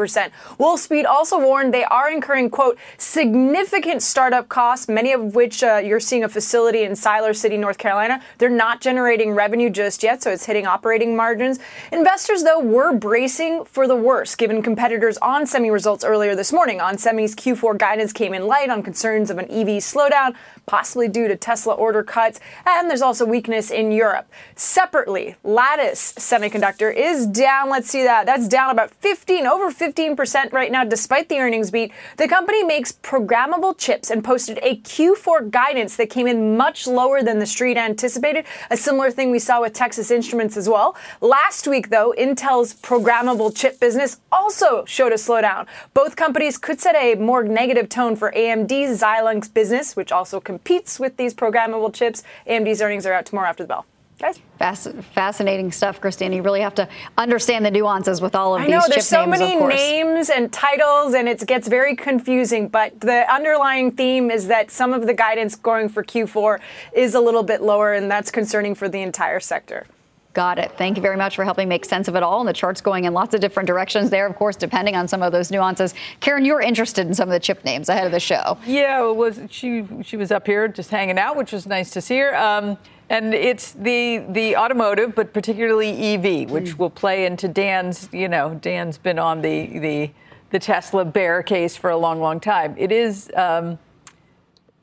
Wolfspeed 0.58 1.04
also 1.06 1.38
warned 1.38 1.74
they 1.74 1.84
are 1.84 2.10
incurring, 2.10 2.50
quote, 2.50 2.78
significant 2.98 4.02
startup 4.02 4.48
costs, 4.48 4.88
many 4.88 5.12
of 5.12 5.34
which 5.34 5.62
uh, 5.62 5.80
you're 5.84 6.00
seeing 6.00 6.24
a 6.24 6.28
facility 6.28 6.84
in 6.84 6.92
Siler 6.92 7.34
City, 7.34 7.56
North 7.56 7.78
Carolina. 7.78 8.22
They're 8.38 8.50
not 8.50 8.80
generating 8.80 9.32
revenue 9.32 9.70
just 9.70 10.02
yet, 10.02 10.22
so 10.22 10.30
it's 10.30 10.46
hitting 10.46 10.66
operating 10.66 11.16
margins. 11.16 11.58
Investors, 11.92 12.42
though, 12.42 12.60
were 12.60 12.92
bracing 12.92 13.64
for 13.64 13.88
the 13.88 13.96
worst, 13.96 14.38
given 14.38 14.62
competitors 14.62 15.18
on 15.18 15.46
semi 15.46 15.70
results 15.70 16.04
earlier 16.04 16.36
this 16.36 16.52
morning. 16.52 16.80
On 16.80 16.98
semi's 16.98 17.34
Q4 17.34 17.78
guidance 17.78 18.12
came 18.12 18.34
in 18.34 18.46
light 18.46 18.70
on 18.70 18.82
concerns 18.82 19.30
of 19.30 19.38
an 19.38 19.46
EV 19.50 19.82
slowdown, 19.82 20.34
possibly 20.66 21.08
due 21.08 21.28
to 21.28 21.36
Tesla 21.36 21.74
order 21.74 22.02
cuts 22.02 22.40
and 22.66 22.88
there's 22.88 23.02
also 23.02 23.24
weakness 23.24 23.70
in 23.70 23.92
Europe. 23.92 24.30
Separately, 24.56 25.36
Lattice 25.44 26.14
Semiconductor 26.14 26.63
is 26.72 27.26
down. 27.26 27.68
Let's 27.68 27.90
see 27.90 28.04
that. 28.04 28.26
That's 28.26 28.48
down 28.48 28.70
about 28.70 28.90
15, 28.90 29.46
over 29.46 29.70
15% 29.70 30.52
right 30.52 30.72
now, 30.72 30.84
despite 30.84 31.28
the 31.28 31.38
earnings 31.38 31.70
beat. 31.70 31.92
The 32.16 32.26
company 32.26 32.64
makes 32.64 32.92
programmable 32.92 33.76
chips 33.76 34.10
and 34.10 34.24
posted 34.24 34.58
a 34.62 34.76
Q4 34.78 35.50
guidance 35.50 35.96
that 35.96 36.08
came 36.08 36.26
in 36.26 36.56
much 36.56 36.86
lower 36.86 37.22
than 37.22 37.38
the 37.38 37.46
street 37.46 37.76
anticipated. 37.76 38.46
A 38.70 38.76
similar 38.76 39.10
thing 39.10 39.30
we 39.30 39.38
saw 39.38 39.60
with 39.60 39.74
Texas 39.74 40.10
Instruments 40.10 40.56
as 40.56 40.68
well. 40.68 40.96
Last 41.20 41.68
week, 41.68 41.90
though, 41.90 42.14
Intel's 42.16 42.74
programmable 42.74 43.54
chip 43.54 43.78
business 43.78 44.20
also 44.32 44.84
showed 44.86 45.12
a 45.12 45.16
slowdown. 45.16 45.66
Both 45.92 46.16
companies 46.16 46.56
could 46.56 46.80
set 46.80 46.96
a 46.96 47.14
more 47.16 47.44
negative 47.44 47.88
tone 47.88 48.16
for 48.16 48.32
AMD's 48.32 49.02
Xilinx 49.02 49.52
business, 49.52 49.96
which 49.96 50.12
also 50.12 50.40
competes 50.40 50.98
with 50.98 51.16
these 51.16 51.34
programmable 51.34 51.92
chips. 51.92 52.22
AMD's 52.46 52.80
earnings 52.80 53.04
are 53.04 53.12
out 53.12 53.26
tomorrow 53.26 53.48
after 53.48 53.64
the 53.64 53.68
bell. 53.68 53.86
Guys. 54.18 54.40
fascinating 55.12 55.72
stuff, 55.72 56.00
Christine. 56.00 56.32
You 56.32 56.42
really 56.42 56.60
have 56.60 56.74
to 56.76 56.88
understand 57.18 57.66
the 57.66 57.70
nuances 57.70 58.20
with 58.20 58.34
all 58.34 58.54
of 58.54 58.62
I 58.62 58.66
these. 58.66 58.74
I 58.74 58.78
know 58.78 58.84
there's 58.88 59.08
so 59.08 59.24
names, 59.24 59.38
many 59.40 59.66
names 59.66 60.30
and 60.30 60.52
titles, 60.52 61.14
and 61.14 61.28
it 61.28 61.44
gets 61.46 61.66
very 61.66 61.96
confusing. 61.96 62.68
But 62.68 63.00
the 63.00 63.30
underlying 63.32 63.90
theme 63.92 64.30
is 64.30 64.46
that 64.46 64.70
some 64.70 64.92
of 64.92 65.06
the 65.06 65.14
guidance 65.14 65.56
going 65.56 65.88
for 65.88 66.04
Q4 66.04 66.60
is 66.92 67.14
a 67.14 67.20
little 67.20 67.42
bit 67.42 67.60
lower, 67.60 67.92
and 67.92 68.10
that's 68.10 68.30
concerning 68.30 68.74
for 68.74 68.88
the 68.88 69.02
entire 69.02 69.40
sector. 69.40 69.86
Got 70.32 70.58
it. 70.58 70.72
Thank 70.76 70.96
you 70.96 71.02
very 71.02 71.16
much 71.16 71.36
for 71.36 71.44
helping 71.44 71.68
make 71.68 71.84
sense 71.84 72.08
of 72.08 72.16
it 72.16 72.22
all. 72.24 72.40
And 72.40 72.48
the 72.48 72.52
chart's 72.52 72.80
going 72.80 73.04
in 73.04 73.14
lots 73.14 73.34
of 73.34 73.40
different 73.40 73.68
directions 73.68 74.10
there, 74.10 74.26
of 74.26 74.34
course, 74.34 74.56
depending 74.56 74.96
on 74.96 75.06
some 75.06 75.22
of 75.22 75.30
those 75.30 75.52
nuances. 75.52 75.94
Karen, 76.18 76.44
you 76.44 76.54
were 76.54 76.60
interested 76.60 77.06
in 77.06 77.14
some 77.14 77.28
of 77.28 77.32
the 77.32 77.38
chip 77.38 77.64
names 77.64 77.88
ahead 77.88 78.04
of 78.04 78.10
the 78.10 78.18
show. 78.18 78.58
Yeah, 78.66 79.08
it 79.08 79.14
was 79.14 79.40
she 79.48 79.86
she 80.02 80.16
was 80.16 80.32
up 80.32 80.46
here 80.46 80.66
just 80.66 80.90
hanging 80.90 81.18
out, 81.18 81.36
which 81.36 81.52
was 81.52 81.66
nice 81.66 81.90
to 81.90 82.00
see 82.00 82.18
her. 82.18 82.36
Um, 82.36 82.78
and 83.10 83.34
it's 83.34 83.72
the 83.72 84.24
the 84.28 84.56
automotive, 84.56 85.14
but 85.14 85.32
particularly 85.32 86.14
EV, 86.14 86.50
which 86.50 86.70
mm. 86.70 86.78
will 86.78 86.90
play 86.90 87.26
into 87.26 87.48
Dan's. 87.48 88.08
You 88.12 88.28
know, 88.28 88.54
Dan's 88.54 88.98
been 88.98 89.18
on 89.18 89.42
the 89.42 89.78
the 89.78 90.10
the 90.50 90.58
Tesla 90.58 91.04
bear 91.04 91.42
case 91.42 91.76
for 91.76 91.90
a 91.90 91.96
long, 91.96 92.20
long 92.20 92.40
time. 92.40 92.74
It 92.78 92.92
is. 92.92 93.30
Um, 93.34 93.78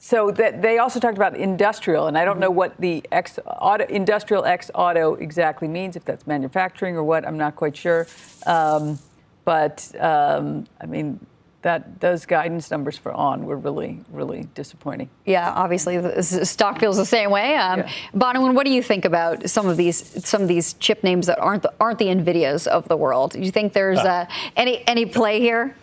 so 0.03 0.31
that 0.31 0.63
they 0.63 0.79
also 0.79 0.99
talked 0.99 1.15
about 1.15 1.37
industrial, 1.37 2.07
and 2.07 2.17
I 2.17 2.25
don't 2.25 2.39
know 2.39 2.49
what 2.49 2.75
the 2.79 3.03
X 3.11 3.37
auto, 3.45 3.85
industrial 3.85 4.45
X 4.45 4.71
auto 4.73 5.13
exactly 5.13 5.67
means, 5.67 5.95
if 5.95 6.03
that's 6.03 6.25
manufacturing 6.25 6.95
or 6.95 7.03
what. 7.03 7.25
I'm 7.25 7.37
not 7.37 7.55
quite 7.55 7.77
sure. 7.77 8.07
Um, 8.47 8.97
but 9.45 9.91
um, 9.99 10.65
I 10.81 10.87
mean, 10.87 11.23
that 11.61 11.99
those 11.99 12.25
guidance 12.25 12.71
numbers 12.71 12.97
for 12.97 13.11
on 13.11 13.45
were 13.45 13.57
really, 13.57 13.99
really 14.11 14.47
disappointing. 14.55 15.09
Yeah, 15.25 15.51
obviously 15.51 15.97
the 15.97 16.23
stock 16.23 16.79
feels 16.79 16.97
the 16.97 17.05
same 17.05 17.29
way. 17.29 17.55
Um, 17.55 17.79
yeah. 17.79 18.51
What 18.51 18.65
do 18.65 18.71
you 18.71 18.81
think 18.81 19.05
about 19.05 19.49
some 19.49 19.67
of 19.67 19.77
these 19.77 20.25
some 20.25 20.41
of 20.41 20.47
these 20.47 20.73
chip 20.73 21.03
names 21.03 21.27
that 21.27 21.39
aren't 21.39 21.63
the, 21.63 21.73
aren't 21.79 21.99
the 21.99 22.05
Nvidias 22.07 22.67
of 22.67 22.87
the 22.87 22.97
world? 22.97 23.33
Do 23.33 23.41
you 23.41 23.51
think 23.51 23.73
there's 23.73 23.99
uh, 23.99 24.01
uh, 24.01 24.25
any 24.55 24.85
any 24.87 25.05
play 25.05 25.39
here? 25.39 25.75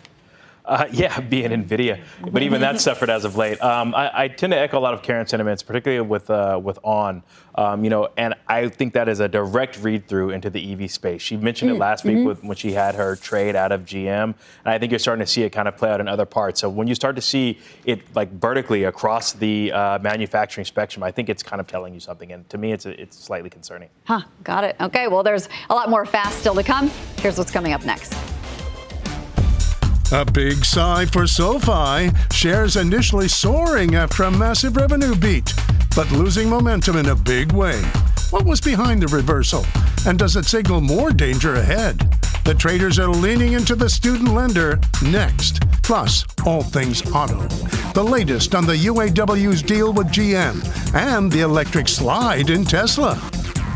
Uh, 0.65 0.85
yeah, 0.91 1.19
being 1.29 1.51
NVIDIA, 1.51 2.03
but 2.31 2.43
even 2.43 2.61
that 2.61 2.79
suffered 2.79 3.09
as 3.09 3.25
of 3.25 3.35
late. 3.35 3.61
Um, 3.61 3.95
I, 3.95 4.23
I, 4.23 4.27
tend 4.27 4.51
to 4.53 4.59
echo 4.59 4.77
a 4.77 4.79
lot 4.79 4.93
of 4.93 5.01
Karen's 5.01 5.31
sentiments, 5.31 5.63
particularly 5.63 6.07
with 6.07 6.29
uh, 6.29 6.59
with 6.61 6.77
On. 6.83 7.23
Um, 7.55 7.83
you 7.83 7.89
know, 7.89 8.07
and 8.15 8.35
I 8.47 8.69
think 8.69 8.93
that 8.93 9.09
is 9.09 9.19
a 9.19 9.27
direct 9.27 9.79
read 9.79 10.07
through 10.07 10.29
into 10.29 10.49
the 10.49 10.71
EV 10.71 10.89
space. 10.89 11.21
She 11.21 11.35
mentioned 11.35 11.71
mm, 11.71 11.75
it 11.75 11.79
last 11.79 12.05
mm-hmm. 12.05 12.19
week 12.19 12.27
with, 12.27 12.43
when 12.43 12.55
she 12.55 12.71
had 12.71 12.95
her 12.95 13.17
trade 13.17 13.55
out 13.55 13.71
of 13.71 13.81
GM, 13.81 14.23
and 14.23 14.35
I 14.65 14.77
think 14.77 14.91
you're 14.91 14.99
starting 14.99 15.25
to 15.25 15.31
see 15.31 15.43
it 15.43 15.49
kind 15.49 15.67
of 15.67 15.75
play 15.75 15.89
out 15.89 15.99
in 15.99 16.07
other 16.07 16.25
parts. 16.25 16.61
So 16.61 16.69
when 16.69 16.87
you 16.87 16.95
start 16.95 17.15
to 17.17 17.21
see 17.21 17.59
it 17.85 18.15
like 18.15 18.31
vertically 18.31 18.85
across 18.85 19.33
the 19.33 19.71
uh, 19.71 19.99
manufacturing 19.99 20.65
spectrum, 20.65 21.03
I 21.03 21.11
think 21.11 21.29
it's 21.29 21.43
kind 21.43 21.59
of 21.59 21.67
telling 21.67 21.93
you 21.93 21.99
something. 21.99 22.31
And 22.31 22.49
to 22.49 22.57
me, 22.57 22.71
it's 22.71 22.85
a, 22.85 23.01
it's 23.01 23.17
slightly 23.17 23.49
concerning. 23.49 23.89
Huh? 24.05 24.21
Got 24.43 24.63
it. 24.63 24.75
Okay. 24.79 25.07
Well, 25.07 25.23
there's 25.23 25.49
a 25.69 25.73
lot 25.73 25.89
more 25.89 26.05
fast 26.05 26.39
still 26.39 26.55
to 26.55 26.63
come. 26.63 26.89
Here's 27.17 27.37
what's 27.37 27.51
coming 27.51 27.73
up 27.73 27.83
next. 27.83 28.13
A 30.11 30.25
big 30.25 30.65
sigh 30.65 31.05
for 31.05 31.27
SoFi. 31.27 32.09
Shares 32.31 32.77
initially 32.77 33.27
soaring 33.27 33.93
after 33.93 34.23
a 34.23 34.31
massive 34.31 34.75
revenue 34.75 35.13
beat, 35.13 35.53
but 35.95 36.11
losing 36.11 36.49
momentum 36.49 36.97
in 36.97 37.09
a 37.09 37.15
big 37.15 37.51
way. 37.51 37.79
What 38.31 38.43
was 38.43 38.59
behind 38.59 39.03
the 39.03 39.07
reversal? 39.15 39.63
And 40.07 40.17
does 40.17 40.35
it 40.35 40.45
signal 40.45 40.81
more 40.81 41.11
danger 41.11 41.55
ahead? 41.55 41.99
The 42.43 42.55
traders 42.55 42.97
are 42.97 43.07
leaning 43.07 43.53
into 43.53 43.75
the 43.75 43.87
student 43.87 44.33
lender 44.33 44.79
next. 45.03 45.61
Plus, 45.83 46.25
all 46.43 46.63
things 46.63 47.03
auto. 47.13 47.47
The 47.93 48.03
latest 48.03 48.55
on 48.55 48.65
the 48.65 48.75
UAW's 48.75 49.61
deal 49.61 49.93
with 49.93 50.07
GM 50.07 50.95
and 50.95 51.31
the 51.31 51.41
electric 51.41 51.87
slide 51.87 52.49
in 52.49 52.65
Tesla. 52.65 53.13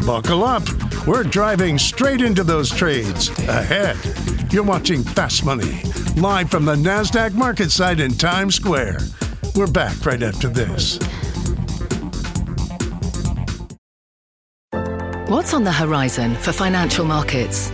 Buckle 0.06 0.44
up. 0.44 0.64
We're 1.08 1.24
driving 1.24 1.80
straight 1.80 2.22
into 2.22 2.44
those 2.44 2.70
trades 2.70 3.30
ahead. 3.48 3.98
You're 4.52 4.64
watching 4.64 5.02
Fast 5.02 5.46
Money, 5.46 5.82
live 6.18 6.50
from 6.50 6.66
the 6.66 6.76
NASDAQ 6.76 7.34
market 7.34 7.72
site 7.72 8.02
in 8.02 8.12
Times 8.12 8.56
Square. 8.56 9.00
We're 9.56 9.72
back 9.72 10.06
right 10.06 10.22
after 10.22 10.50
this. 10.50 11.00
What's 15.30 15.54
on 15.54 15.64
the 15.64 15.72
horizon 15.72 16.36
for 16.36 16.52
financial 16.52 17.06
markets? 17.06 17.72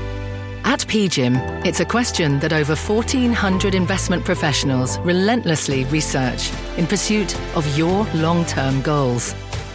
At 0.66 0.82
PGIM, 0.82 1.66
it's 1.66 1.80
a 1.80 1.86
question 1.86 2.40
that 2.42 2.54
over 2.54 2.76
1,400 2.76 3.74
investment 3.74 4.24
professionals 4.24 5.00
relentlessly 5.00 5.86
research 5.86 6.52
in 6.78 6.86
pursuit 6.86 7.36
of 7.56 7.76
your 7.76 8.06
long 8.14 8.46
term 8.46 8.84
goals. 8.84 9.34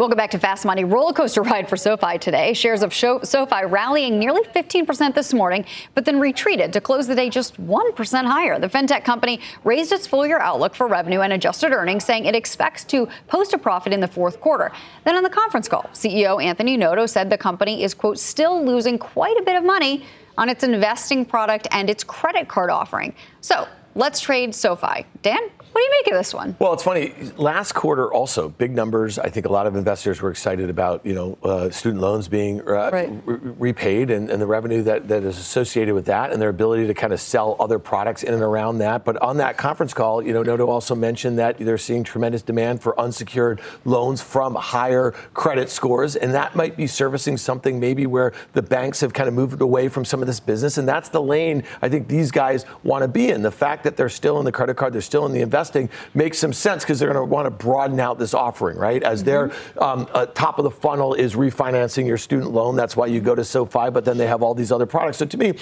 Welcome 0.00 0.16
back 0.16 0.30
to 0.30 0.38
Fast 0.38 0.64
Money. 0.64 0.82
Roller 0.82 1.12
coaster 1.12 1.42
ride 1.42 1.68
for 1.68 1.76
SoFi 1.76 2.16
today. 2.16 2.54
Shares 2.54 2.82
of 2.82 2.94
SoFi 2.94 3.66
rallying 3.66 4.18
nearly 4.18 4.40
15% 4.44 5.14
this 5.14 5.34
morning, 5.34 5.66
but 5.94 6.06
then 6.06 6.18
retreated 6.18 6.72
to 6.72 6.80
close 6.80 7.06
the 7.06 7.14
day 7.14 7.28
just 7.28 7.62
1% 7.62 8.24
higher. 8.24 8.58
The 8.58 8.66
fintech 8.66 9.04
company 9.04 9.40
raised 9.62 9.92
its 9.92 10.06
full 10.06 10.26
year 10.26 10.38
outlook 10.38 10.74
for 10.74 10.86
revenue 10.86 11.20
and 11.20 11.34
adjusted 11.34 11.72
earnings, 11.72 12.02
saying 12.02 12.24
it 12.24 12.34
expects 12.34 12.82
to 12.84 13.10
post 13.28 13.52
a 13.52 13.58
profit 13.58 13.92
in 13.92 14.00
the 14.00 14.08
fourth 14.08 14.40
quarter. 14.40 14.72
Then 15.04 15.16
on 15.16 15.22
the 15.22 15.28
conference 15.28 15.68
call, 15.68 15.82
CEO 15.92 16.42
Anthony 16.42 16.78
Noto 16.78 17.04
said 17.04 17.28
the 17.28 17.36
company 17.36 17.82
is, 17.82 17.92
quote, 17.92 18.18
still 18.18 18.64
losing 18.64 18.96
quite 18.96 19.36
a 19.36 19.42
bit 19.42 19.56
of 19.56 19.64
money 19.64 20.06
on 20.38 20.48
its 20.48 20.64
investing 20.64 21.26
product 21.26 21.68
and 21.72 21.90
its 21.90 22.04
credit 22.04 22.48
card 22.48 22.70
offering. 22.70 23.14
So 23.42 23.68
let's 23.94 24.18
trade 24.18 24.54
SoFi. 24.54 25.04
Dan? 25.20 25.50
What 25.72 25.82
do 25.82 25.84
you 25.84 25.90
make 26.02 26.12
of 26.12 26.18
this 26.18 26.34
one? 26.34 26.56
Well, 26.58 26.72
it's 26.72 26.82
funny. 26.82 27.14
Last 27.36 27.72
quarter, 27.72 28.12
also 28.12 28.48
big 28.48 28.72
numbers. 28.72 29.20
I 29.20 29.28
think 29.28 29.46
a 29.46 29.52
lot 29.52 29.68
of 29.68 29.76
investors 29.76 30.20
were 30.20 30.30
excited 30.30 30.68
about 30.68 31.06
you 31.06 31.14
know 31.14 31.38
uh, 31.44 31.70
student 31.70 32.02
loans 32.02 32.26
being 32.26 32.60
uh, 32.60 32.90
right. 32.90 33.08
re- 33.24 33.38
repaid 33.58 34.10
and, 34.10 34.30
and, 34.30 34.42
the 34.42 34.46
revenue 34.46 34.82
that, 34.82 35.06
that 35.06 35.22
is 35.22 35.38
associated 35.38 35.94
with 35.94 36.06
that, 36.06 36.32
and 36.32 36.42
their 36.42 36.48
ability 36.48 36.88
to 36.88 36.94
kind 36.94 37.12
of 37.12 37.20
sell 37.20 37.56
other 37.60 37.78
products 37.78 38.24
in 38.24 38.34
and 38.34 38.42
around 38.42 38.78
that. 38.78 39.04
But 39.04 39.22
on 39.22 39.36
that 39.36 39.58
conference 39.58 39.94
call, 39.94 40.22
you 40.22 40.32
know, 40.32 40.42
Noto 40.42 40.68
also 40.68 40.96
mentioned 40.96 41.38
that 41.38 41.58
they're 41.58 41.78
seeing 41.78 42.02
tremendous 42.02 42.42
demand 42.42 42.82
for 42.82 42.98
unsecured 42.98 43.60
loans 43.84 44.20
from 44.20 44.56
higher 44.56 45.12
credit 45.34 45.70
scores, 45.70 46.16
and 46.16 46.34
that 46.34 46.56
might 46.56 46.76
be 46.76 46.88
servicing 46.88 47.36
something 47.36 47.78
maybe 47.78 48.06
where 48.06 48.32
the 48.54 48.62
banks 48.62 49.00
have 49.02 49.12
kind 49.12 49.28
of 49.28 49.34
moved 49.34 49.60
away 49.60 49.88
from 49.88 50.04
some 50.04 50.20
of 50.20 50.26
this 50.26 50.40
business, 50.40 50.78
and 50.78 50.88
that's 50.88 51.10
the 51.10 51.22
lane 51.22 51.62
I 51.80 51.88
think 51.88 52.08
these 52.08 52.32
guys 52.32 52.64
want 52.82 53.02
to 53.02 53.08
be 53.08 53.30
in. 53.30 53.42
The 53.42 53.52
fact 53.52 53.84
that 53.84 53.96
they're 53.96 54.08
still 54.08 54.40
in 54.40 54.44
the 54.44 54.52
credit 54.52 54.76
card, 54.76 54.92
they're 54.92 55.00
still 55.00 55.26
in 55.26 55.32
the 55.32 55.42
investment 55.42 55.59
investing 55.60 55.90
makes 56.14 56.38
some 56.38 56.52
sense 56.52 56.84
because 56.84 56.98
they're 56.98 57.12
going 57.12 57.20
to 57.20 57.30
want 57.30 57.44
to 57.44 57.50
broaden 57.50 58.00
out 58.00 58.18
this 58.18 58.32
offering, 58.32 58.78
right? 58.78 59.02
As 59.02 59.22
mm-hmm. 59.22 59.26
their 59.26 59.52
um, 59.78 60.08
uh, 60.14 60.26
top 60.26 60.58
of 60.58 60.64
the 60.64 60.70
funnel 60.70 61.12
is 61.14 61.34
refinancing 61.34 62.06
your 62.06 62.16
student 62.16 62.50
loan. 62.52 62.76
That's 62.76 62.96
why 62.96 63.06
you 63.06 63.20
go 63.20 63.34
to 63.34 63.44
SoFi, 63.44 63.90
but 63.90 64.04
then 64.04 64.16
they 64.16 64.26
have 64.26 64.42
all 64.42 64.54
these 64.54 64.72
other 64.72 64.86
products. 64.86 65.18
So 65.18 65.26
to 65.26 65.36
me, 65.36 65.54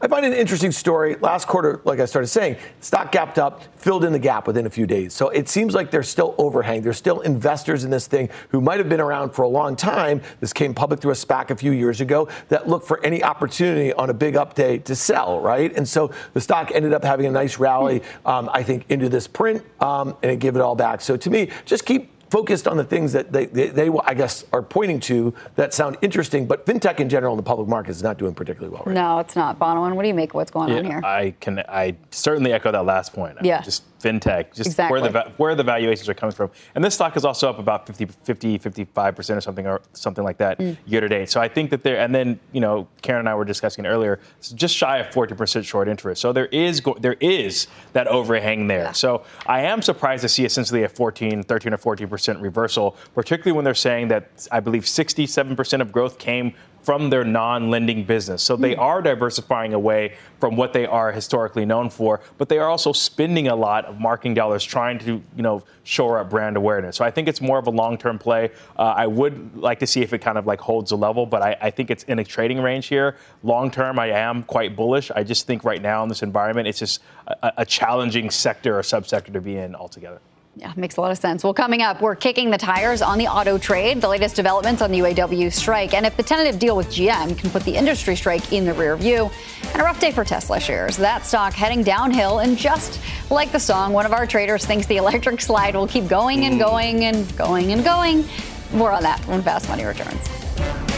I 0.00 0.08
find 0.08 0.26
it 0.26 0.32
an 0.32 0.38
interesting 0.38 0.72
story. 0.72 1.14
Last 1.16 1.46
quarter, 1.46 1.80
like 1.84 2.00
I 2.00 2.04
started 2.04 2.26
saying, 2.28 2.56
stock 2.80 3.12
gapped 3.12 3.38
up, 3.38 3.62
filled 3.78 4.04
in 4.04 4.12
the 4.12 4.18
gap 4.18 4.46
within 4.46 4.66
a 4.66 4.70
few 4.70 4.86
days. 4.86 5.14
So 5.14 5.28
it 5.28 5.48
seems 5.48 5.72
like 5.74 5.90
there's 5.90 6.08
still 6.08 6.34
overhang. 6.36 6.82
There's 6.82 6.98
still 6.98 7.20
investors 7.20 7.84
in 7.84 7.90
this 7.90 8.06
thing 8.06 8.28
who 8.48 8.60
might 8.60 8.78
have 8.78 8.88
been 8.88 9.00
around 9.00 9.30
for 9.30 9.42
a 9.42 9.48
long 9.48 9.76
time. 9.76 10.20
This 10.40 10.52
came 10.52 10.74
public 10.74 11.00
through 11.00 11.12
a 11.12 11.14
SPAC 11.14 11.50
a 11.50 11.56
few 11.56 11.70
years 11.70 12.00
ago 12.00 12.28
that 12.48 12.68
looked 12.68 12.88
for 12.88 13.04
any 13.04 13.22
opportunity 13.22 13.92
on 13.92 14.10
a 14.10 14.14
big 14.14 14.34
update 14.34 14.84
to 14.84 14.96
sell, 14.96 15.40
right? 15.40 15.74
And 15.76 15.88
so 15.88 16.10
the 16.32 16.40
stock 16.40 16.72
ended 16.74 16.92
up 16.92 17.04
having 17.04 17.26
a 17.26 17.30
nice 17.30 17.58
rally, 17.58 18.02
um, 18.26 18.50
I 18.52 18.62
think, 18.62 18.84
into 18.88 19.08
this 19.08 19.28
print 19.44 19.62
um, 19.80 20.16
and 20.22 20.32
it 20.32 20.38
gave 20.38 20.56
it 20.56 20.62
all 20.62 20.74
back. 20.74 21.02
So 21.02 21.18
to 21.18 21.28
me, 21.28 21.50
just 21.66 21.84
keep 21.84 22.10
focused 22.30 22.66
on 22.66 22.78
the 22.78 22.82
things 22.84 23.12
that 23.12 23.30
they, 23.30 23.44
they, 23.44 23.68
they, 23.68 23.90
I 24.06 24.14
guess, 24.14 24.44
are 24.54 24.62
pointing 24.62 24.98
to 25.00 25.34
that 25.56 25.74
sound 25.74 25.98
interesting. 26.00 26.46
But 26.46 26.64
fintech 26.64 26.98
in 26.98 27.10
general 27.10 27.34
in 27.34 27.36
the 27.36 27.42
public 27.42 27.68
market 27.68 27.90
is 27.90 28.02
not 28.02 28.16
doing 28.18 28.34
particularly 28.34 28.72
well 28.74 28.82
right 28.86 28.94
No, 28.94 29.00
now. 29.02 29.18
it's 29.20 29.36
not. 29.36 29.58
Bonawyn, 29.58 29.94
what 29.94 30.02
do 30.02 30.08
you 30.08 30.14
make 30.14 30.30
of 30.30 30.36
what's 30.36 30.50
going 30.50 30.70
yeah, 30.70 30.78
on 30.78 30.84
here? 30.86 31.00
I 31.04 31.34
can, 31.40 31.58
I 31.68 31.94
certainly 32.10 32.54
echo 32.54 32.72
that 32.72 32.86
last 32.86 33.12
point. 33.12 33.36
Yeah. 33.42 33.60
just 33.60 33.84
fintech, 34.04 34.54
just 34.54 34.70
exactly. 34.70 35.00
where 35.00 35.10
the 35.10 35.32
where 35.36 35.54
the 35.54 35.62
valuations 35.62 36.08
are 36.08 36.14
coming 36.14 36.34
from. 36.34 36.50
And 36.74 36.84
this 36.84 36.94
stock 36.94 37.16
is 37.16 37.24
also 37.24 37.48
up 37.48 37.58
about 37.58 37.86
50, 37.86 38.06
50 38.06 38.58
55% 38.58 39.36
or 39.36 39.40
something 39.40 39.66
or 39.66 39.80
something 39.92 40.24
like 40.24 40.38
that 40.38 40.58
mm. 40.58 40.76
year 40.86 41.00
to 41.00 41.08
date. 41.08 41.30
So 41.30 41.40
I 41.40 41.48
think 41.48 41.70
that 41.70 41.82
there 41.82 41.98
and 41.98 42.14
then, 42.14 42.38
you 42.52 42.60
know, 42.60 42.86
Karen 43.02 43.20
and 43.20 43.28
I 43.28 43.34
were 43.34 43.44
discussing 43.44 43.86
earlier, 43.86 44.20
just 44.54 44.76
shy 44.76 44.98
of 44.98 45.12
40% 45.12 45.64
short 45.64 45.88
interest. 45.88 46.20
So 46.20 46.32
there 46.32 46.46
is 46.46 46.82
there 47.00 47.16
is 47.20 47.66
that 47.92 48.06
overhang 48.08 48.66
there. 48.66 48.84
Yeah. 48.84 48.92
So 48.92 49.24
I 49.46 49.62
am 49.62 49.80
surprised 49.82 50.22
to 50.22 50.28
see 50.28 50.44
essentially 50.44 50.82
a 50.82 50.88
14, 50.88 51.42
13 51.42 51.72
or 51.72 51.78
14% 51.78 52.40
reversal, 52.40 52.96
particularly 53.14 53.52
when 53.52 53.64
they're 53.64 53.74
saying 53.74 54.08
that 54.08 54.46
I 54.52 54.60
believe 54.60 54.82
67% 54.82 55.80
of 55.80 55.92
growth 55.92 56.18
came 56.18 56.54
from 56.84 57.08
their 57.10 57.24
non-lending 57.24 58.04
business. 58.04 58.42
So 58.42 58.56
they 58.56 58.74
hmm. 58.74 58.80
are 58.80 59.02
diversifying 59.02 59.72
away 59.72 60.16
from 60.38 60.56
what 60.56 60.74
they 60.74 60.84
are 60.84 61.10
historically 61.10 61.64
known 61.64 61.88
for, 61.88 62.20
but 62.36 62.48
they 62.50 62.58
are 62.58 62.68
also 62.68 62.92
spending 62.92 63.48
a 63.48 63.56
lot 63.56 63.86
of 63.86 63.98
marketing 63.98 64.34
dollars 64.34 64.62
trying 64.62 64.98
to, 65.00 65.22
you 65.34 65.42
know, 65.42 65.62
shore 65.84 66.18
up 66.18 66.28
brand 66.28 66.56
awareness. 66.56 66.96
So 66.96 67.04
I 67.04 67.10
think 67.10 67.28
it's 67.28 67.40
more 67.40 67.58
of 67.58 67.66
a 67.66 67.70
long-term 67.70 68.18
play. 68.18 68.50
Uh, 68.78 68.82
I 68.82 69.06
would 69.06 69.56
like 69.56 69.78
to 69.80 69.86
see 69.86 70.02
if 70.02 70.12
it 70.12 70.18
kind 70.18 70.36
of 70.36 70.46
like 70.46 70.60
holds 70.60 70.92
a 70.92 70.96
level, 70.96 71.24
but 71.24 71.40
I, 71.40 71.56
I 71.62 71.70
think 71.70 71.90
it's 71.90 72.04
in 72.04 72.18
a 72.18 72.24
trading 72.24 72.60
range 72.60 72.86
here. 72.86 73.16
Long 73.42 73.70
term, 73.70 73.98
I 73.98 74.08
am 74.08 74.42
quite 74.42 74.76
bullish. 74.76 75.10
I 75.10 75.24
just 75.24 75.46
think 75.46 75.64
right 75.64 75.80
now 75.80 76.02
in 76.02 76.08
this 76.10 76.22
environment, 76.22 76.68
it's 76.68 76.78
just 76.78 77.02
a, 77.26 77.52
a 77.58 77.64
challenging 77.64 78.30
sector 78.30 78.78
or 78.78 78.82
subsector 78.82 79.32
to 79.32 79.40
be 79.40 79.56
in 79.56 79.74
altogether. 79.74 80.20
Yeah, 80.56 80.72
makes 80.76 80.96
a 80.96 81.00
lot 81.00 81.10
of 81.10 81.18
sense. 81.18 81.42
Well, 81.42 81.52
coming 81.52 81.82
up, 81.82 82.00
we're 82.00 82.14
kicking 82.14 82.50
the 82.50 82.58
tires 82.58 83.02
on 83.02 83.18
the 83.18 83.26
auto 83.26 83.58
trade, 83.58 84.00
the 84.00 84.08
latest 84.08 84.36
developments 84.36 84.82
on 84.82 84.92
the 84.92 85.00
UAW 85.00 85.52
strike, 85.52 85.94
and 85.94 86.06
if 86.06 86.16
the 86.16 86.22
tentative 86.22 86.60
deal 86.60 86.76
with 86.76 86.88
GM 86.88 87.36
can 87.36 87.50
put 87.50 87.64
the 87.64 87.74
industry 87.74 88.14
strike 88.14 88.52
in 88.52 88.64
the 88.64 88.72
rear 88.72 88.96
view. 88.96 89.30
And 89.72 89.82
a 89.82 89.84
rough 89.84 89.98
day 89.98 90.12
for 90.12 90.24
Tesla 90.24 90.60
shares. 90.60 90.96
That 90.96 91.26
stock 91.26 91.54
heading 91.54 91.82
downhill, 91.82 92.38
and 92.38 92.56
just 92.56 93.00
like 93.30 93.50
the 93.50 93.58
song, 93.58 93.92
one 93.92 94.06
of 94.06 94.12
our 94.12 94.26
traders 94.26 94.64
thinks 94.64 94.86
the 94.86 94.98
electric 94.98 95.40
slide 95.40 95.74
will 95.74 95.88
keep 95.88 96.06
going 96.06 96.44
and 96.44 96.54
mm. 96.54 96.60
going 96.60 97.04
and 97.04 97.36
going 97.36 97.72
and 97.72 97.82
going. 97.82 98.24
More 98.72 98.92
on 98.92 99.02
that 99.02 99.20
when 99.26 99.42
Fast 99.42 99.68
Money 99.68 99.84
returns. 99.84 100.93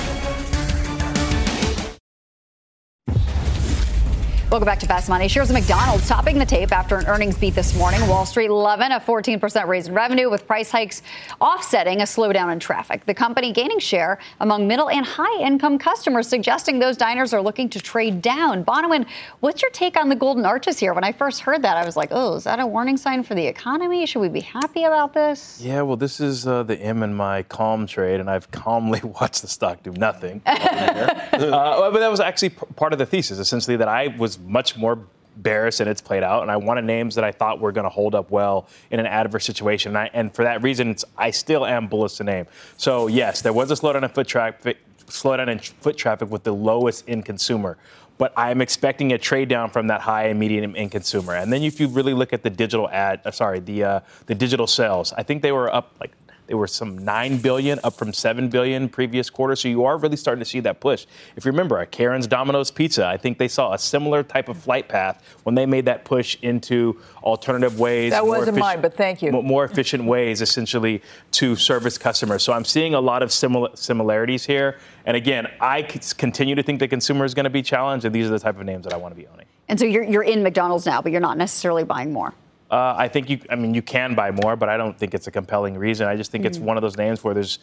Welcome 4.48 4.66
back 4.66 4.78
to 4.78 4.86
Fast 4.86 5.08
Money. 5.08 5.26
Shares 5.26 5.50
of 5.50 5.54
McDonald's 5.54 6.06
topping 6.06 6.38
the 6.38 6.46
tape 6.46 6.70
after 6.70 6.96
an 6.96 7.06
earnings 7.06 7.36
beat 7.36 7.56
this 7.56 7.76
morning. 7.76 8.06
Wall 8.06 8.24
Street 8.24 8.46
11, 8.46 8.92
a 8.92 9.00
14% 9.00 9.66
raise 9.66 9.88
in 9.88 9.94
revenue, 9.94 10.30
with 10.30 10.46
price 10.46 10.70
hikes 10.70 11.02
offsetting 11.40 12.00
a 12.00 12.04
slowdown 12.04 12.52
in 12.52 12.60
traffic. 12.60 13.04
The 13.06 13.12
company 13.12 13.52
gaining 13.52 13.80
share 13.80 14.20
among 14.38 14.68
middle 14.68 14.88
and 14.88 15.04
high 15.04 15.42
income 15.42 15.78
customers, 15.78 16.28
suggesting 16.28 16.78
those 16.78 16.96
diners 16.96 17.34
are 17.34 17.42
looking 17.42 17.68
to 17.70 17.80
trade 17.80 18.22
down. 18.22 18.64
Bonawyn, 18.64 19.06
what's 19.40 19.62
your 19.62 19.70
take 19.72 19.96
on 19.96 20.08
the 20.08 20.14
golden 20.14 20.46
arches 20.46 20.78
here? 20.78 20.94
When 20.94 21.02
I 21.02 21.10
first 21.10 21.40
heard 21.40 21.62
that, 21.62 21.76
I 21.76 21.84
was 21.84 21.96
like, 21.96 22.10
oh, 22.12 22.36
is 22.36 22.44
that 22.44 22.60
a 22.60 22.66
warning 22.68 22.96
sign 22.96 23.24
for 23.24 23.34
the 23.34 23.44
economy? 23.44 24.06
Should 24.06 24.20
we 24.20 24.28
be 24.28 24.42
happy 24.42 24.84
about 24.84 25.12
this? 25.12 25.60
Yeah, 25.60 25.82
well, 25.82 25.96
this 25.96 26.20
is 26.20 26.46
uh, 26.46 26.62
the 26.62 26.80
M 26.80 27.02
in 27.02 27.12
my 27.12 27.42
calm 27.42 27.84
trade, 27.84 28.20
and 28.20 28.30
I've 28.30 28.48
calmly 28.52 29.00
watched 29.20 29.42
the 29.42 29.48
stock 29.48 29.82
do 29.82 29.90
nothing. 29.90 30.40
uh, 30.46 31.10
but 31.32 31.98
that 31.98 32.10
was 32.12 32.20
actually 32.20 32.50
part 32.50 32.92
of 32.92 33.00
the 33.00 33.06
thesis, 33.06 33.40
essentially, 33.40 33.76
that 33.78 33.88
I 33.88 34.14
was 34.16 34.35
much 34.38 34.76
more 34.76 34.98
bearish 35.36 35.80
and 35.80 35.88
it's 35.88 36.00
played 36.00 36.22
out. 36.22 36.42
And 36.42 36.50
I 36.50 36.56
wanted 36.56 36.84
names 36.84 37.14
that 37.14 37.24
I 37.24 37.32
thought 37.32 37.60
were 37.60 37.72
going 37.72 37.84
to 37.84 37.90
hold 37.90 38.14
up 38.14 38.30
well 38.30 38.68
in 38.90 39.00
an 39.00 39.06
adverse 39.06 39.44
situation. 39.44 39.90
And, 39.90 39.98
I, 39.98 40.10
and 40.12 40.34
for 40.34 40.44
that 40.44 40.62
reason, 40.62 40.96
I 41.16 41.30
still 41.30 41.66
am 41.66 41.88
bullish 41.88 42.14
to 42.14 42.24
name. 42.24 42.46
So 42.76 43.06
yes, 43.06 43.42
there 43.42 43.52
was 43.52 43.70
a 43.70 43.74
slowdown 43.74 44.02
in 44.02 44.08
foot 44.08 44.26
traffic, 44.26 44.78
slowdown 45.06 45.48
in 45.48 45.58
foot 45.58 45.96
traffic 45.96 46.30
with 46.30 46.44
the 46.44 46.54
lowest 46.54 47.08
in 47.08 47.22
consumer. 47.22 47.76
But 48.18 48.32
I'm 48.34 48.62
expecting 48.62 49.12
a 49.12 49.18
trade 49.18 49.50
down 49.50 49.68
from 49.68 49.88
that 49.88 50.00
high 50.00 50.24
and 50.28 50.40
medium 50.40 50.74
in 50.74 50.88
consumer. 50.88 51.34
And 51.34 51.52
then 51.52 51.62
if 51.62 51.78
you 51.78 51.88
really 51.88 52.14
look 52.14 52.32
at 52.32 52.42
the 52.42 52.48
digital 52.48 52.88
ad, 52.88 53.20
uh, 53.26 53.30
sorry, 53.30 53.60
the 53.60 53.84
uh, 53.84 54.00
the 54.24 54.34
digital 54.34 54.66
sales, 54.66 55.12
I 55.12 55.22
think 55.22 55.42
they 55.42 55.52
were 55.52 55.72
up 55.72 55.94
like 56.00 56.12
they 56.46 56.54
were 56.54 56.66
some 56.66 56.98
9 56.98 57.38
billion 57.38 57.78
up 57.82 57.94
from 57.94 58.12
7 58.12 58.48
billion 58.48 58.88
previous 58.88 59.30
quarter. 59.30 59.56
So 59.56 59.68
you 59.68 59.84
are 59.84 59.98
really 59.98 60.16
starting 60.16 60.40
to 60.40 60.48
see 60.48 60.60
that 60.60 60.80
push. 60.80 61.06
If 61.36 61.44
you 61.44 61.50
remember, 61.50 61.78
at 61.78 61.90
Karen's 61.90 62.26
Domino's 62.26 62.70
Pizza, 62.70 63.06
I 63.06 63.16
think 63.16 63.38
they 63.38 63.48
saw 63.48 63.72
a 63.72 63.78
similar 63.78 64.22
type 64.22 64.48
of 64.48 64.56
flight 64.56 64.88
path 64.88 65.22
when 65.42 65.54
they 65.54 65.66
made 65.66 65.84
that 65.86 66.04
push 66.04 66.36
into 66.42 67.00
alternative 67.22 67.78
ways. 67.78 68.12
That 68.12 68.26
wasn't 68.26 68.58
mine, 68.58 68.80
but 68.80 68.94
thank 68.94 69.22
you. 69.22 69.32
More 69.32 69.64
efficient 69.64 70.04
ways, 70.04 70.40
essentially, 70.40 71.02
to 71.32 71.56
service 71.56 71.98
customers. 71.98 72.42
So 72.42 72.52
I'm 72.52 72.64
seeing 72.64 72.94
a 72.94 73.00
lot 73.00 73.22
of 73.22 73.32
similar 73.32 73.70
similarities 73.74 74.44
here. 74.44 74.78
And 75.04 75.16
again, 75.16 75.48
I 75.60 75.82
continue 75.82 76.54
to 76.54 76.62
think 76.62 76.80
the 76.80 76.88
consumer 76.88 77.24
is 77.24 77.34
going 77.34 77.44
to 77.44 77.50
be 77.50 77.62
challenged, 77.62 78.04
and 78.04 78.14
these 78.14 78.26
are 78.26 78.30
the 78.30 78.38
type 78.38 78.58
of 78.58 78.64
names 78.66 78.84
that 78.84 78.92
I 78.92 78.96
want 78.96 79.14
to 79.14 79.20
be 79.20 79.26
owning. 79.26 79.46
And 79.68 79.78
so 79.78 79.84
you're, 79.84 80.04
you're 80.04 80.22
in 80.22 80.42
McDonald's 80.42 80.86
now, 80.86 81.02
but 81.02 81.12
you're 81.12 81.20
not 81.20 81.38
necessarily 81.38 81.84
buying 81.84 82.12
more. 82.12 82.34
Uh, 82.70 82.94
I 82.96 83.08
think 83.08 83.30
you. 83.30 83.38
I 83.48 83.54
mean, 83.54 83.74
you 83.74 83.82
can 83.82 84.14
buy 84.14 84.30
more, 84.30 84.56
but 84.56 84.68
I 84.68 84.76
don't 84.76 84.98
think 84.98 85.14
it's 85.14 85.26
a 85.28 85.30
compelling 85.30 85.78
reason. 85.78 86.08
I 86.08 86.16
just 86.16 86.32
think 86.32 86.44
mm 86.44 86.48
it's 86.48 86.58
one 86.58 86.76
of 86.76 86.82
those 86.82 86.96
names 86.96 87.22
where 87.22 87.34
there's, 87.34 87.60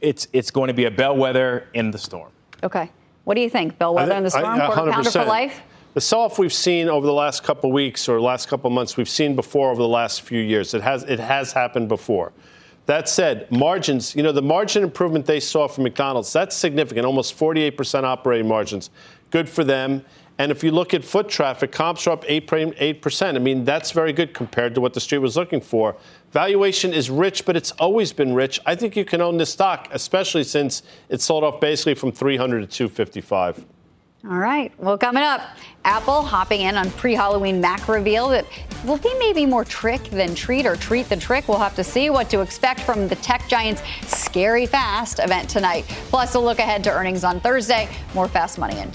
it's 0.00 0.28
it's 0.32 0.50
going 0.50 0.68
to 0.68 0.74
be 0.74 0.84
a 0.84 0.90
bellwether 0.90 1.68
in 1.74 1.90
the 1.90 1.98
storm. 1.98 2.30
Okay. 2.62 2.90
What 3.24 3.34
do 3.34 3.40
you 3.40 3.50
think? 3.50 3.78
Bellwether 3.78 4.14
in 4.14 4.24
the 4.24 4.30
storm, 4.30 4.58
quarter 4.58 4.92
pounder 4.92 5.10
for 5.10 5.24
life. 5.24 5.60
The 5.94 6.00
sell-off 6.00 6.38
we've 6.38 6.52
seen 6.52 6.88
over 6.88 7.06
the 7.06 7.12
last 7.12 7.42
couple 7.42 7.72
weeks 7.72 8.08
or 8.08 8.20
last 8.20 8.48
couple 8.48 8.70
months, 8.70 8.96
we've 8.96 9.08
seen 9.08 9.34
before 9.34 9.70
over 9.70 9.82
the 9.82 9.88
last 9.88 10.22
few 10.22 10.40
years. 10.40 10.74
It 10.74 10.82
has 10.82 11.02
it 11.04 11.18
has 11.18 11.52
happened 11.52 11.88
before. 11.88 12.32
That 12.86 13.06
said, 13.06 13.50
margins, 13.50 14.16
you 14.16 14.22
know, 14.22 14.32
the 14.32 14.40
margin 14.40 14.82
improvement 14.82 15.26
they 15.26 15.40
saw 15.40 15.68
from 15.68 15.84
McDonald's, 15.84 16.32
that's 16.32 16.56
significant, 16.56 17.04
almost 17.04 17.38
48% 17.38 18.04
operating 18.04 18.48
margins. 18.48 18.88
Good 19.30 19.46
for 19.46 19.62
them. 19.62 20.02
And 20.38 20.52
if 20.52 20.62
you 20.62 20.70
look 20.70 20.94
at 20.94 21.04
foot 21.04 21.28
traffic, 21.28 21.72
comps 21.72 22.06
are 22.06 22.10
up 22.10 22.24
8%. 22.24 23.34
I 23.34 23.38
mean, 23.38 23.64
that's 23.64 23.90
very 23.90 24.12
good 24.12 24.32
compared 24.32 24.74
to 24.76 24.80
what 24.80 24.94
the 24.94 25.00
street 25.00 25.18
was 25.18 25.36
looking 25.36 25.60
for. 25.60 25.96
Valuation 26.30 26.92
is 26.92 27.10
rich, 27.10 27.44
but 27.44 27.56
it's 27.56 27.72
always 27.72 28.12
been 28.12 28.32
rich. 28.32 28.60
I 28.64 28.76
think 28.76 28.96
you 28.96 29.04
can 29.04 29.20
own 29.20 29.36
this 29.36 29.50
stock, 29.50 29.88
especially 29.90 30.44
since 30.44 30.84
it 31.08 31.20
sold 31.20 31.42
off 31.42 31.60
basically 31.60 31.94
from 31.94 32.12
300 32.12 32.60
to 32.60 32.66
255. 32.66 33.64
All 34.28 34.36
right. 34.36 34.72
Well, 34.78 34.98
coming 34.98 35.22
up, 35.22 35.40
Apple 35.84 36.22
hopping 36.22 36.62
in 36.62 36.76
on 36.76 36.90
pre-Halloween 36.92 37.60
Mac 37.60 37.88
reveal 37.88 38.28
that 38.28 38.44
will 38.84 38.98
be 38.98 39.12
maybe 39.18 39.46
more 39.46 39.64
trick 39.64 40.02
than 40.04 40.34
treat 40.34 40.66
or 40.66 40.76
treat 40.76 41.08
than 41.08 41.20
trick. 41.20 41.48
We'll 41.48 41.58
have 41.58 41.76
to 41.76 41.84
see 41.84 42.10
what 42.10 42.28
to 42.30 42.40
expect 42.42 42.80
from 42.80 43.08
the 43.08 43.14
tech 43.16 43.48
giant's 43.48 43.82
Scary 44.06 44.66
Fast 44.66 45.18
event 45.20 45.48
tonight. 45.48 45.84
Plus, 46.10 46.34
a 46.34 46.40
look 46.40 46.58
ahead 46.58 46.84
to 46.84 46.92
earnings 46.92 47.24
on 47.24 47.40
Thursday. 47.40 47.88
More 48.12 48.28
Fast 48.28 48.58
Money 48.58 48.78
in 48.78 48.90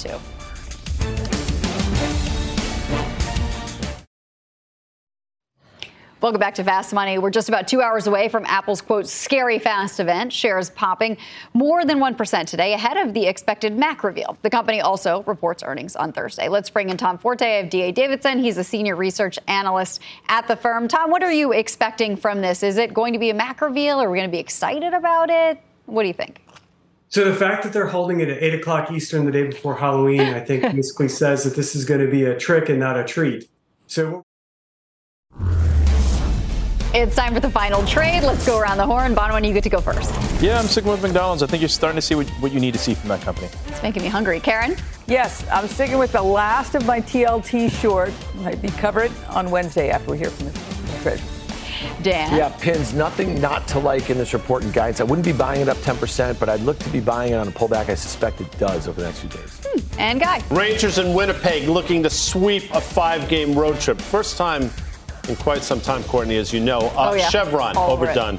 Welcome 6.23 6.39
back 6.39 6.55
to 6.55 6.63
Fast 6.63 6.93
Money. 6.93 7.17
We're 7.17 7.31
just 7.31 7.49
about 7.49 7.67
two 7.67 7.81
hours 7.81 8.07
away 8.07 8.29
from 8.29 8.45
Apple's 8.45 8.79
quote 8.79 9.07
scary 9.07 9.59
fast 9.59 9.99
event. 9.99 10.31
Shares 10.31 10.69
popping 10.69 11.17
more 11.53 11.83
than 11.83 11.99
1% 11.99 12.45
today 12.45 12.71
ahead 12.71 12.95
of 12.95 13.13
the 13.13 13.27
expected 13.27 13.77
Mac 13.77 14.05
reveal. 14.05 14.37
The 14.41 14.49
company 14.49 14.79
also 14.79 15.23
reports 15.23 15.63
earnings 15.63 15.97
on 15.97 16.13
Thursday. 16.13 16.47
Let's 16.47 16.69
bring 16.69 16.87
in 16.87 16.95
Tom 16.95 17.17
Forte 17.17 17.59
of 17.59 17.69
DA 17.69 17.91
Davidson. 17.91 18.39
He's 18.39 18.57
a 18.57 18.63
senior 18.63 18.95
research 18.95 19.37
analyst 19.49 19.99
at 20.29 20.47
the 20.47 20.55
firm. 20.55 20.87
Tom, 20.87 21.11
what 21.11 21.23
are 21.23 21.31
you 21.33 21.51
expecting 21.51 22.15
from 22.15 22.39
this? 22.39 22.63
Is 22.63 22.77
it 22.77 22.93
going 22.93 23.11
to 23.11 23.19
be 23.19 23.29
a 23.29 23.33
Mac 23.33 23.59
reveal? 23.59 23.99
Are 23.99 24.09
we 24.09 24.17
going 24.17 24.29
to 24.29 24.31
be 24.31 24.39
excited 24.39 24.93
about 24.93 25.29
it? 25.29 25.59
What 25.87 26.03
do 26.03 26.07
you 26.07 26.13
think? 26.13 26.41
So 27.09 27.25
the 27.25 27.35
fact 27.35 27.63
that 27.63 27.73
they're 27.73 27.87
holding 27.87 28.21
it 28.21 28.29
at 28.29 28.41
eight 28.41 28.53
o'clock 28.53 28.93
Eastern 28.93 29.25
the 29.25 29.31
day 29.33 29.47
before 29.47 29.75
Halloween, 29.75 30.21
I 30.21 30.39
think 30.39 30.61
basically 30.73 31.09
says 31.09 31.43
that 31.43 31.57
this 31.57 31.75
is 31.75 31.83
going 31.83 31.99
to 31.99 32.09
be 32.09 32.23
a 32.23 32.39
trick 32.39 32.69
and 32.69 32.79
not 32.79 32.97
a 32.97 33.03
treat. 33.03 33.49
So 33.87 34.22
it's 36.93 37.15
time 37.15 37.33
for 37.33 37.39
the 37.39 37.49
final 37.49 37.83
trade. 37.85 38.23
Let's 38.23 38.45
go 38.45 38.59
around 38.59 38.77
the 38.77 38.85
horn. 38.85 39.15
Bonawyn, 39.15 39.45
you 39.47 39.53
get 39.53 39.63
to 39.63 39.69
go 39.69 39.81
first. 39.81 40.11
Yeah, 40.41 40.59
I'm 40.59 40.65
sticking 40.65 40.91
with 40.91 41.01
McDonald's. 41.01 41.41
I 41.41 41.47
think 41.47 41.61
you're 41.61 41.69
starting 41.69 41.95
to 41.95 42.01
see 42.01 42.15
what, 42.15 42.29
what 42.39 42.51
you 42.51 42.59
need 42.59 42.73
to 42.73 42.79
see 42.79 42.93
from 42.93 43.09
that 43.09 43.21
company. 43.21 43.49
It's 43.67 43.81
making 43.81 44.03
me 44.03 44.09
hungry. 44.09 44.39
Karen? 44.39 44.75
Yes, 45.07 45.45
I'm 45.51 45.67
sticking 45.67 45.97
with 45.97 46.11
the 46.11 46.21
last 46.21 46.75
of 46.75 46.85
my 46.85 47.01
TLT 47.01 47.71
short. 47.71 48.13
Might 48.35 48.61
be 48.61 48.69
covered 48.69 49.11
on 49.29 49.49
Wednesday 49.49 49.89
after 49.89 50.11
we 50.11 50.17
hear 50.19 50.29
from 50.29 50.47
the 50.47 50.99
trade. 51.01 51.21
Dan. 52.01 52.35
Yeah, 52.35 52.49
pins, 52.59 52.93
nothing 52.93 53.41
not 53.41 53.67
to 53.69 53.79
like 53.79 54.09
in 54.09 54.17
this 54.17 54.33
report 54.33 54.63
and 54.63 54.73
guidance. 54.73 55.01
I 55.01 55.03
wouldn't 55.03 55.25
be 55.25 55.33
buying 55.33 55.61
it 55.61 55.69
up 55.69 55.77
10%, 55.77 56.39
but 56.39 56.47
I'd 56.47 56.61
look 56.61 56.79
to 56.79 56.89
be 56.89 56.99
buying 56.99 57.33
it 57.33 57.35
on 57.35 57.47
a 57.47 57.51
pullback. 57.51 57.89
I 57.89 57.95
suspect 57.95 58.39
it 58.39 58.57
does 58.57 58.87
over 58.87 59.01
the 59.01 59.07
next 59.07 59.19
few 59.19 59.29
days. 59.29 59.61
Hmm. 59.65 59.99
And 59.99 60.19
Guy. 60.19 60.41
Rangers 60.49 60.97
in 60.97 61.13
Winnipeg 61.13 61.67
looking 61.67 62.03
to 62.03 62.09
sweep 62.09 62.71
a 62.73 62.79
five 62.79 63.27
game 63.27 63.57
road 63.57 63.79
trip. 63.79 63.99
First 63.99 64.37
time 64.37 64.69
in 65.27 65.35
quite 65.37 65.63
some 65.63 65.79
time, 65.79 66.03
Courtney, 66.03 66.37
as 66.37 66.51
you 66.53 66.59
know. 66.59 66.79
Uh, 66.79 67.11
oh, 67.11 67.13
yeah. 67.13 67.29
Chevron, 67.29 67.77
All 67.77 67.91
overdone. 67.91 68.37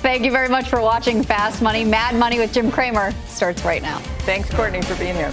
Thank 0.00 0.24
you 0.24 0.30
very 0.30 0.48
much 0.48 0.68
for 0.68 0.80
watching 0.80 1.22
Fast 1.22 1.62
Money. 1.62 1.84
Mad 1.84 2.14
Money 2.14 2.38
with 2.38 2.52
Jim 2.52 2.70
Cramer 2.70 3.12
starts 3.26 3.64
right 3.64 3.82
now. 3.82 3.98
Thanks, 4.20 4.50
Courtney, 4.50 4.82
for 4.82 4.94
being 4.96 5.16
here. 5.16 5.32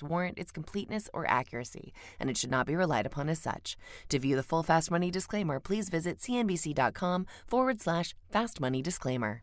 warrant 0.00 0.38
its 0.38 0.52
completeness 0.52 1.10
or 1.12 1.28
accuracy, 1.28 1.92
and 2.20 2.30
it 2.30 2.36
should 2.36 2.52
not 2.52 2.68
be 2.68 2.76
relied 2.76 3.04
upon 3.04 3.28
as 3.28 3.40
such. 3.40 3.76
To 4.10 4.20
view 4.20 4.36
the 4.36 4.44
full 4.44 4.62
Fast 4.62 4.92
Money 4.92 5.10
disclaimer, 5.10 5.58
please 5.58 5.88
visit 5.88 6.18
cnbc.com 6.20 7.26
forward 7.48 7.80
slash 7.80 8.14
fast 8.30 8.60
money 8.60 8.80
disclaimer. 8.80 9.42